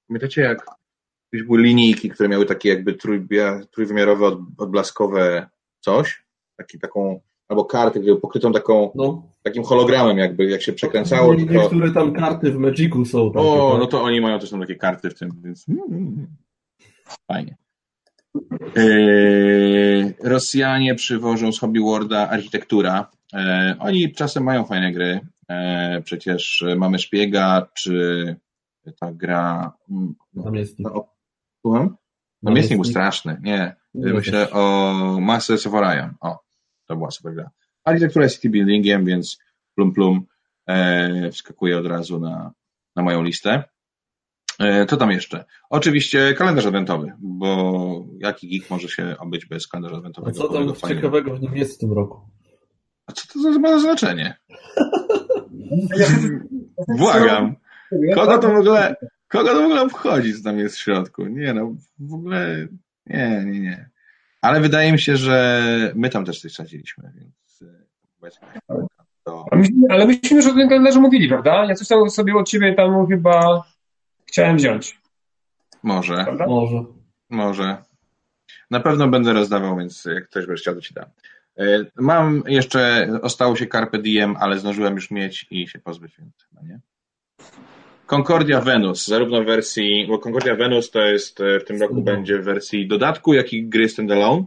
[0.09, 0.67] Pamiętacie, jak
[1.33, 5.49] były linijki, które miały takie jakby trójbia, trójwymiarowe, odblaskowe
[5.81, 6.24] coś?
[6.57, 9.23] Taki, taką, albo karty, które pokrytą taką, no.
[9.43, 11.35] takim hologramem jakby, jak się przekręcało.
[11.35, 13.33] Nie, niektóre tam karty w Magicu są.
[13.33, 13.81] Takie, o, tak?
[13.81, 16.27] no to oni mają też tam takie karty w tym, więc mm, mm, mm.
[17.27, 17.57] fajnie.
[18.77, 23.11] Yy, Rosjanie przywożą z Hobby Worlda architektura.
[23.33, 23.41] Yy,
[23.79, 25.21] oni czasem mają fajne gry.
[25.49, 28.37] Yy, przecież mamy szpiega, czy
[29.01, 29.73] ta gra.
[30.35, 30.89] Namiestnik.
[30.89, 31.09] No,
[31.61, 31.97] słucham?
[32.43, 33.41] Namiestnik był straszny.
[33.43, 33.77] Nie.
[33.95, 36.15] Myślę o Masters of Orion.
[36.21, 36.39] O,
[36.87, 37.51] to była super gra.
[37.85, 39.39] Architektura jest city buildingiem, więc
[39.75, 40.27] plum plum
[41.33, 42.53] wskakuje od razu na,
[42.97, 43.65] na moją listę.
[44.59, 45.45] E, co tam jeszcze?
[45.71, 50.45] Oczywiście kalendarz adwentowy, bo jaki geek może się obyć bez kalendarza adwentowego?
[50.45, 52.21] A co tam ciekawego w nim jest w tym roku?
[53.07, 54.37] A co to ma za znaczenie?
[56.99, 57.57] Błagam.
[58.15, 58.97] Kogo to w ogóle,
[59.29, 61.27] kogo to w ogóle obchodzi, co tam jest w środku?
[61.27, 62.69] Nie no, w ogóle
[63.07, 63.91] nie, nie, nie.
[64.45, 67.63] Ale wydaje mi się, że my tam też coś straciliśmy, więc
[68.23, 68.31] e,
[69.25, 69.47] to...
[69.89, 71.65] Ale myśmy już o tym kalendarzu mówili, prawda?
[71.65, 73.63] Ja coś tam sobie od ciebie tam chyba
[74.27, 75.01] chciałem wziąć.
[75.83, 76.15] Może.
[76.25, 76.47] Prawda?
[76.47, 76.85] Może.
[77.31, 77.77] Może.
[78.71, 81.07] Na pewno będę rozdawał, więc jak ktoś będzie chciał, to ci dam.
[81.59, 86.47] E, mam jeszcze, ostało się Carpe Diem, ale zdążyłem już mieć i się pozbyć, więc
[86.51, 86.81] chyba nie.
[88.07, 92.39] Concordia Venus, zarówno w wersji, bo Concordia Venus to jest e, w tym roku będzie
[92.39, 94.45] w wersji dodatku, jak i gry standalone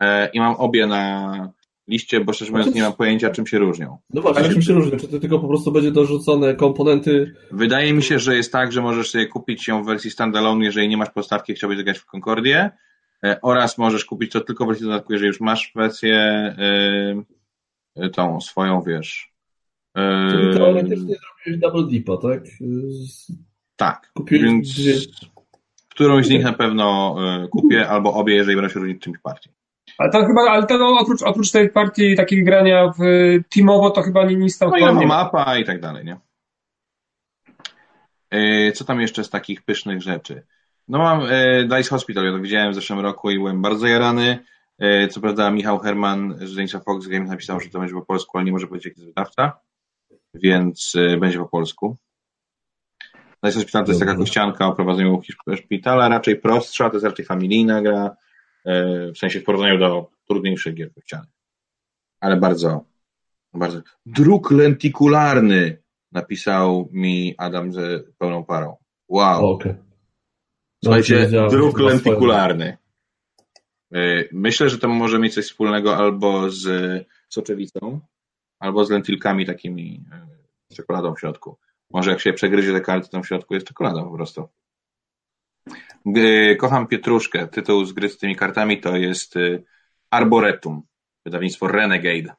[0.00, 1.52] e, i mam obie na
[1.88, 3.98] liście, bo szczerze mówiąc nie mam pojęcia, czym się różnią.
[4.10, 4.98] No właśnie, czym się różnią?
[4.98, 7.34] Czy to tylko po prostu będzie dorzucone komponenty?
[7.50, 10.88] Wydaje mi się, że jest tak, że możesz sobie kupić ją w wersji standalone, jeżeli
[10.88, 12.70] nie masz podstawki, chciałbyś zagrać w Concordię,
[13.24, 16.56] e, oraz możesz kupić to tylko w wersji dodatku, jeżeli już masz wersję
[18.12, 19.31] tą swoją, wiesz.
[20.30, 22.42] Czyli teoretycznie zrobiłeś double dipa, tak?
[23.76, 24.12] Tak.
[24.14, 24.94] Kupiłeś więc dwie...
[25.90, 27.16] którąś z nich na pewno
[27.50, 29.52] kupię, albo obie, jeżeli będą się różnić czymś bardziej.
[29.98, 33.02] Ale to chyba, ale to oprócz, oprócz tej partii takiej grania w
[33.54, 36.16] teamowo, to chyba nic tam No i nowa mapa i tak dalej, nie?
[38.30, 40.42] E, co tam jeszcze z takich pysznych rzeczy?
[40.88, 44.38] No mam e, Dice Hospital, ja to widziałem w zeszłym roku i byłem bardzo jarany.
[44.78, 48.38] E, co prawda Michał Herman z Jameса Fox Games napisał, że to będzie po polsku,
[48.38, 49.60] ale nie może powiedzieć jaki jest wydawca,
[50.34, 51.96] więc będzie po polsku.
[53.42, 55.20] Dice Hospital to jest taka kościanka o prowadzeniu
[55.56, 58.16] szpitala, raczej prostsza, to jest raczej familijna gra
[58.64, 61.30] E, w sensie w porównaniu do trudniejszych gier kościanych.
[62.20, 62.84] Ale bardzo,
[63.54, 63.80] bardzo.
[64.06, 68.76] Druk lentikularny napisał mi Adam ze pełną parą.
[69.08, 69.46] Wow.
[69.46, 69.76] Okay.
[70.84, 72.76] Słuchajcie, no, druk lentikularny.
[73.94, 76.66] E, myślę, że to może mieć coś wspólnego albo z
[77.28, 78.00] soczewicą,
[78.62, 80.04] albo z lentilkami takimi
[80.68, 81.58] z e, czekoladą w środku.
[81.90, 84.48] Może jak się przegryzie te karty, to w środku jest czekolada po prostu.
[86.58, 87.48] Kocham Pietruszkę.
[87.48, 89.64] Tytuł z gry z tymi kartami to jest y,
[90.10, 90.82] Arboretum,
[91.24, 92.34] wydawnictwo Renegade.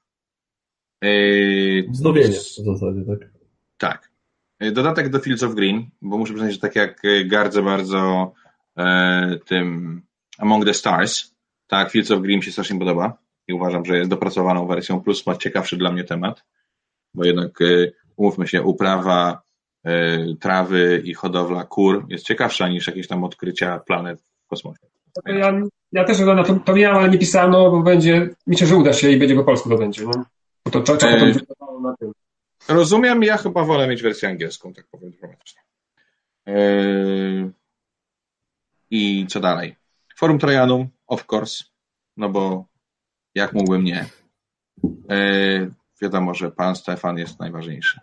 [1.05, 3.29] Y, Znowienie w zasadzie, tak?
[3.77, 4.11] Tak.
[4.71, 8.33] Dodatek do Fields of Green, bo muszę przyznać, że tak jak gardzę bardzo
[8.77, 10.01] e, tym
[10.37, 11.35] Among the Stars,
[11.67, 15.25] tak, Fields of Green mi się strasznie podoba i uważam, że jest dopracowaną wersją, plus
[15.25, 16.45] ma ciekawszy dla mnie temat,
[17.13, 17.59] bo jednak
[18.15, 19.43] umówmy się, uprawa
[19.83, 24.87] E, trawy i hodowla kur jest ciekawsza niż jakieś tam odkrycia planet w kosmosie.
[25.25, 25.53] Ja,
[25.91, 29.11] ja też na to, to miałem, ale nie pisano, bo będzie, myślę, że uda się
[29.11, 30.05] i będzie po polsku to będzie.
[30.05, 30.25] No.
[30.65, 31.33] Bo to trzeba e...
[31.81, 32.11] na tym.
[32.69, 35.61] Rozumiem, ja chyba wolę mieć wersję angielską, tak powiem dyplomatycznie.
[38.89, 39.75] I co dalej?
[40.17, 41.63] Forum Trojanum, of course,
[42.17, 42.65] no bo
[43.35, 44.05] jak mógłbym nie.
[45.09, 45.83] E...
[46.01, 47.99] Wiadomo, że pan Stefan jest najważniejszy.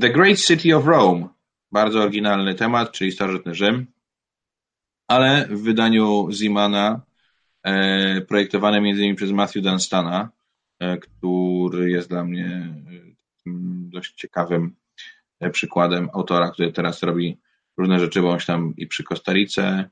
[0.00, 1.28] The Great City of Rome.
[1.72, 3.86] Bardzo oryginalny temat, czyli starożytny Rzym,
[5.08, 7.00] ale w wydaniu Zimana,
[7.62, 9.16] e, projektowane m.in.
[9.16, 10.30] przez Matthew Dunstana,
[10.80, 13.50] e, który jest dla mnie e,
[13.92, 14.74] dość ciekawym
[15.52, 17.38] przykładem autora, który teraz robi
[17.76, 19.90] różne rzeczy, bo on tam i przy Kostarice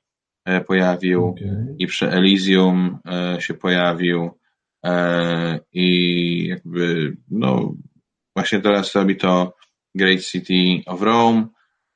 [0.67, 1.75] pojawił, okay.
[1.79, 4.31] i przy Elysium e, się pojawił
[5.73, 7.75] i jakby no
[8.35, 9.57] właśnie teraz robi to
[9.95, 11.49] Great City of Rome.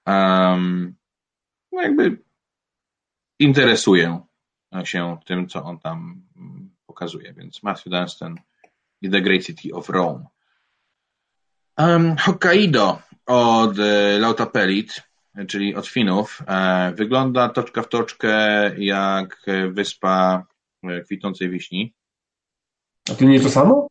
[0.06, 0.94] Um,
[1.72, 2.18] no jakby
[3.38, 4.20] interesuję
[4.84, 6.22] się tym, co on tam
[6.86, 8.36] pokazuje, więc Matthew Dunstan
[9.02, 10.24] i The Great City of Rome.
[11.78, 15.02] Um, Hokkaido od e, Lauta Pelit,
[15.48, 20.46] czyli od Finów, e, wygląda toczka w toczkę jak wyspa
[20.82, 21.94] e, kwitnącej wiśni.
[23.10, 23.86] A to nie to samo?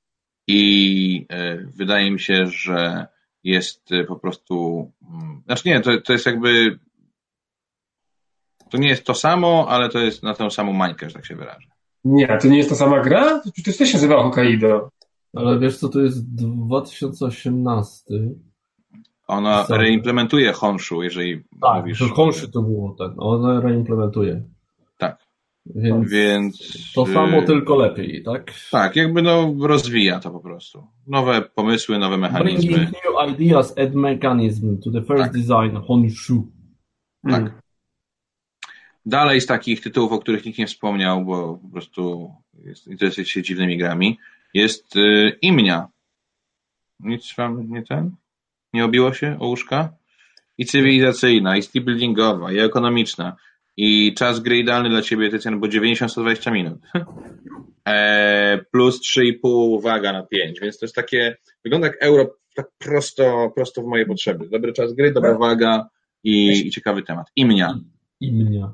[0.47, 1.27] I
[1.65, 3.07] wydaje mi się, że
[3.43, 6.80] jest po prostu, mm, znaczy nie, to, to jest jakby
[8.69, 11.35] To nie jest to samo, ale to jest na tę samą mańkę, że tak się
[11.35, 11.68] wyrażę.
[12.03, 13.39] Nie, to nie jest ta sama gra?
[13.39, 14.89] To też się nazywa Hokkaido.
[15.35, 18.13] Ale wiesz co, to jest 2018.
[19.27, 19.84] Ona Sorry.
[19.84, 21.99] reimplementuje Honshu, jeżeli Tak, mówisz.
[21.99, 23.11] to Honshu to było, tak.
[23.18, 24.41] Ona reimplementuje.
[24.98, 25.18] Tak.
[25.65, 26.73] Więc, Więc.
[26.95, 28.53] to samo, y, tylko lepiej, tak?
[28.72, 30.88] Tak, jakby no rozwija to po prostu.
[31.07, 32.72] Nowe pomysły, nowe mechanizmy.
[32.72, 35.31] Bringing new ideas and mechanism to the first Tak.
[35.34, 36.48] design Honshu.
[37.30, 37.41] Tak.
[37.41, 37.52] Mm.
[39.06, 42.31] Dalej z takich tytułów, o których nikt nie wspomniał, bo po prostu
[42.65, 44.18] jest, interesuje się dziwnymi grami,
[44.53, 45.88] jest y, Imnia.
[46.99, 48.15] Nic wam nie ten?
[48.73, 49.93] Nie obiło się o łóżka?
[50.57, 53.35] I cywilizacyjna, i skill buildingowa, i ekonomiczna.
[53.77, 56.80] I czas gry idealny dla ciebie, Tycjan, bo 90-120 minut.
[57.88, 63.52] e, plus 3,5 waga na 5, więc to jest takie, wygląda jak euro tak prosto,
[63.56, 64.49] prosto w moje potrzeby.
[64.49, 65.89] Dobry czas gry, dobra waga
[66.23, 67.27] i, i ciekawy temat.
[67.35, 67.80] Imnia.
[68.19, 68.73] Imnia.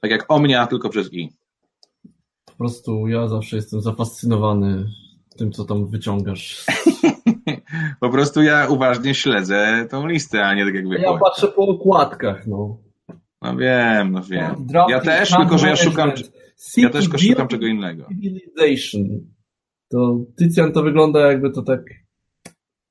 [0.00, 1.28] Tak jak Omnia, tylko przez I.
[2.44, 4.86] Po prostu ja zawsze jestem zafascynowany
[5.36, 6.64] tym, co tam wyciągasz.
[8.00, 10.98] Po prostu ja uważnie śledzę tą listę, a nie tak jak wy.
[10.98, 12.78] Ja patrzę po okładkach, no.
[13.42, 14.66] No wiem, no wiem.
[14.88, 16.12] Ja też, tylko że ja szukam,
[16.76, 18.08] ja też tylko szukam czego innego.
[18.08, 19.02] Civilization.
[19.88, 21.80] To Tycjan to wygląda jakby to tak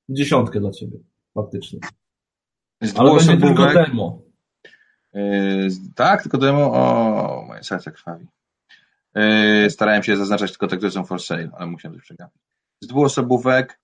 [0.10, 0.98] dziesiątkę dla ciebie,
[1.34, 1.80] faktycznie.
[2.84, 4.22] Z Ale będzie tylko demo.
[5.14, 8.26] yy, tak, tylko demo, o, moje serce krwawi.
[9.16, 12.42] Yy, starałem się zaznaczać tylko te, które są for sale, ale musiałem coś przegapić.
[12.82, 13.80] Z dwuosobówek,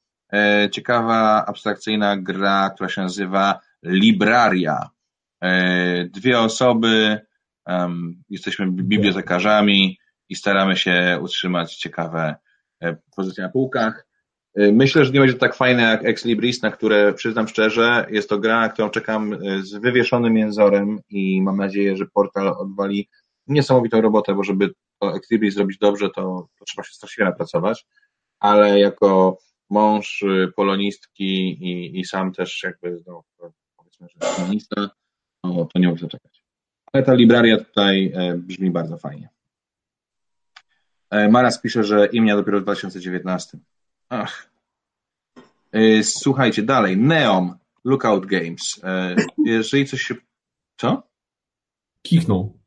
[0.71, 4.89] ciekawa, abstrakcyjna gra, która się nazywa Libraria.
[5.41, 7.21] Yy, dwie osoby,
[8.29, 9.97] jesteśmy bibliotekarzami
[10.29, 12.35] i staramy się utrzymać ciekawe
[12.81, 14.07] e, pozycje na półkach.
[14.55, 18.07] E, Myślę, że nie będzie to tak fajne jak Ex Libris, na które przyznam szczerze,
[18.09, 22.47] jest to gra, na którą czekam e, z wywieszonym jęzorem i mam nadzieję, że portal
[22.47, 23.09] odwali
[23.47, 27.85] niesamowitą robotę, bo żeby to Ex Libris zrobić dobrze, to, to trzeba się strasznie napracować,
[28.39, 29.37] ale jako
[29.69, 33.23] mąż y, polonistki i, i sam też jakby, no,
[33.77, 34.89] powiedzmy, że feminista,
[35.43, 36.45] no, to nie mogę zaczekać.
[36.93, 39.29] Ale ta libraria tutaj e, brzmi bardzo fajnie.
[41.09, 43.57] E, Maras pisze, że imienia dopiero w 2019.
[44.09, 44.49] Ach.
[45.71, 46.97] E, Słuchajcie, dalej.
[46.97, 48.81] Neom, Lookout Games.
[49.45, 50.15] Jeżeli coś się...
[50.77, 51.03] Co?
[52.01, 52.57] Kichnął.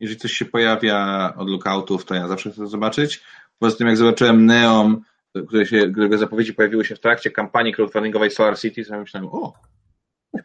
[0.00, 3.22] Jeżeli coś się pojawia od Lookoutów, to ja zawsze chcę zobaczyć.
[3.58, 5.02] Poza tym, jak zobaczyłem Neom,
[5.48, 9.28] które się, którego zapowiedzi pojawiły się w trakcie kampanii crowdfundingowej Solar City, to ja myślałem,
[9.32, 9.52] o,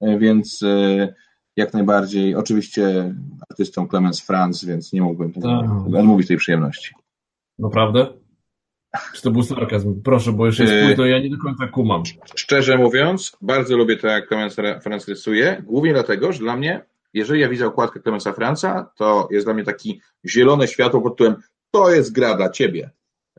[0.00, 1.14] E, więc e,
[1.56, 3.14] jak najbardziej, oczywiście
[3.50, 5.94] artystą Clemens Franz, więc nie mógłbym tego Tak.
[6.00, 6.94] odmówić tej przyjemności.
[7.58, 8.06] Naprawdę?
[9.14, 10.02] Czy to był sarkazm?
[10.02, 10.88] Proszę, bo już jest Yy.
[10.88, 12.02] późno, ja nie do końca kumam.
[12.34, 16.84] Szczerze mówiąc, bardzo lubię to, jak Clemens Franz rysuje, głównie dlatego, że dla mnie,
[17.14, 21.36] jeżeli ja widzę okładkę Clemensa Franza, to jest dla mnie taki zielone światło pod tytułem
[21.70, 22.90] to jest gra dla ciebie.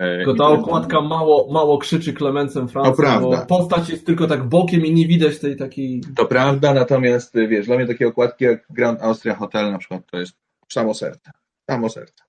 [0.02, 3.46] E, Tylko ta okładka mało, mało krzyczy Klemencem Francem, To prawda.
[3.46, 6.02] bo postać jest tylko tak bokiem i nie widać tej takiej...
[6.16, 10.02] To prawda, natomiast y, wiesz, dla mnie takie okładki jak Grand Austria Hotel na przykład
[10.12, 10.34] to jest
[10.70, 11.32] samo serce.
[11.70, 12.24] Samo serce.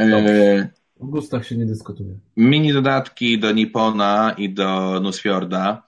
[0.00, 0.68] E,
[1.00, 2.18] W gustach się nie dyskutuje.
[2.36, 5.82] mini dodatki do Nippona i do Nusfjorda.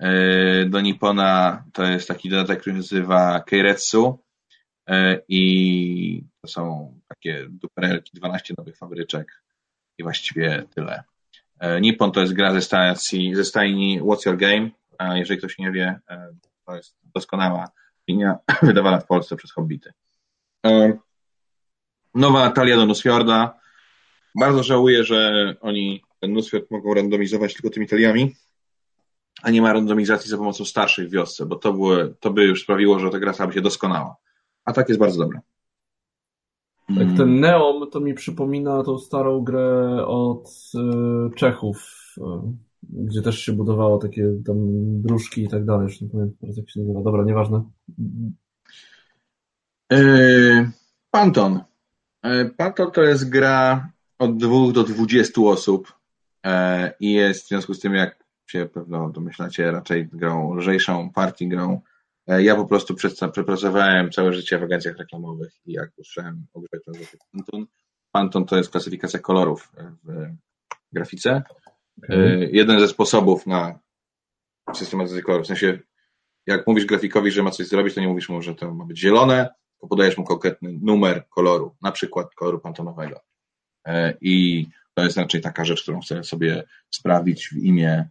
[0.00, 4.18] E, Do Nippona to jest taki dodatek, który nazywa Keiretsu
[4.88, 9.43] E, i to są takie duperelki, 12 nowych fabryczek
[9.98, 11.02] i właściwie tyle.
[11.58, 14.70] E, Nippon to jest gra ze stacji, ze stajni What's Your Game,
[15.14, 16.34] jeżeli ktoś nie wie, e,
[16.66, 17.68] to jest doskonała
[18.08, 19.92] linia wydawana w Polsce przez Hobbity.
[20.66, 20.98] E,
[22.14, 23.58] Nowa talia do Nusfjorda.
[24.34, 28.36] Bardzo żałuję, że oni ten Nusfjord mogą randomizować tylko tymi taliami,
[29.42, 32.98] a nie ma randomizacji za pomocą starszych wiosce, bo to, były, to by już sprawiło,
[32.98, 34.16] że ta gra stałaby się doskonała.
[34.64, 35.40] A tak jest bardzo dobre.
[36.88, 37.16] Tak, Mm.
[37.16, 42.52] ten Neom to mi przypomina tą starą grę od e, Czechów, e,
[42.82, 44.56] gdzie też się budowało takie tam
[45.02, 45.84] dróżki i tak dalej.
[45.84, 47.02] Już nie pamiętam teraz jak się nazywa.
[47.02, 47.62] Dobra, nieważne.
[49.90, 50.70] Yy,
[51.10, 51.60] Panton.
[52.24, 53.88] Yy, Panton to jest gra
[54.18, 55.92] od 2 do 20 osób
[56.44, 56.50] yy,
[57.00, 61.80] i jest w związku z tym, jak się pewno domyślacie, raczej grą lżejszą, partii grą.
[62.26, 62.94] Yy, Ja po prostu
[63.32, 67.66] przepracowałem całe życie w agencjach reklamowych i jak usłyszałem o grze, która nazywa się Panton,
[68.12, 69.72] Panton to jest klasyfikacja kolorów
[70.04, 70.26] w
[70.92, 71.42] grafice.
[72.08, 73.78] Yy, Jeden ze sposobów na
[74.74, 75.44] systematyzację kolorów.
[75.44, 75.78] W sensie,
[76.46, 78.98] jak mówisz grafikowi, że ma coś zrobić, to nie mówisz mu, że to ma być
[78.98, 83.20] zielone, tylko podajesz mu konkretny numer koloru, na przykład koloru pantonowego.
[83.86, 88.08] E, I to jest raczej taka rzecz, którą chcę sobie sprawdzić w imię,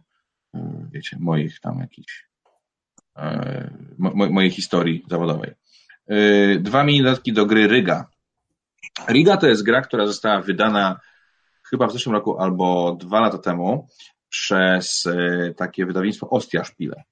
[0.54, 2.28] e, wiecie, moich tam jakichś
[3.98, 5.50] mo, mojej historii zawodowej.
[6.58, 8.06] Dwa mini dodatki do gry Ryga.
[9.08, 11.00] Riga to jest gra, która została wydana
[11.70, 13.88] chyba w zeszłym roku albo dwa lata temu
[14.28, 15.08] przez
[15.56, 17.04] takie wydawnictwo Ostia Szpile.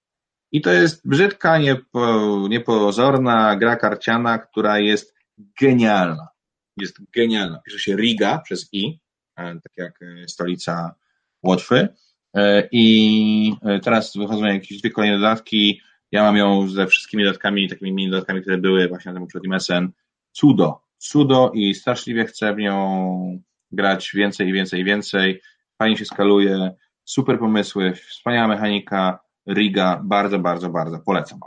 [0.52, 5.14] I to jest brzydka, niepo, niepozorna gra karciana, która jest
[5.60, 6.28] genialna.
[6.76, 7.60] Jest genialna.
[7.64, 9.00] Pisze się Riga przez I,
[9.36, 10.94] e, tak jak e, stolica
[11.42, 11.88] Łotwy.
[12.34, 15.80] E, I teraz wychodzą jakieś dwie kolejne dodatki.
[16.12, 19.60] Ja mam ją ze wszystkimi dodatkami, takimi mini dodatkami, które były właśnie na tym poprzednim
[19.60, 19.88] SN.
[20.32, 20.80] Cudo.
[20.98, 25.40] Cudo i straszliwie chcę w nią grać więcej i więcej i więcej.
[25.78, 26.70] Fajnie się skaluje,
[27.04, 29.18] super pomysły, wspaniała mechanika,
[29.48, 31.40] Riga, bardzo, bardzo, bardzo polecam.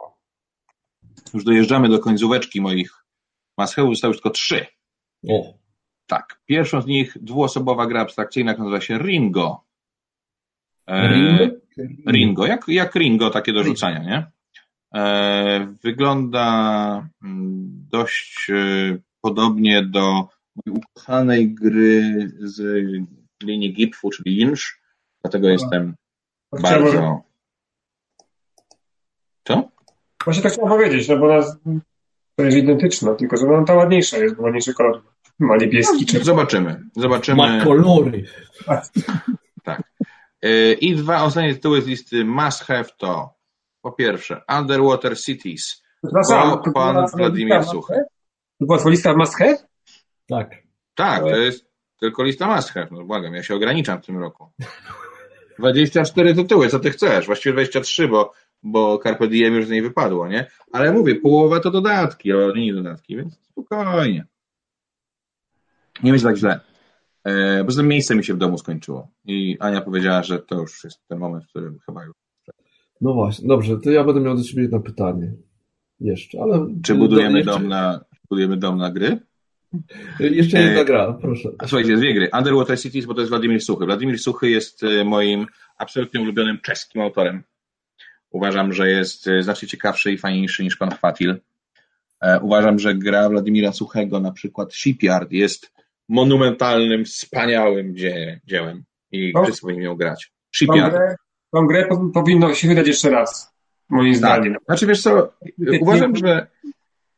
[1.33, 3.05] Już dojeżdżamy do końcóweczki moich
[3.57, 4.65] maschełów, zostały już tylko trzy.
[5.29, 5.53] O.
[6.07, 6.41] Tak.
[6.45, 9.63] Pierwszą z nich dwuosobowa gra abstrakcyjna, która nazywa się Ringo.
[10.87, 11.55] E, Ringo?
[12.11, 14.34] Ringo, jak, jak Ringo, takie do rzucania, nie?
[14.95, 20.27] E, wygląda mm, dość e, podobnie do
[20.69, 22.61] ukochanej gry z
[23.43, 24.61] linii Gipfu, czyli Lynch,
[25.23, 25.95] dlatego jestem
[26.61, 27.21] bardzo
[29.47, 29.69] co?
[30.23, 31.57] Właśnie tak chciałem powiedzieć, no bo nas
[32.35, 35.01] to jest identyczna, tylko że no, ta ładniejsza jest, bo ładniejszy kolor.
[35.39, 36.23] Ma niebieski czy...
[36.23, 36.81] Zobaczymy.
[36.95, 37.37] Zobaczymy.
[37.37, 38.25] Ma kolory.
[39.63, 39.83] Tak.
[40.45, 43.35] Y, I dwa ostatnie tytuły z listy must have to
[43.85, 45.83] po pierwsze Underwater Cities.
[46.03, 47.93] Przepraszam, to pan Władimir Suchy.
[48.59, 49.57] To była lista must have?
[50.27, 50.51] Tak.
[50.95, 51.65] Tak, to jest
[51.99, 52.87] tylko lista must have.
[52.91, 54.51] No błagam, ja się ograniczam w tym roku.
[55.59, 57.25] 24 tytuły, co ty chcesz?
[57.25, 58.31] Właściwie 23, bo
[58.63, 60.47] bo Carpe Diem już z niej wypadło, nie?
[60.71, 64.25] Ale mówię, połowa to dodatki, ale nie dodatki, więc spokojnie.
[66.03, 66.59] Nie myślę tak źle.
[67.23, 70.83] E, poza tym miejsce mi się w domu skończyło i Ania powiedziała, że to już
[70.83, 72.24] jest ten moment, w którym chyba już...
[73.05, 75.33] No właśnie, dobrze, to ja będę miał do ciebie jedno pytanie.
[75.99, 76.67] Jeszcze, ale...
[76.83, 79.19] Czy budujemy, do, dom, na, budujemy dom na gry?
[80.19, 81.49] Jeszcze jedna e, gra, proszę.
[81.59, 82.29] A słuchajcie, dwie gry.
[82.37, 83.85] Underwater Cities, bo to jest Władimir Suchy.
[83.85, 85.45] Władimir Suchy jest e, moim
[85.77, 87.43] absolutnie ulubionym czeskim autorem.
[88.29, 91.35] Uważam, że jest e, znacznie ciekawszy i fajniejszy niż pan Chwatil.
[92.21, 95.71] E, uważam, że gra Władimira Suchego, na przykład Shipyard, jest
[96.09, 99.43] monumentalnym, wspaniałym dzie dziełem i no.
[99.43, 100.31] wszyscy powinni ją grać.
[100.55, 100.93] Shipyard.
[100.93, 101.15] Tą grę,
[101.55, 103.55] tą grę powinno się wydać jeszcze raz,
[103.89, 104.17] moim tak.
[104.17, 104.55] zdaniem.
[104.65, 105.33] Znaczy wiesz co,
[105.81, 106.47] uważam, że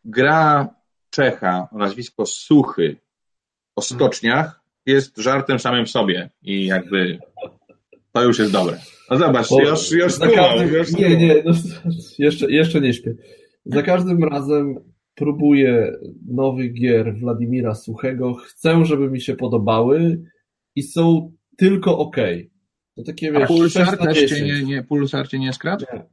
[0.05, 0.69] gra
[1.09, 2.95] Czecha o nazwisko Suchy
[3.75, 7.19] o stoczniach jest żartem samym sobie i jakby
[8.11, 8.77] to już jest dobre.
[9.09, 11.51] No zobacz, już, już skumał, już Nie, nie, no,
[12.19, 13.15] jeszcze, jeszcze nie śpię.
[13.65, 14.75] Za każdym razem
[15.15, 15.97] próbuję
[16.27, 18.33] nowych gier Władimira Suchego.
[18.33, 20.23] Chcę, żeby mi się podobały
[20.75, 22.17] i są tylko ok.
[22.97, 25.85] To takie, wiesz, A Pulsar też cię nie, nie, Pulsar cię nie skradł?
[25.93, 26.03] Nie.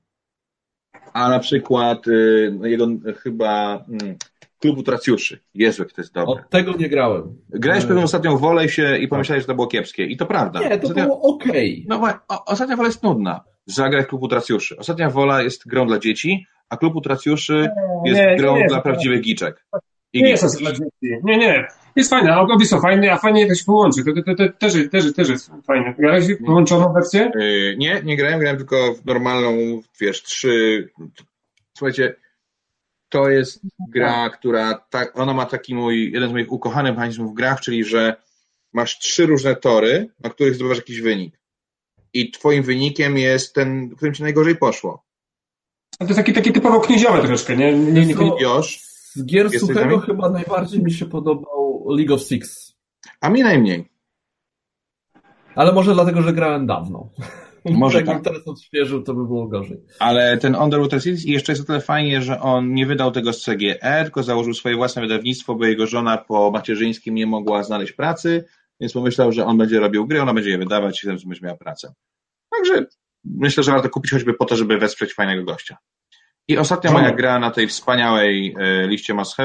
[1.13, 4.17] A na przykład y, jego y, chyba y,
[4.61, 5.41] klubu Tracjuszy.
[5.55, 6.43] Jezu, jak to jest dobre.
[6.43, 7.37] Od tego nie grałem.
[7.51, 10.05] Grałeś pewną ostatnią wolę się i pomyślałeś, że to było kiepskie.
[10.05, 10.61] I to prawda.
[10.61, 11.05] Nie, to ostatnia...
[11.05, 11.87] było okej.
[11.87, 11.99] Okay.
[11.99, 13.45] No o, ostatnia wola jest nudna.
[13.67, 14.77] Zagraj klubu Tracjuszy.
[14.77, 17.69] Ostatnia wola jest grą dla dzieci, a klubu Tracjuszy
[18.05, 19.67] jest nie, grą nie, dla prawdziwych giczek.
[20.13, 21.21] I nie jest dla dzieci.
[21.25, 21.69] Nie, nie.
[21.97, 24.05] Jest fajne, obie są fajne, a fajnie to się połączy.
[24.05, 25.95] To, to, to, też, też, też jest fajne.
[25.99, 27.31] Grałeś w połączoną wersję?
[27.35, 30.89] Yy, nie, nie grałem, grałem tylko w normalną, wiesz, trzy...
[31.77, 32.15] Słuchajcie,
[33.09, 37.35] to jest gra, która, tak, ona ma taki mój, jeden z moich ukochanych mechanizmów w
[37.35, 38.17] grach, czyli że
[38.73, 41.41] masz trzy różne tory, na których zdobywasz jakiś wynik.
[42.13, 45.05] I twoim wynikiem jest ten, którym ci najgorzej poszło.
[45.99, 47.79] A to jest taki, taki typowo knieziowe troszkę, nie?
[47.79, 48.15] nie, nie, nie.
[49.15, 52.75] Z gier suchego chyba najbardziej mi się podobał League of Six.
[53.21, 53.89] A mi najmniej.
[55.55, 57.11] Ale może dlatego, że grałem dawno.
[57.65, 58.25] Może tak.
[58.25, 59.81] teraz odświeżył, to by było gorzej.
[59.99, 63.45] Ale ten Underwater Cities jeszcze jest o tyle fajnie, że on nie wydał tego z
[63.45, 68.45] CGE, tylko założył swoje własne wydawnictwo, bo jego żona po macierzyńskim nie mogła znaleźć pracy,
[68.81, 71.57] więc pomyślał, że on będzie robił gry, ona będzie je wydawać i zatem będzie miała
[71.57, 71.95] pracę.
[72.51, 72.87] Także
[73.25, 75.77] myślę, że warto kupić choćby po to, żeby wesprzeć fajnego gościa.
[76.49, 79.37] I ostatnia moja gra na tej wspaniałej e, liście must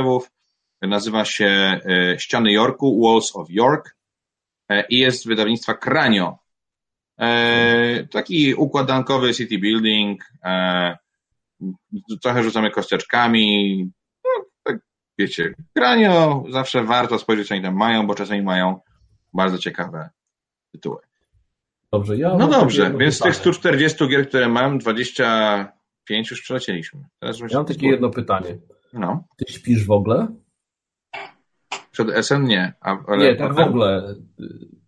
[0.81, 3.97] nazywa się e, Ściany Yorku, Walls of York
[4.69, 6.37] e, i jest wydawnictwa Kranio.
[7.19, 10.23] E, taki układankowy city building,
[12.21, 13.83] trochę rzucamy kosteczkami,
[14.25, 14.79] no, tak
[15.17, 18.79] wiecie, granio, zawsze warto spojrzeć, co oni tam mają, bo czasami mają
[19.33, 20.09] bardzo ciekawe
[20.71, 20.97] tytuły.
[21.93, 27.03] Dobrze, ja no dobrze, więc z tych 140 gier, które mam, 25 już przelecieliśmy.
[27.19, 28.57] Teraz ja mam takie jedno pytanie.
[28.93, 29.23] No.
[29.37, 30.27] Ty śpisz w ogóle?
[32.05, 32.73] Przed SN nie.
[33.07, 34.15] Ale nie, tak w ogóle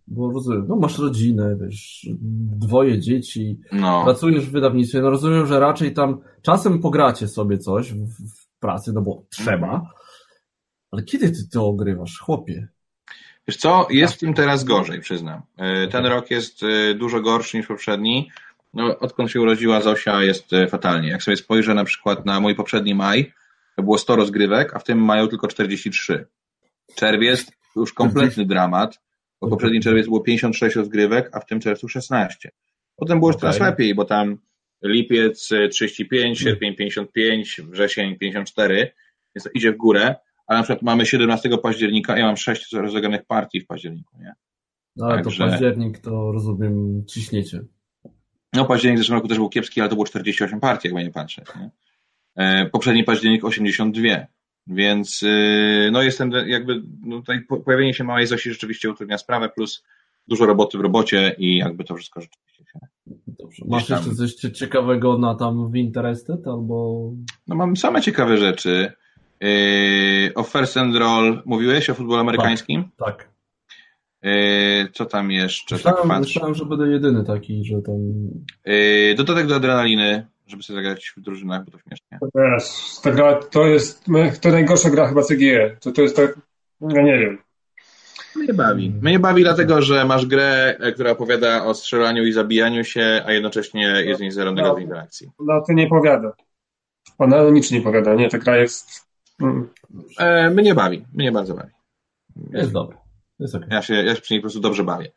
[0.07, 2.07] Bo rozumiem, no masz rodzinę, wiesz,
[2.57, 4.03] dwoje dzieci, No.
[4.03, 8.93] pracujesz w wydawnictwie, no rozumiem, że raczej tam czasem pogracie sobie coś w, w pracy,
[8.93, 9.81] no bo trzeba, Mhm.
[10.91, 12.67] ale kiedy ty to ogrywasz, chłopie?
[13.47, 15.41] Wiesz co, jest w tym teraz gorzej, przyznam.
[15.57, 18.29] E, Ten rok jest e, dużo gorszy niż poprzedni.
[18.73, 21.09] No, odkąd się urodziła Zosia jest fatalnie.
[21.09, 23.33] Jak sobie spojrzę na przykład na mój poprzedni maj,
[23.75, 26.25] to było 100 rozgrywek, a w tym maju tylko 43.
[26.95, 28.99] Czerwiec już kompletny dramat,
[29.41, 32.51] bo poprzedni czerwiec było 56 rozgrywek, a w tym czerwcu 16.
[32.95, 33.41] Potem było już Okej.
[33.41, 34.37] coraz lepiej, bo tam
[34.83, 38.91] lipiec e, 35, sierpień 55, wrzesień 54,
[39.35, 40.15] więc to idzie w górę,
[40.47, 44.33] ale na przykład mamy 17 października, ja mam 6 rozegranych partii w październiku, nie?
[44.95, 47.61] No, ale Także- to październik to rozumiem ciśniecie.
[48.53, 51.11] No październik w zeszłym roku też był kiepski, ale to było 48 partii, jakby nie
[51.11, 51.69] patrzeć, nie?
[52.35, 54.25] E, Poprzedni październik 82,
[54.67, 59.49] więc yy, no jestem jakby, no tutaj po- pojawienie się małej Zosi rzeczywiście utrudnia sprawę,
[59.49, 59.83] plus
[60.27, 62.79] dużo roboty w robocie i jakby to wszystko rzeczywiście się...
[63.27, 63.65] Dobrze.
[63.67, 67.11] Masz tam- jeszcze coś cie- ciekawego na tam w Interested albo...
[67.47, 68.91] No mam same ciekawe rzeczy.
[69.41, 72.83] Yy, o First and Roll mówiłeś, o futbolu amerykańskim?
[72.97, 73.29] Tak.
[74.23, 74.31] Yy,
[74.93, 75.75] co tam jeszcze?
[75.75, 76.19] tak Myślałem, patrzę.
[76.21, 77.95] myślałem, że będę jedyny taki, że tam...
[78.65, 82.19] Yy, dodatek do adrenaliny, żeby sobie zagrać w drużynach, bo to śmiesznie.
[82.35, 84.05] Wiesz, ta gra to jest,
[84.41, 85.77] to najgorsza gra chyba CGE.
[85.79, 86.39] To, to jest tak,
[86.81, 87.37] ja nie wiem.
[88.35, 88.93] Mnie bawi.
[89.01, 93.31] Mnie bawi dlatego, że masz grę, e, która opowiada o strzelaniu i zabijaniu się, a
[93.31, 94.55] jednocześnie jest w niej zero No.
[94.55, 95.31] negatywnej interakcji.
[95.39, 96.33] No to nie powiada.
[97.17, 98.29] Ona nic nie powiada, nie?
[98.29, 99.05] Ta gra jest...
[99.41, 99.69] Mm.
[100.19, 101.05] E, mnie bawi.
[101.13, 101.69] Mnie bardzo bawi.
[102.53, 102.97] Jest dobry.
[103.39, 103.67] Jest okej.
[103.71, 105.11] Ja się, ja się przy niej po prostu dobrze bawię.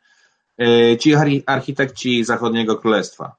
[0.61, 3.35] E, ci archi- architekci zachodniego królestwa,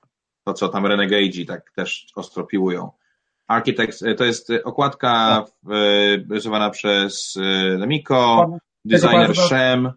[0.47, 2.91] to co tam Renegade'zi tak też ostro piłują.
[3.47, 5.75] Architects, e, to jest e, okładka e,
[6.31, 7.39] rysowana przez
[7.79, 8.51] Lemiko,
[8.85, 9.93] designer Shem,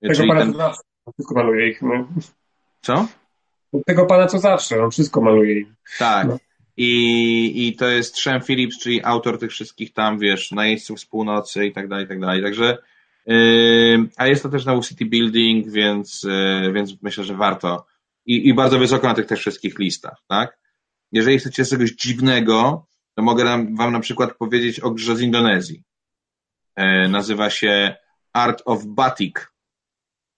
[0.00, 0.52] Tego czyli pana ten...
[0.52, 0.82] co zawsze.
[1.12, 1.82] Wszystko maluje ich.
[1.82, 2.08] No.
[2.80, 3.06] Co?
[3.86, 4.84] Tego pana co zawsze.
[4.84, 5.68] On wszystko maluje ich.
[5.98, 6.28] Tak.
[6.28, 6.38] No.
[6.76, 11.66] I, I to jest Shem Phillips, czyli autor tych wszystkich tam, wiesz, najeźdźców z północy
[11.66, 12.42] i tak dalej, i tak dalej.
[12.42, 12.78] Także,
[13.26, 17.86] yy, a jest to też na City Building, więc, yy, więc myślę, że warto.
[18.26, 20.58] I, I bardzo wysoko na tych też wszystkich listach, tak?
[21.12, 23.44] Jeżeli chcecie czegoś dziwnego, to mogę
[23.76, 25.82] wam na przykład powiedzieć o grze z Indonezji.
[26.76, 27.96] Yy, nazywa się
[28.32, 29.56] Art of Batik.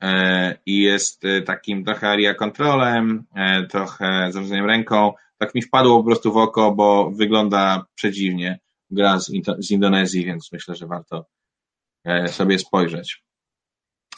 [0.03, 5.13] E, i jest e, takim trochę area controlem, e, trochę zarządzaniem ręką.
[5.39, 8.59] Tak mi wpadło po prostu w oko, bo wygląda przedziwnie.
[8.91, 11.27] Gra z, z Indonezji, więc myślę, że warto
[12.05, 13.25] e, sobie spojrzeć.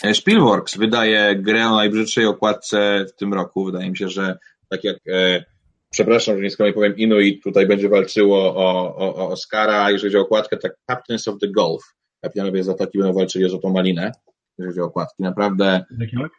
[0.03, 3.65] E, Spielworks wydaje grę o najbrzydszej okładce w tym roku.
[3.65, 5.45] Wydaje mi się, że tak jak e,
[5.91, 10.23] przepraszam, że nieskromnie powiem, Inuit tutaj będzie walczyło o, o, o Oscara, jeżeli chodzi o
[10.27, 11.83] okładkę, tak Captains of the Gulf.
[12.25, 14.13] Kapitanowie Zatoki będą walczyli o Złotą Malinę,
[14.59, 15.23] jeżeli chodzi o okładki.
[15.23, 16.31] Naprawdę Jak?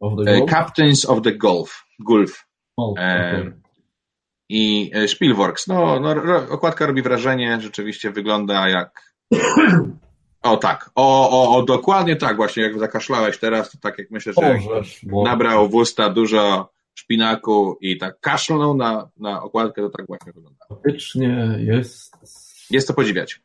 [0.00, 0.52] Of the E, Globe?
[0.52, 1.84] Captains of the Gulf.
[2.00, 2.46] Gulf.
[2.76, 3.52] O, e, okej.
[4.48, 5.66] I e, Spielworks.
[5.66, 9.14] No, no ro, okładka robi wrażenie, rzeczywiście wygląda jak.
[10.46, 14.32] O tak, o, o, o dokładnie tak, właśnie jak zakaszlałeś teraz, to tak jak myślę,
[14.32, 14.58] że
[15.24, 20.66] nabrał w usta dużo szpinaku i tak kaszlnął na, na okładkę, to tak właśnie wygląda.
[20.68, 22.16] Faktycznie jest...
[22.70, 23.40] Jest to podziwiać.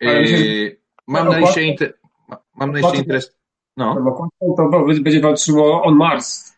[0.00, 0.76] Yy,
[1.06, 1.94] mam na liście inter...
[2.54, 3.36] mam na liście okładka- interes...
[3.76, 3.94] No.
[4.56, 6.54] To, będzie walczyło on Mars.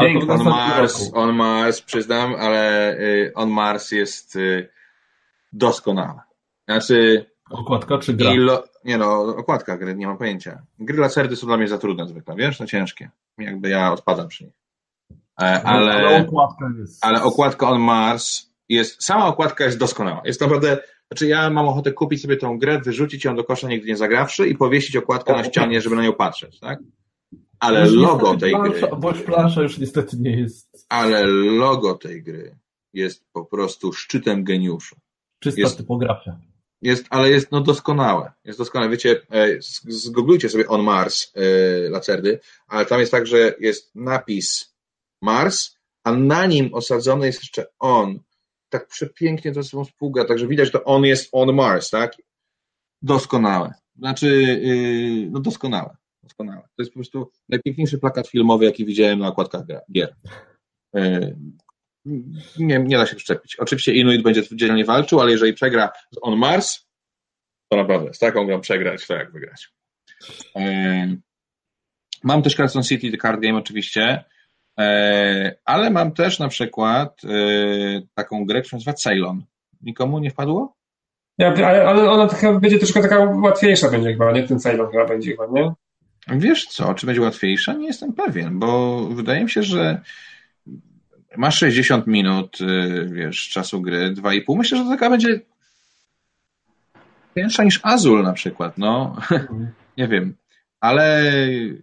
[0.00, 0.26] Piękne.
[0.26, 4.68] w On Mars, on Mars, przyznam, ale y, on Mars jest y,
[5.52, 6.20] doskonały.
[6.68, 8.34] Znaczy, Okładka czy gra?
[8.34, 10.62] ilo, nie no, okładka gry, nie mam pojęcia.
[10.78, 13.10] Gry laserdy są dla mnie za trudne zwykle, wiesz, no ciężkie.
[13.38, 14.54] Jakby ja odpadam przy nich.
[15.40, 17.04] E, No, ale ale, okładka jest...
[17.04, 20.22] ale okładka on Mars jest, sama okładka jest doskonała.
[20.24, 20.78] Jest naprawdę,
[21.12, 24.48] znaczy ja mam ochotę kupić sobie tą grę, wyrzucić ją do kosza nigdy nie zagrawszy
[24.48, 26.78] i powiesić okładkę na ścianie, żeby na nią patrzeć, tak?
[27.60, 28.96] Ale Już logo tej plansza, gry...
[28.96, 32.56] Bądź plansza już niestety nie jest ale logo tej gry
[32.92, 34.96] jest po prostu szczytem geniuszu.
[35.40, 36.38] czysta Jest- typografia.
[36.82, 38.32] Jest, ale jest no doskonałe.
[38.44, 38.90] Jest doskonałe.
[38.90, 39.56] Wiecie, e,
[39.88, 41.40] zgooglujcie sobie On Mars e,
[41.90, 44.74] Lacerdy, ale tam jest tak, że jest napis
[45.22, 48.20] Mars, a na nim osadzony jest jeszcze on.
[48.68, 52.16] Tak przepięknie to ze sobą współgra, także widać, że to on jest on Mars, tak?
[53.02, 53.72] Doskonałe.
[53.96, 55.96] Znaczy, yy, no doskonałe.
[56.22, 56.62] Doskonałe.
[56.62, 60.14] To jest po prostu najpiękniejszy plakat filmowy, jaki widziałem na okładkach gier.
[60.94, 61.36] Yy,
[62.58, 63.56] nie, nie da się przyczepić.
[63.56, 66.88] Oczywiście Inuit będzie dzielnie walczył, ale jeżeli przegra z On Mars,
[67.68, 69.68] to naprawdę z taką grą przegrać, to jak wygrać.
[72.24, 74.24] Mam też Carson City, The Card Game oczywiście,
[74.78, 74.84] yy,
[75.64, 79.44] ale mam też na przykład yy, taką grę, która się nazywa Ceylon.
[79.82, 80.76] Nikomu nie wpadło?
[81.38, 84.42] Ja, ale, ale ona chyba będzie troszkę taka łatwiejsza będzie chyba, nie?
[84.42, 85.72] Ten Ceylon chyba będzie chyba, nie?
[86.30, 87.72] Wiesz co, czy będzie łatwiejsza?
[87.72, 90.00] Nie jestem pewien, bo wydaje mi się, że
[91.36, 94.56] masz 60 minut, y, wiesz, czasu gry, 2,5.
[94.56, 95.40] Myślę, że to taka będzie
[97.34, 99.16] cięższa niż Azul na przykład, no.
[99.98, 100.34] nie wiem,
[100.80, 101.22] ale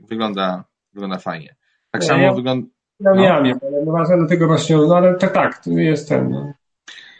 [0.09, 0.63] wygląda,
[0.93, 1.55] wygląda fajnie.
[1.91, 2.67] Tak Nie, samo ja- wygląda...
[2.99, 3.21] Ja No.
[3.21, 6.53] miałem, ale no do tego właśnie, no ale tak, tak, jest ten, no.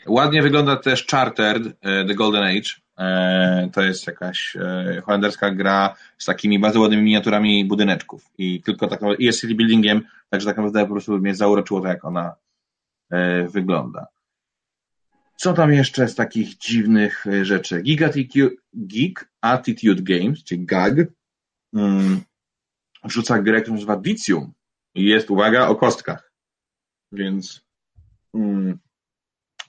[0.07, 2.69] Ładnie wygląda też Chartered, e, The Golden Age.
[2.97, 8.29] E, To jest jakaś e, holenderska gra z takimi bardzo ładnymi miniaturami budyneczków.
[8.37, 11.87] I tylko tak naprawdę, jest city buildingiem, także tak naprawdę po prostu mnie zauroczyło to,
[11.87, 12.35] jak ona
[13.09, 14.07] e, wygląda.
[15.37, 17.81] Co tam jeszcze z takich dziwnych rzeczy?
[17.81, 20.95] Geek Attitude, Geek Attitude Games, czyli GAG,
[21.73, 22.21] mm,
[23.03, 24.53] wrzuca grę, która nazywa Dicium.
[24.95, 26.31] I jest, uwaga, o kostkach.
[27.11, 27.65] Więc
[28.33, 28.79] mm,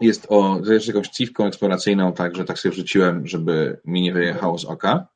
[0.00, 4.58] jest o, to jest jakąś cifką eksploracyjną, także tak sobie wrzuciłem, żeby mi nie wyjechało
[4.58, 5.06] z oka.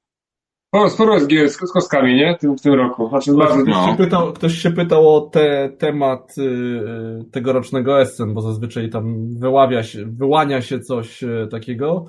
[0.73, 2.37] O, sporo jest gier z, z kostkami, nie?
[2.37, 3.09] W tym, w tym roku.
[3.09, 3.45] Znaczy, No.
[3.47, 8.91] Ktoś, się pytał, ktoś się pytał o te, temat y, y, tegorocznego Essen, bo zazwyczaj
[8.91, 12.07] tam wyławia się, wyłania się coś y, takiego.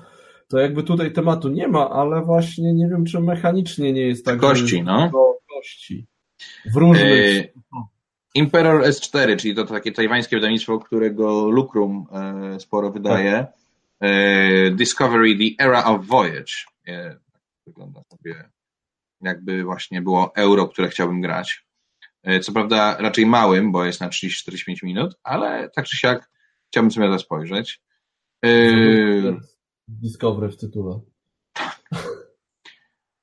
[0.48, 4.40] To jakby tutaj tematu nie ma, ale właśnie nie wiem, czy mechanicznie nie jest tak.
[4.40, 5.10] Kości, no.
[5.12, 6.06] do Kości.
[6.72, 7.44] W różnych.
[7.44, 7.48] E,
[8.34, 13.46] Emperor S4, czyli to takie tajwańskie wydawnictwo, którego Lucrum e, sporo wydaje.
[14.00, 16.52] E, Discovery, The Era of Voyage.
[16.86, 18.50] E, tak wygląda sobie,
[19.20, 21.64] jakby właśnie było euro, które chciałbym grać.
[22.42, 26.30] Co prawda raczej małym, bo jest na 30-45 minut, ale tak czy siak
[26.70, 27.80] chciałbym sobie to spojrzeć.
[29.88, 31.00] Discovery w tytule.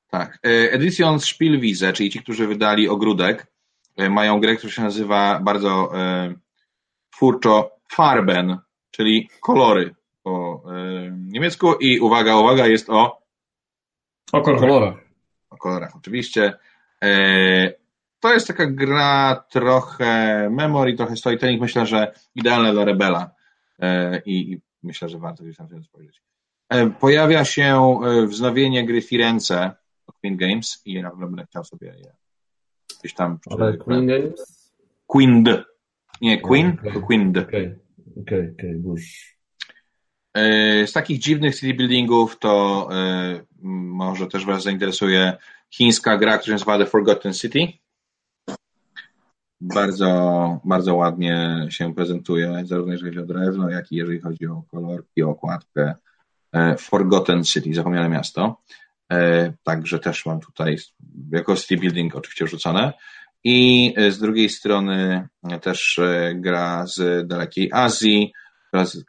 [0.09, 0.39] Tak.
[0.45, 3.47] E, Edition Spielwiese, czyli ci, którzy wydali Ogródek,
[4.09, 6.33] mają grę, która się nazywa bardzo e,
[7.11, 8.57] twórczo Farben,
[8.91, 13.19] czyli kolory po e, niemiecku i uwaga, uwaga, jest o,
[14.31, 14.95] O kolorach.
[15.49, 16.53] O kolorach oczywiście.
[17.03, 17.73] E,
[18.19, 23.31] to jest taka gra trochę memory, trochę storytelling, myślę, że idealna dla Rebela
[23.79, 26.21] e, i, i myślę, że warto gdzieś tam sobie spojrzeć.
[26.69, 29.71] E, Pojawia się wznowienie gry Firenze
[30.07, 32.13] od Queen Games i ja będę chciał sobie je
[32.99, 33.39] gdzieś tam.
[33.49, 34.71] Ale Queen Games?
[35.07, 35.49] Quind.
[36.21, 36.91] Nie Queen, Okej.
[36.91, 37.37] tylko Quind.
[37.37, 37.75] Okej,
[38.21, 38.81] okej, okej.
[40.33, 45.37] E, Z takich dziwnych city buildingów to e, może też Was zainteresuje
[45.69, 47.59] chińska gra, która się nazywa The Forgotten City.
[49.61, 54.63] Bardzo, bardzo ładnie się prezentuje, zarówno jeżeli chodzi o drewno, jak i jeżeli chodzi o
[54.71, 55.95] kolor i okładkę.
[56.53, 58.61] E, Forgotten City, zapomniane miasto.
[59.11, 60.77] E, Także też mam tutaj
[61.31, 62.93] jako city building oczywiście rzucone.
[63.43, 65.99] I e, z drugiej strony e, też
[66.35, 68.33] gra z dalekiej Azji,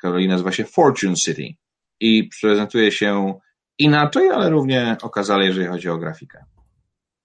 [0.03, 1.55] kolei nazywa się Fortune City
[2.01, 3.35] i prezentuje się
[3.79, 6.45] inaczej, ale równie okazale, jeżeli chodzi o grafikę.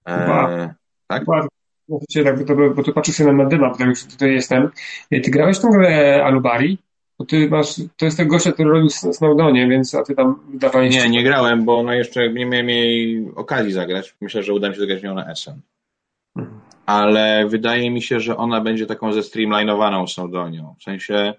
[0.08, 0.74] E,
[1.08, 1.26] tak?
[1.90, 4.70] To cię tak, to, bo tu patrzę sobie na Medyma, bo już tutaj jestem.
[5.10, 6.78] Ty grałeś tą grę Alubari?
[7.20, 10.94] Bo ty masz, to jest ten gościa, który robił Snowdonie, więc a ty tam wydawałeś...
[10.94, 14.16] Nie, nie grałem, bo no jeszcze nie miałem jej okazji zagrać.
[14.22, 15.62] Myślę, że uda mi się zagrać nią na SN.
[16.36, 16.60] Mhm.
[16.86, 20.76] Ale wydaje mi się, że ona będzie taką ze streamlinowaną Snowdonią.
[20.80, 21.34] W sensie,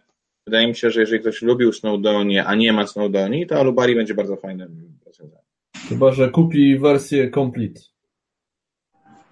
[0.46, 4.14] wydaje mi się, że jeżeli ktoś lubił Snowdonie, a nie ma Snowdoni, to Alubari będzie
[4.14, 5.44] bardzo fajnym rozwiązaniem.
[5.88, 7.80] Chyba, że kupi wersję complete.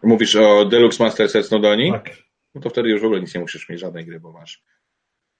[0.02, 1.92] Mówisz o Deluxe Master Set Snowdoni?
[1.92, 2.10] Tak.
[2.54, 4.62] No to wtedy już w ogóle nic nie musisz mieć żadnej gry, bo masz.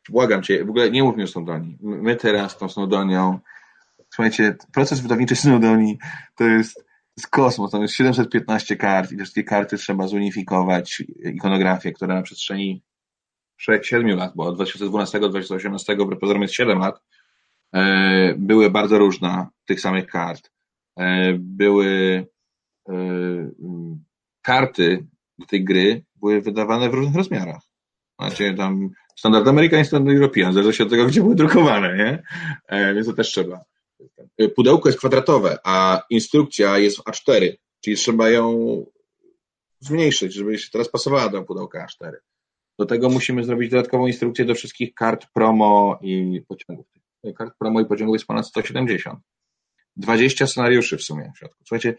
[0.08, 1.78] Błagam cię, w ogóle nie mów mi o Snowdoni.
[1.80, 3.38] My teraz tą Snowdonią,
[4.10, 5.98] słuchajcie, proces wydawniczy Snowdoni
[6.36, 6.84] to jest,
[7.16, 12.82] jest kosmos, tam jest 715 kart i wszystkie karty trzeba zunifikować, ikonografię, która na przestrzeni
[13.68, 17.02] 6-7 lat, bo od 2012 do 2018 pozorom jest 7 lat,
[17.72, 20.50] e, były bardzo różne tych samych kart.
[20.96, 22.26] E, były
[22.88, 22.94] e,
[24.42, 25.06] karty
[25.38, 27.73] do tej gry były wydawane w różnych rozmiarach.
[28.18, 32.22] Znaczy tam standard amerykański, standard European, w zależności od tego, gdzie były drukowane, nie?
[32.68, 33.60] E, więc to też trzeba.
[34.38, 38.84] E, Pudełko jest kwadratowe, a instrukcja jest w A4, czyli trzeba ją
[39.80, 42.12] zmniejszyć, żeby się teraz pasowała do pudełka A4.
[42.78, 46.86] Do tego musimy zrobić dodatkową instrukcję do wszystkich kart promo i pociągów.
[47.24, 49.20] Tych Kart promo i pociągów jest ponad 170.
[49.96, 51.64] 20 scenariuszy w sumie w środku.
[51.64, 51.94] Słuchajcie,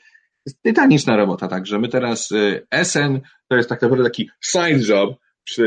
[0.45, 5.19] jest tytaniczna robota, także my teraz y, SN to jest tak naprawdę taki side job
[5.45, 5.63] przy,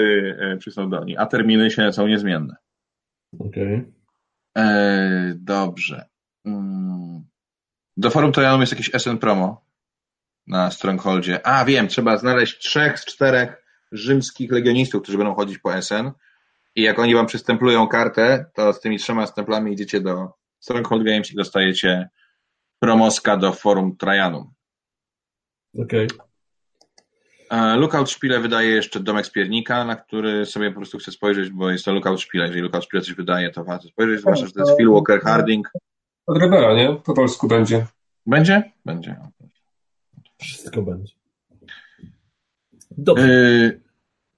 [0.55, 2.57] y, przy Snowdoni, a terminy się są niezmienne.
[3.39, 3.85] Okej.
[4.59, 6.09] E, dobrze.
[6.45, 7.25] Mm.
[7.97, 9.65] Do forum Trojanum jest jakiś SN promo
[10.47, 11.47] na Strongholdzie.
[11.47, 16.11] A, wiem, trzeba znaleźć trzech z czterech rzymskich legionistów, którzy będą chodzić po SN
[16.75, 21.33] i jak oni wam przystemplują kartę, to z tymi trzema stemplami idziecie do Stronghold Games
[21.33, 22.09] i dostajecie
[22.79, 24.53] promoska do forum Trajanum.
[25.79, 26.05] Okej.
[26.05, 26.28] E,
[27.77, 31.71] Lookout Szpile wydaje jeszcze Domek z Piernika, na który sobie po prostu chcę spojrzeć, bo
[31.71, 32.45] jest to Lookout Szpile.
[32.45, 35.71] Jeżeli Lookout Szpile coś wydaje, to warto spojrzeć, zwłaszcza, że to jest Phil Walker Harding.
[36.27, 36.97] Od Rebela, nie?
[37.05, 37.87] Po polsku będzie.
[38.27, 38.73] Będzie?
[38.85, 39.17] Będzie.
[40.41, 41.15] Wszystko będzie.
[42.91, 43.29] Dobrze.
[43.29, 43.81] Yy,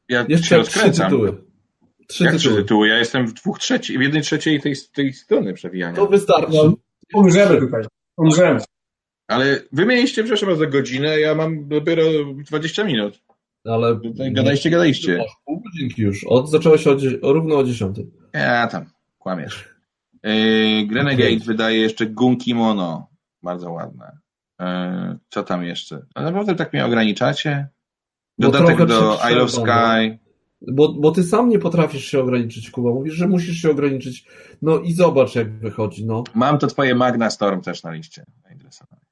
[0.09, 1.11] ja się Jeszcze trzy rozkręcam.
[1.11, 1.43] tytuły.
[2.07, 2.63] Trzy Jak trzy tytuły.
[2.63, 2.89] tytuły?
[2.89, 5.97] Ja jestem w dwóch trzeci, w jednej trzeciej tej, tej strony przewijania.
[5.97, 6.53] To wystarczy.
[6.53, 6.75] No.
[7.15, 7.83] Umrzemy tutaj.
[8.17, 8.61] Umrzemy.
[9.31, 12.03] Ale wy mieliście, przepraszam, za godzinę, ja mam dopiero
[12.51, 13.23] 20 minut.
[13.65, 15.19] Ale Tutaj gadaliście, gadaliście.
[15.19, 16.25] Masz pół godzinki już.
[16.25, 17.97] Od, zaczęłaś o, o równo o 10.
[18.33, 18.85] Ja tam,
[19.19, 19.75] kłamiesz.
[20.23, 21.39] Yy, Grenegade Okej.
[21.39, 23.09] wydaje jeszcze Gun Kimono.
[23.43, 24.19] Bardzo ładne.
[24.61, 24.67] Yy,
[25.29, 26.07] co tam jeszcze?
[26.15, 27.69] A naprawdę tak mnie ograniczacie?
[28.39, 30.19] Dodatek do I Love Sky.
[30.69, 32.91] Bo, bo ty sam nie potrafisz się ograniczyć, Kuba.
[32.91, 34.25] Mówisz, że musisz się ograniczyć.
[34.63, 36.07] No i zobacz, jak wychodzi.
[36.07, 36.25] No.
[36.35, 38.25] Mam to twoje Magna Storm też na liście.
[38.43, 39.10] Zainteresowane.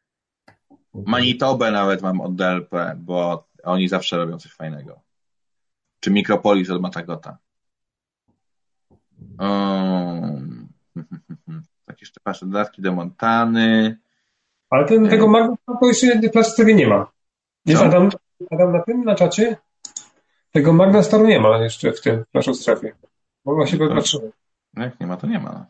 [1.07, 5.01] Manitobę nawet mam od DLP, bo oni zawsze robią coś fajnego.
[6.01, 7.39] Czy Mikropolis od Matagota.
[9.39, 10.69] Um,
[11.87, 13.99] tak jeszcze patrzę, dodatki do Montany.
[14.71, 17.11] Ale ten, tego Magna to jeszcze w plastyce nie ma.
[17.67, 17.83] Jest?
[17.83, 18.09] Adam,
[18.51, 19.57] Adam na tym, na czacie?
[20.53, 22.93] Tego Magna Storu nie ma jeszcze w tym, w naszą strefie.
[23.45, 23.95] Bo właśnie Tak.
[23.95, 24.31] patrzyłem.
[24.75, 25.67] No Jak nie ma, to nie ma.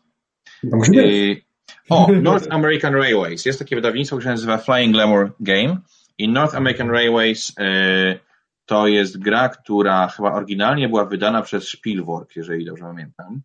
[0.71, 1.48] To musi być.
[1.89, 3.45] O, North American Railways.
[3.45, 5.77] Jest takie wydawnictwo, które się nazywa Flying Glamour Game.
[6.17, 8.19] I North American Railways e,
[8.65, 13.41] to jest gra, która chyba oryginalnie była wydana przez Spielworks, jeżeli dobrze pamiętam.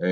[0.00, 0.06] E,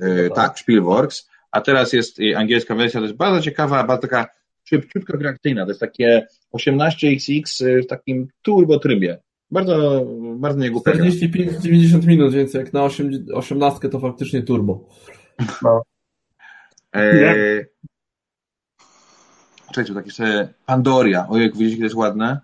[0.00, 1.28] e, tak, Spielworks.
[1.50, 3.00] A teraz jest angielska wersja.
[3.00, 4.26] To jest bardzo ciekawa, bardzo taka
[4.64, 5.64] szybciutka gra akcyjna.
[5.64, 6.26] To jest takie
[6.56, 9.18] 18XX e, w takim turbo trybie.
[9.50, 10.06] Bardzo,
[10.36, 11.04] bardzo niegłupia gra.
[11.04, 14.88] 45-90 minut, więc jak na 8, 18 to faktycznie turbo.
[16.94, 17.64] Eee...
[19.68, 21.26] Czekajcie, tak jeszcze Pandoria.
[21.28, 22.40] Ojej, widzicie, jakie to jest ładne?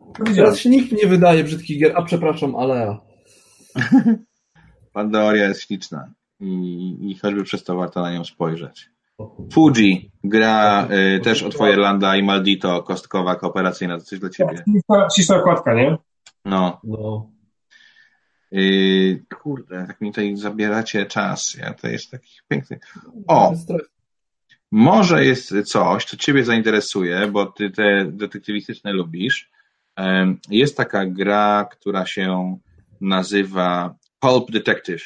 [0.00, 0.36] Widziałem.
[0.36, 1.92] Teraz się nikt nie wydaje brzydkich gier.
[1.96, 3.00] A przepraszam, Alea.
[4.92, 6.12] Pandoria jest śliczna.
[6.40, 8.90] I, I choćby przez to warto na nią spojrzeć.
[9.52, 14.64] Fuji, gra y, też od Firelanda i Maldito, kostkowa, kooperacyjna, to coś dla ciebie.
[15.12, 15.96] Ścisła okładka, nie?
[16.44, 16.80] No.
[16.84, 17.30] No.
[18.50, 21.54] Yy, kurde, tak mi tutaj zabieracie czas.
[21.54, 22.78] Ja to jest taki piękny.
[23.26, 23.54] O,
[24.70, 29.50] Może jest coś, co Ciebie zainteresuje, bo Ty te detektywistyczne lubisz.
[30.50, 32.58] Jest taka gra, która się
[33.00, 35.04] nazywa Pulp Detective.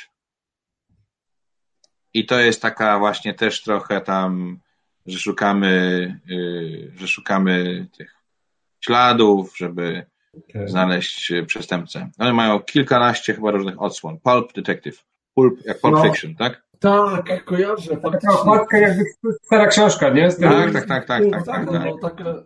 [2.14, 4.58] I to jest taka właśnie też trochę tam,
[5.06, 5.70] że szukamy,
[6.30, 8.14] y, że szukamy tych
[8.80, 10.06] śladów, żeby.
[10.66, 12.10] Znaleźć y, przestępcę.
[12.18, 14.18] One mają kilkanaście chyba różnych odsłon.
[14.22, 15.04] Pulp Detective.
[15.34, 16.02] Pulp, jak Pulp No.
[16.02, 16.62] Fiction, tak?
[16.80, 17.96] Tak, kojarzę.
[17.96, 19.04] Taka okładka jakby
[19.42, 20.28] stara książka, nie?
[20.28, 21.84] Tak, tak, tak, tak, tak, tak, tak.
[21.84, 22.42] no, tak, e,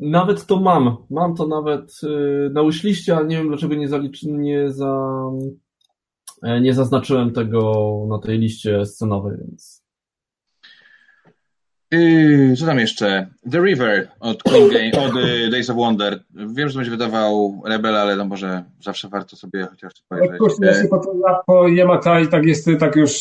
[0.00, 0.96] Nawet to mam.
[1.10, 5.22] Mam to nawet y, na wishliste, ale nie wiem dlaczego nie, zalicz, nie, za,
[6.42, 7.72] e, nie zaznaczyłem tego
[8.08, 9.81] na tej liście scenowej, więc
[11.92, 13.26] Yy, co tam jeszcze?
[13.50, 16.24] The River od Queen Game, od y, Days of Wonder.
[16.30, 20.38] Wiem, że będzie wydawał Rebel, ale no może zawsze warto sobie chociaż spojrzeć.
[20.38, 23.12] kurczę, ja się Yy, po, Yamata i tak jest tak już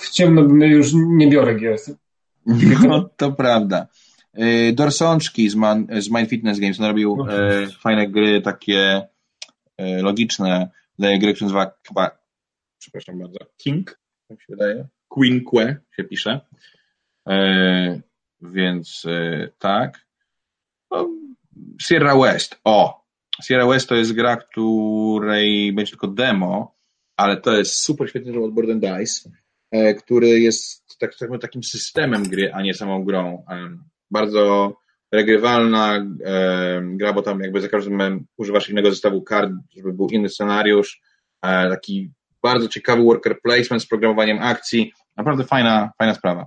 [0.00, 1.76] w ciemno, już nie biorę gier.
[2.88, 3.86] No, to prawda.
[4.34, 7.78] Yy, Dorsączki z, Man, z Mind Fitness Games on robił No, oczywiście.
[7.80, 9.02] fajne gry, takie
[10.02, 10.70] logiczne.
[10.98, 12.10] Daje gry, która się nazywa chyba,
[12.78, 13.98] przepraszam bardzo, King,
[14.28, 14.86] tak się wydaje.
[15.08, 16.40] Quinque się pisze.
[17.28, 18.00] E,
[18.40, 20.06] więc e, tak.
[20.90, 21.08] No,
[21.80, 22.60] Sierra West.
[22.64, 23.04] O!
[23.42, 26.74] Sierra West to jest gra, której będzie tylko demo,
[27.16, 29.30] ale to jest super świetny job od Board Dice,
[29.70, 33.44] e, który jest tak, tak, takim systemem gry, a nie samą grą.
[34.10, 34.76] Bardzo
[35.12, 36.06] regrywalna
[36.82, 41.00] gra, bo tam jakby za każdym razem używasz innego zestawu kart, żeby był inny scenariusz.
[41.42, 42.10] Taki
[42.42, 44.92] bardzo ciekawy worker placement z programowaniem akcji.
[45.16, 46.46] Naprawdę fajna, fajna sprawa.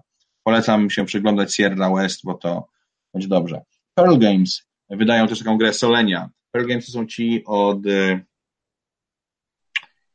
[0.52, 2.68] Polecam się przyglądać Sierra West, bo to
[3.14, 3.62] będzie dobrze.
[3.96, 6.30] Pearl Games wydają też taką grę Solenia.
[6.52, 7.86] Pearl Games to są ci od.
[7.88, 8.20] e,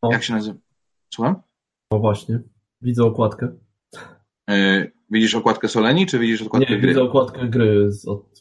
[0.03, 0.13] O.
[0.13, 0.59] Jak się nazywa?
[1.15, 1.43] Słucham?
[1.91, 2.41] no właśnie.
[2.81, 3.49] Widzę okładkę.
[4.51, 6.89] E, Widzisz okładkę Soleni, czy widzisz okładkę Nie, gry?
[6.89, 7.91] widzę okładkę gry.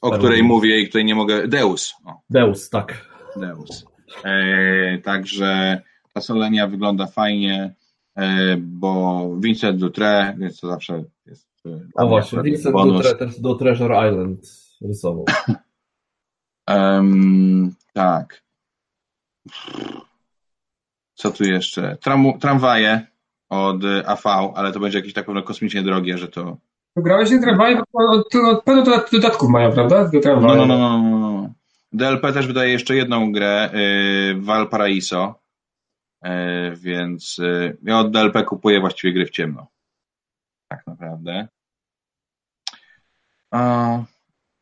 [0.01, 1.47] O której mówię i której nie mogę.
[1.47, 1.93] Deus.
[2.05, 3.05] O, Deus, tak.
[3.35, 3.85] Deus.
[4.23, 5.81] E, także
[6.13, 7.75] ta Solenia wygląda fajnie,
[8.57, 11.50] bo Vincent Dutre, więc to zawsze jest.
[11.65, 12.99] E, A właśnie, Vincent do.
[12.99, 14.39] Tre- do Treasure Island
[14.81, 15.25] rysował.
[16.67, 18.43] Em, tak.
[21.13, 21.97] Co tu jeszcze?
[22.01, 23.07] Tram, tramwaje
[23.49, 26.57] od AV, ale to będzie jakieś tak pewno kosmicznie drogie, że to...
[26.95, 30.09] Grałeś nie tramwaj, bo pewno dodatków mają, prawda?
[30.13, 31.49] Do no, no, no, no, no.
[31.93, 35.35] DLP też wydaje jeszcze jedną grę, yy, Valparaiso,
[36.23, 36.31] yy,
[36.75, 39.67] więc yy, ja od DLP kupuję właściwie gry w ciemno.
[40.71, 41.47] Tak naprawdę.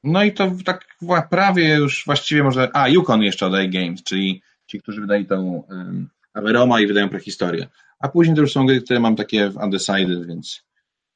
[0.04, 0.98] No i to tak
[1.30, 2.70] prawie już właściwie może...
[2.74, 7.68] A, Yukon jeszcze od Games, czyli ci, którzy wydali tą um, Averoma i wydają prehistorię.
[8.00, 10.64] A później to już są gry, które mam takie w Undecided, więc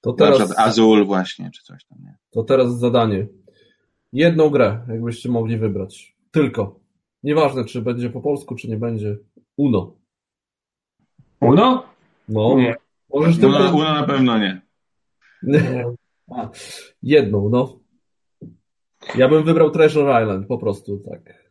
[0.02, 1.98] to teraz, na przykład Azul właśnie, czy coś tam.
[2.04, 2.18] Nie?
[2.32, 3.28] To teraz zadanie.
[4.14, 6.16] Jedną grę, jakbyście mogli wybrać.
[6.32, 6.80] Tylko.
[7.24, 9.18] Nieważne, czy będzie po polsku, czy nie będzie.
[9.58, 9.96] Uno.
[11.40, 11.86] Uno?
[12.30, 12.58] No.
[12.58, 12.76] Nie.
[13.14, 13.78] Możesz Uno, tylko...
[13.78, 14.63] Uno na pewno nie.
[16.32, 16.50] A,
[17.04, 17.80] jedną, no.
[19.16, 21.44] Ja bym wybrał Treasure Island, po prostu tak.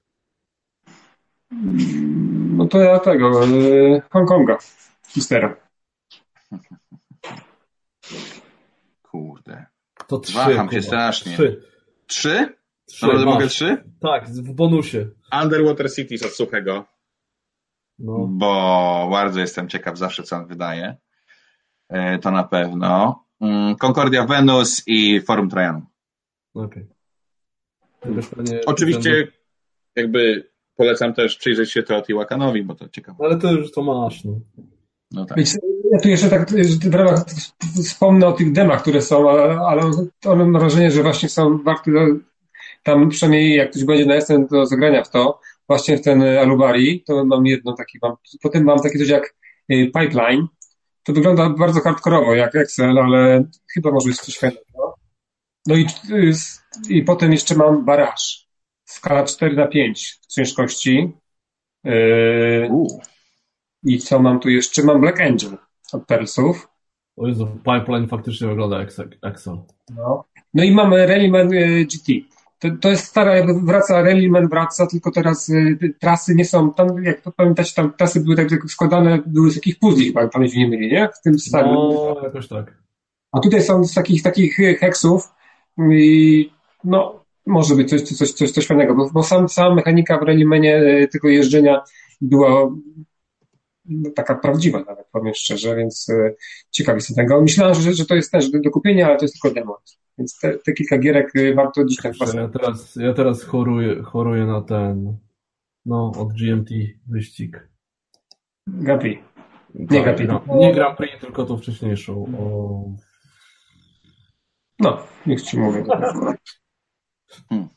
[2.57, 4.59] No to ja tego, yy, Hongkonga,
[5.17, 5.57] Mistera.
[9.03, 9.67] Kurde.
[10.07, 10.35] To trzy.
[10.35, 11.33] Waham się strasznie.
[11.33, 11.63] Trzy?
[12.07, 12.57] Trzy?
[12.87, 13.85] Trzy Naprawdę mogę trzy?
[14.01, 15.09] Tak, w bonusie.
[15.43, 16.85] Underwater Cities od Suchego.
[17.99, 18.27] No.
[18.29, 20.97] Bo bardzo jestem ciekaw zawsze, co on wydaje.
[21.89, 23.25] E, to na pewno.
[23.43, 25.83] Mm, Concordia Venus i Forum Trajanu.
[26.55, 26.87] Okej.
[28.01, 28.61] Okay.
[28.67, 29.29] Oczywiście
[29.97, 33.25] jakby polecam też przyjrzeć się Teotihuacanowi, bo to ciekawe.
[33.25, 34.25] Ale to już to masz.
[34.25, 34.41] No.
[35.11, 35.39] No tak.
[35.93, 36.51] Ja tu jeszcze tak
[36.91, 37.25] w ramach
[37.85, 39.83] wspomnę o tych demach, które są, ale, ale
[40.37, 41.91] mam wrażenie, że właśnie są warte
[42.83, 47.25] tam przynajmniej jak ktoś będzie na do zagrania w to, właśnie w ten Alubari, to
[47.25, 49.35] mam jedno taki, mam, potem mam takie coś jak
[49.73, 50.47] y, Pipeline,
[51.05, 54.99] to wygląda bardzo hardkorowo jak Excel, ale chyba może jest coś fajnego.
[55.67, 56.33] No i, y,
[56.89, 58.23] i potem jeszcze mam Barrage,
[58.85, 61.13] skala 4 na 5 ciężkości.
[61.85, 62.71] Yy,
[63.85, 64.83] I co mam tu jeszcze?
[64.83, 65.59] Mam Black Angel
[65.93, 66.69] od Pearlsów.
[67.17, 68.89] O Jezu, Pipeline faktycznie wygląda jak
[69.23, 69.59] Excel.
[69.97, 70.25] No,
[70.55, 72.32] no i mamy Rallyman y, GT.
[72.63, 77.03] To, to jest stara, jakby wraca, Rallyman wraca, tylko teraz y, trasy nie są, tam,
[77.03, 80.55] jak pamiętacie, tam trasy były tak, tak składane, były z takich puzli chyba, jak pamięć
[80.55, 81.09] nie myli, nie?
[81.09, 81.75] W tym starym.
[81.75, 82.83] No, jakoś tak.
[83.33, 85.29] A tutaj są z takich, takich heksów
[85.93, 86.51] i
[86.85, 90.77] no, może być coś, coś, coś, coś fajnego, bo, bo sam, sama mechanika w Rallymanie
[90.77, 91.83] y, tego jeżdżenia
[92.21, 92.71] była
[94.15, 96.37] taka prawdziwa nawet, powiem szczerze, więc y,
[96.71, 97.43] ciekawi jestem tego.
[97.43, 99.79] Myślałem, że, że to jest też do kupienia, ale to jest tylko demo.
[100.19, 104.47] Więc te, te kilka gierek y, warto dziś tak Ja teraz, ja teraz choruję, choruję
[104.47, 105.17] na ten,
[105.87, 106.71] no, od GMT
[107.07, 107.69] wyścig.
[108.67, 109.23] Grand Prix.
[109.75, 110.33] Nie tak, Grand Prix.
[110.47, 112.25] No, nie Grand Prix, tylko tą wcześniejszą.
[112.39, 112.85] O...
[114.79, 115.85] No, niech ci mówię.
[117.49, 117.69] Hmm.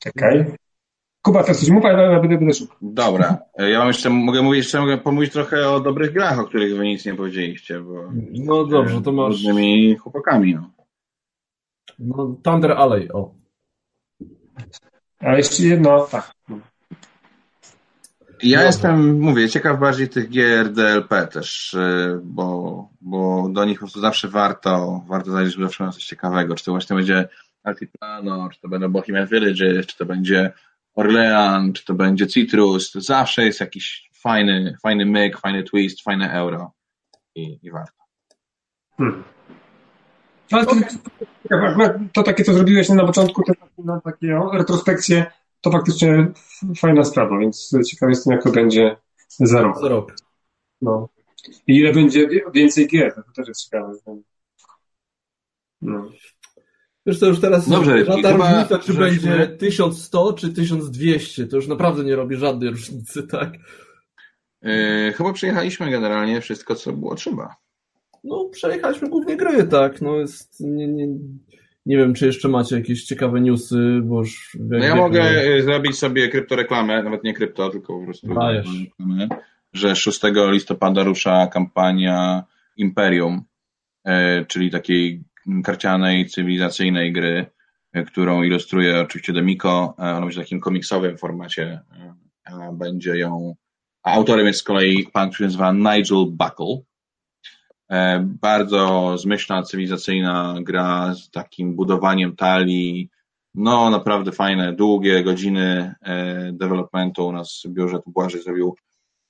[0.00, 0.44] Czekaj.
[1.22, 2.76] Kuba, teraz coś mów, ale będę, będę szukał.
[2.82, 3.38] Dobra.
[3.58, 6.84] Ja mam jeszcze, mogę mówić, jeszcze mogę pomówić trochę o dobrych grach, o których wy
[6.84, 8.10] nic nie powiedzieliście, bo...
[8.32, 9.32] No dobrze, to masz...
[9.32, 10.70] Różnymi chłopakami, no.
[11.98, 13.34] No, Thunder Alley, o.
[15.18, 16.32] A jeszcze jedno, tak.
[18.42, 18.66] Ja Dobrze.
[18.66, 24.00] jestem, mówię, ciekaw bardziej tych gier DLP też, y, bo, bo do nich po prostu
[24.00, 26.54] zawsze warto, warto że zawsze ma coś ciekawego.
[26.54, 27.28] Czy to właśnie będzie
[27.64, 30.52] Altiplano, czy to będą Bohemian Villages, czy to będzie
[30.94, 36.32] Orlean, czy to będzie Citrus, to zawsze jest jakiś fajny, fajny myk, fajny twist, fajne
[36.32, 36.72] euro
[37.34, 38.02] i, i warto.
[38.96, 39.24] Hmm.
[40.50, 40.74] Ale to,
[41.48, 41.56] to,
[42.12, 45.26] to, takie, co zrobiłeś na początku, to na takie retrospekcje,
[45.60, 46.26] to faktycznie
[46.76, 48.96] fajna sprawa, więc ciekaw jestem, jak to będzie
[49.28, 49.80] za rok.
[49.80, 50.14] Za rok.
[50.82, 51.08] No.
[51.66, 53.92] I ile będzie więcej gier, to też jest ciekawe.
[55.82, 56.10] No.
[57.06, 62.04] Wiesz, to już teraz Dobrze, żadna różnica, czy będzie 1100 czy 1200, to już naprawdę
[62.04, 63.54] nie robi żadnej różnicy, tak?
[64.62, 67.56] Yy, chyba przejechaliśmy generalnie wszystko, co było trzeba.
[68.24, 70.02] No, przejechaliśmy głównie gry, tak.
[70.02, 71.06] No jest, nie, nie,
[71.86, 74.56] nie wiem, czy jeszcze macie jakieś ciekawe newsy, bo już...
[74.60, 75.62] No ja mogę nie...
[75.62, 79.28] zrobić sobie kryptoreklamę, nawet nie krypto, tylko po prostu reklamę,
[79.72, 80.20] że 6
[80.50, 82.44] listopada rusza kampania
[82.76, 83.42] Imperium,
[84.04, 84.12] yy,
[84.48, 85.22] czyli takiej
[85.64, 87.46] karcianej, cywilizacyjnej gry,
[87.92, 89.94] e, którą ilustruje oczywiście Demiko.
[89.98, 91.80] E, ona będzie w takim komiksowym formacie.
[92.46, 93.54] E, będzie ją.
[94.02, 96.80] Autorem jest z kolei pan, który nazywa Nigel Buckle.
[98.20, 103.10] Bardzo zmyślna, cywilizacyjna gra z takim budowaniem talii.
[103.54, 105.94] No, naprawdę fajne, długie godziny
[106.52, 107.26] developmentu.
[107.26, 108.76] U nas w biurze tu Błażej zrobił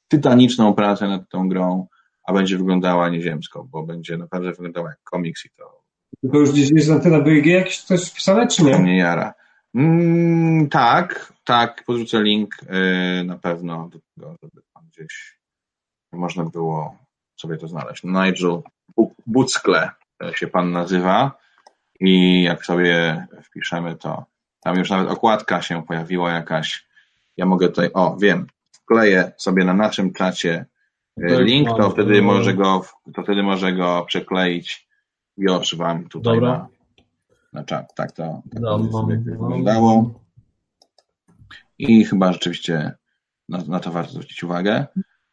[0.08, 1.86] tytaniczną pracę nad tą grą,
[2.24, 5.79] a będzie wyglądała nieziemsko, bo będzie naprawdę wyglądała jak komiks i to
[6.32, 8.78] to już gdzieś jest na tyle BG jakieś coś wpisane, czy nie?
[8.78, 9.34] Nie jara.
[9.74, 15.40] Mm, tak, tak, podrzucę link yy, na pewno do tego, żeby tam gdzieś
[16.12, 16.96] można było
[17.36, 18.02] sobie to znaleźć.
[18.04, 18.62] Nigel
[19.26, 19.90] Buckle
[20.34, 21.38] się pan nazywa
[22.00, 24.24] i jak sobie wpiszemy to,
[24.60, 26.86] tam już nawet okładka się pojawiła jakaś.
[27.36, 30.66] Ja mogę tutaj, o wiem, wkleję sobie na naszym czacie
[31.22, 32.84] e, link, to wtedy może go,
[33.14, 34.89] to wtedy może go przekleić
[35.40, 36.50] już wam tutaj Dobra.
[36.50, 36.68] na,
[37.52, 37.94] na czat.
[37.94, 40.20] Tak to, tak to sobie wyglądało.
[41.78, 42.92] I chyba rzeczywiście
[43.48, 44.86] na, na to warto zwrócić uwagę.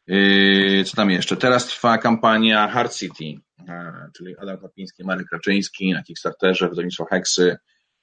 [0.07, 1.37] Yy, co tam jeszcze?
[1.37, 7.57] Teraz trwa kampania Hard City, e, czyli Adam Kapiński, Marek Raczyński na Kickstarterze, wydawnictwo Heksy.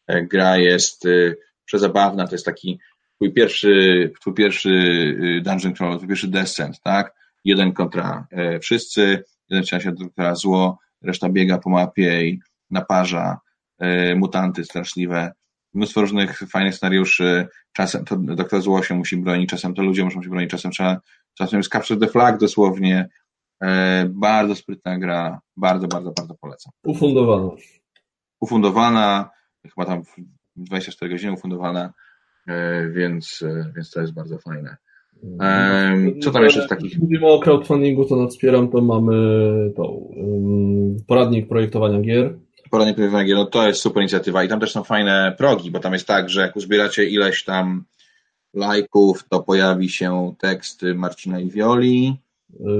[0.07, 2.79] E, gra jest y, przezabawna, to jest taki
[3.15, 7.15] twój pierwszy, twój pierwszy y, dungeon crawl, twój pierwszy descent, tak?
[7.45, 8.27] Jeden kontra
[8.63, 12.41] wszyscy, jeden trzeba się kontra zło, reszta biega po mapie i
[12.71, 13.39] naparza
[14.17, 15.33] mutanty straszliwe
[15.75, 17.49] mnóstwo różnych fajnych scenariuszy.
[17.73, 21.01] Czasem to doktor Zło się musi bronić, czasem to ludzie muszą się bronić, czasem trzeba,
[21.35, 23.09] czasem jest capture the flag dosłownie.
[23.63, 26.73] E, bardzo sprytna gra, bardzo, bardzo, bardzo polecam.
[26.85, 27.51] Ufundowana.
[28.41, 29.31] Ufundowana,
[29.63, 30.03] chyba tam
[30.57, 31.93] 24 godziny ufundowana,
[32.47, 34.77] e, więc, e, więc to jest bardzo fajne.
[36.23, 36.99] Co tam jeszcze z takich?
[36.99, 39.15] Mówimy o crowdfundingu, to wspieram, to mamy
[39.77, 40.15] tą,
[41.07, 42.35] poradnik projektowania gier
[42.75, 45.93] Poradnik Węgiel, no to jest super inicjatywa i tam też są fajne progi, bo tam
[45.93, 47.85] jest tak, że jak uzbieracie ileś tam
[48.55, 52.17] lajków, to pojawi się tekst Marcina i Wioli,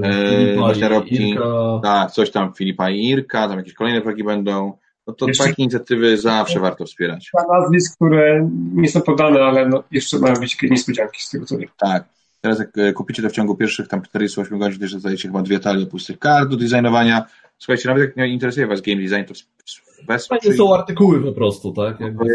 [0.03, 4.73] e, tak, coś tam Filipa i Irka, tam jakieś kolejne progi będą,
[5.07, 7.31] no to jeszcze, takie inicjatywy zawsze warto wspierać.
[7.59, 11.57] nazwisk, które nie są podane, ale no jeszcze mają być jakieś niespodzianki z tego co
[11.57, 11.69] wiem.
[11.77, 12.05] Tak.
[12.45, 15.59] Teraz jak e, kupicie to w ciągu pierwszych tam 48 godzin, to dostajecie chyba dwie
[15.59, 17.25] talie pustych kart do designowania.
[17.57, 19.33] Słuchajcie, nawet jak nie interesuje Was game design, to
[20.07, 21.99] bez Fajnie są artykuły po prostu, tak?
[21.99, 22.25] Jakby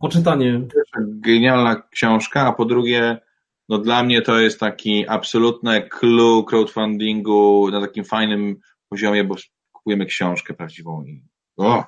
[0.00, 0.60] poczytanie.
[1.00, 3.18] Genialna książka, a po drugie,
[3.68, 8.56] no dla mnie to jest taki absolutne clue crowdfundingu na takim fajnym
[8.88, 9.34] poziomie, bo
[9.72, 11.22] kupujemy książkę prawdziwą i
[11.56, 11.84] o!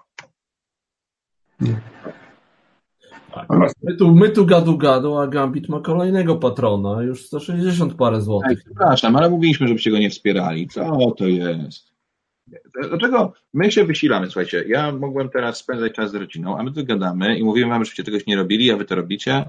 [3.35, 3.47] Tak.
[3.83, 8.63] My tu, my tu gadu gadu, a Gambit ma kolejnego patrona, już 160 parę złotych.
[8.65, 10.69] przepraszam, ale mówiliśmy, żebyście go nie wspierali.
[10.69, 11.91] Co to jest?
[12.89, 14.27] Dlaczego my się wysilamy?
[14.27, 17.85] Słuchajcie, ja mogłem teraz spędzać czas z rodziną, a my tu gadamy i mówimy wam,
[17.85, 19.45] żebyście czegoś nie robili, a wy to robicie.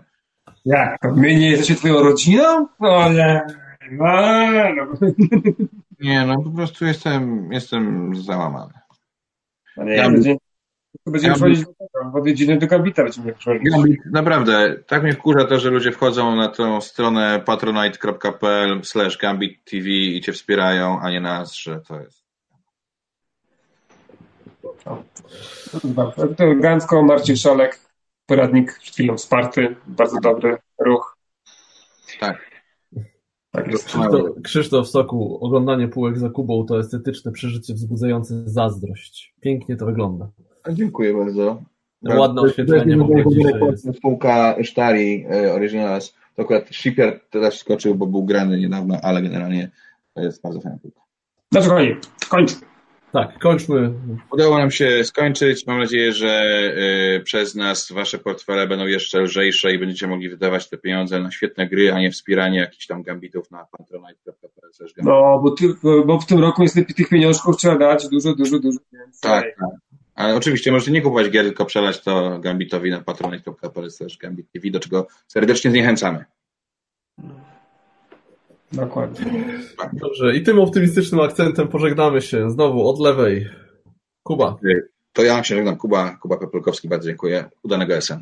[0.65, 0.99] Jak?
[1.15, 2.67] My nie jesteście twoją rodziną?
[2.79, 3.41] No nie.
[3.91, 4.05] No,
[4.75, 5.07] no.
[5.99, 8.73] Nie, no po prostu jestem, jestem załamany.
[9.77, 9.83] No
[11.05, 13.03] będziemy wchodzić do odwiedziny do Gambita.
[13.03, 19.17] Będziemy Gambit, naprawdę, tak mnie wkurza to, że ludzie wchodzą na tą stronę patronite.pl slash
[19.17, 22.21] gambit TV i cię wspierają, a nie nas, że to jest
[26.61, 27.79] Gęcko, Marcin Szalek,
[28.25, 31.17] poradnik przed chwilą wsparty, bardzo dobry ruch.
[32.19, 32.51] Tak.
[33.51, 33.67] Tak.
[33.67, 39.33] Krzysztof, Krzysztof Soku, oglądanie półek za Kubą to estetyczne przeżycie wzbudzające zazdrość.
[39.41, 40.29] Pięknie to wygląda.
[40.69, 41.61] Dziękuję bardzo.
[42.03, 42.97] Ładne oświetlenie.
[43.97, 49.71] Spółka Sztari e, Originals, to akurat Shipyard też skoczył, bo był grany niedawno, ale generalnie
[50.13, 51.01] to jest bardzo fajna półka.
[51.51, 51.97] Znaczy,
[52.29, 52.51] kończ.
[53.11, 53.93] Tak, kończmy.
[54.31, 55.67] Udało nam się skończyć.
[55.67, 56.43] Mam nadzieję, że
[57.17, 61.31] y, przez nas wasze portfele będą jeszcze lżejsze i będziecie mogli wydawać te pieniądze na
[61.31, 64.71] świetne gry, a nie wspieranie jakichś tam gambitów na patronite.pl.
[65.03, 65.65] No, bo, ty,
[66.05, 69.21] bo w tym roku niestety tych pieniążków trzeba dać dużo, dużo, dużo więcej.
[69.21, 69.90] Tak, tak.
[70.22, 73.88] Ale oczywiście możecie nie kupować gier, tylko przelać to gambitowi na patronite.pl
[74.22, 76.26] gambit do czego serdecznie zniechęcamy.
[78.72, 79.60] Dokładnie.
[79.93, 83.49] Dobrze, i tym optymistycznym akcentem pożegnamy się znowu od lewej.
[84.23, 84.57] Kuba.
[85.14, 85.77] To ja się żegnam.
[85.77, 87.49] Kuba, Kuba Pepelkowski, bardzo dziękuję.
[87.64, 88.22] Udanego SN.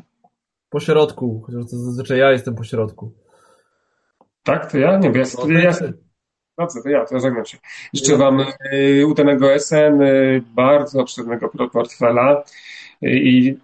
[0.70, 3.12] Po środku, chociaż to zazwyczaj ja jestem po środku.
[4.42, 4.98] Tak, to ja?
[4.98, 5.72] Nie, bo ja,
[6.60, 7.58] no, ja, Dobrze, to ja, to żegnam się.
[7.94, 8.40] Życzę Wam
[8.72, 12.44] y, udanego SN, y, bardzo obszernego portfela
[13.02, 13.56] i,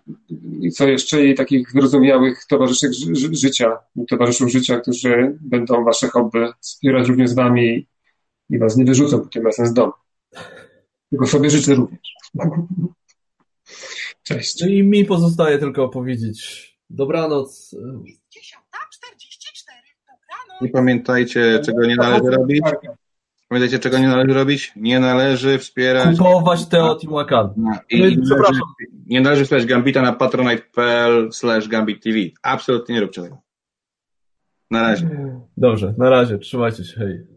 [0.60, 2.88] i co jeszcze, i takich wyrozumiałych towarzyszy
[3.32, 3.78] życia,
[4.08, 7.86] towarzyszów życia, którzy będą Wasze hobby wspierać również z Wami
[8.50, 9.92] i Was nie wyrzucą po tym razem z domu.
[11.10, 12.00] Tylko sobie życzę również.
[14.22, 14.60] Cześć.
[14.60, 17.76] No i mi pozostaje tylko powiedzieć dobranoc.
[20.60, 22.60] I pamiętajcie, czego nie należy robić.
[23.48, 24.72] Pamiętajcie, czego nie należy robić?
[24.76, 26.18] Nie należy wspierać...
[26.18, 27.50] Kupować Teotihuacan.
[27.56, 28.62] No, I, i przepraszam.
[29.06, 32.16] Nie należy wspierać Gambita na patronite.pl slash Gambit TV.
[32.42, 33.38] Absolutnie nie róbcie tego.
[34.70, 35.10] Na razie.
[35.56, 36.38] Dobrze, na razie.
[36.38, 37.00] Trzymajcie się.
[37.00, 37.35] Hej.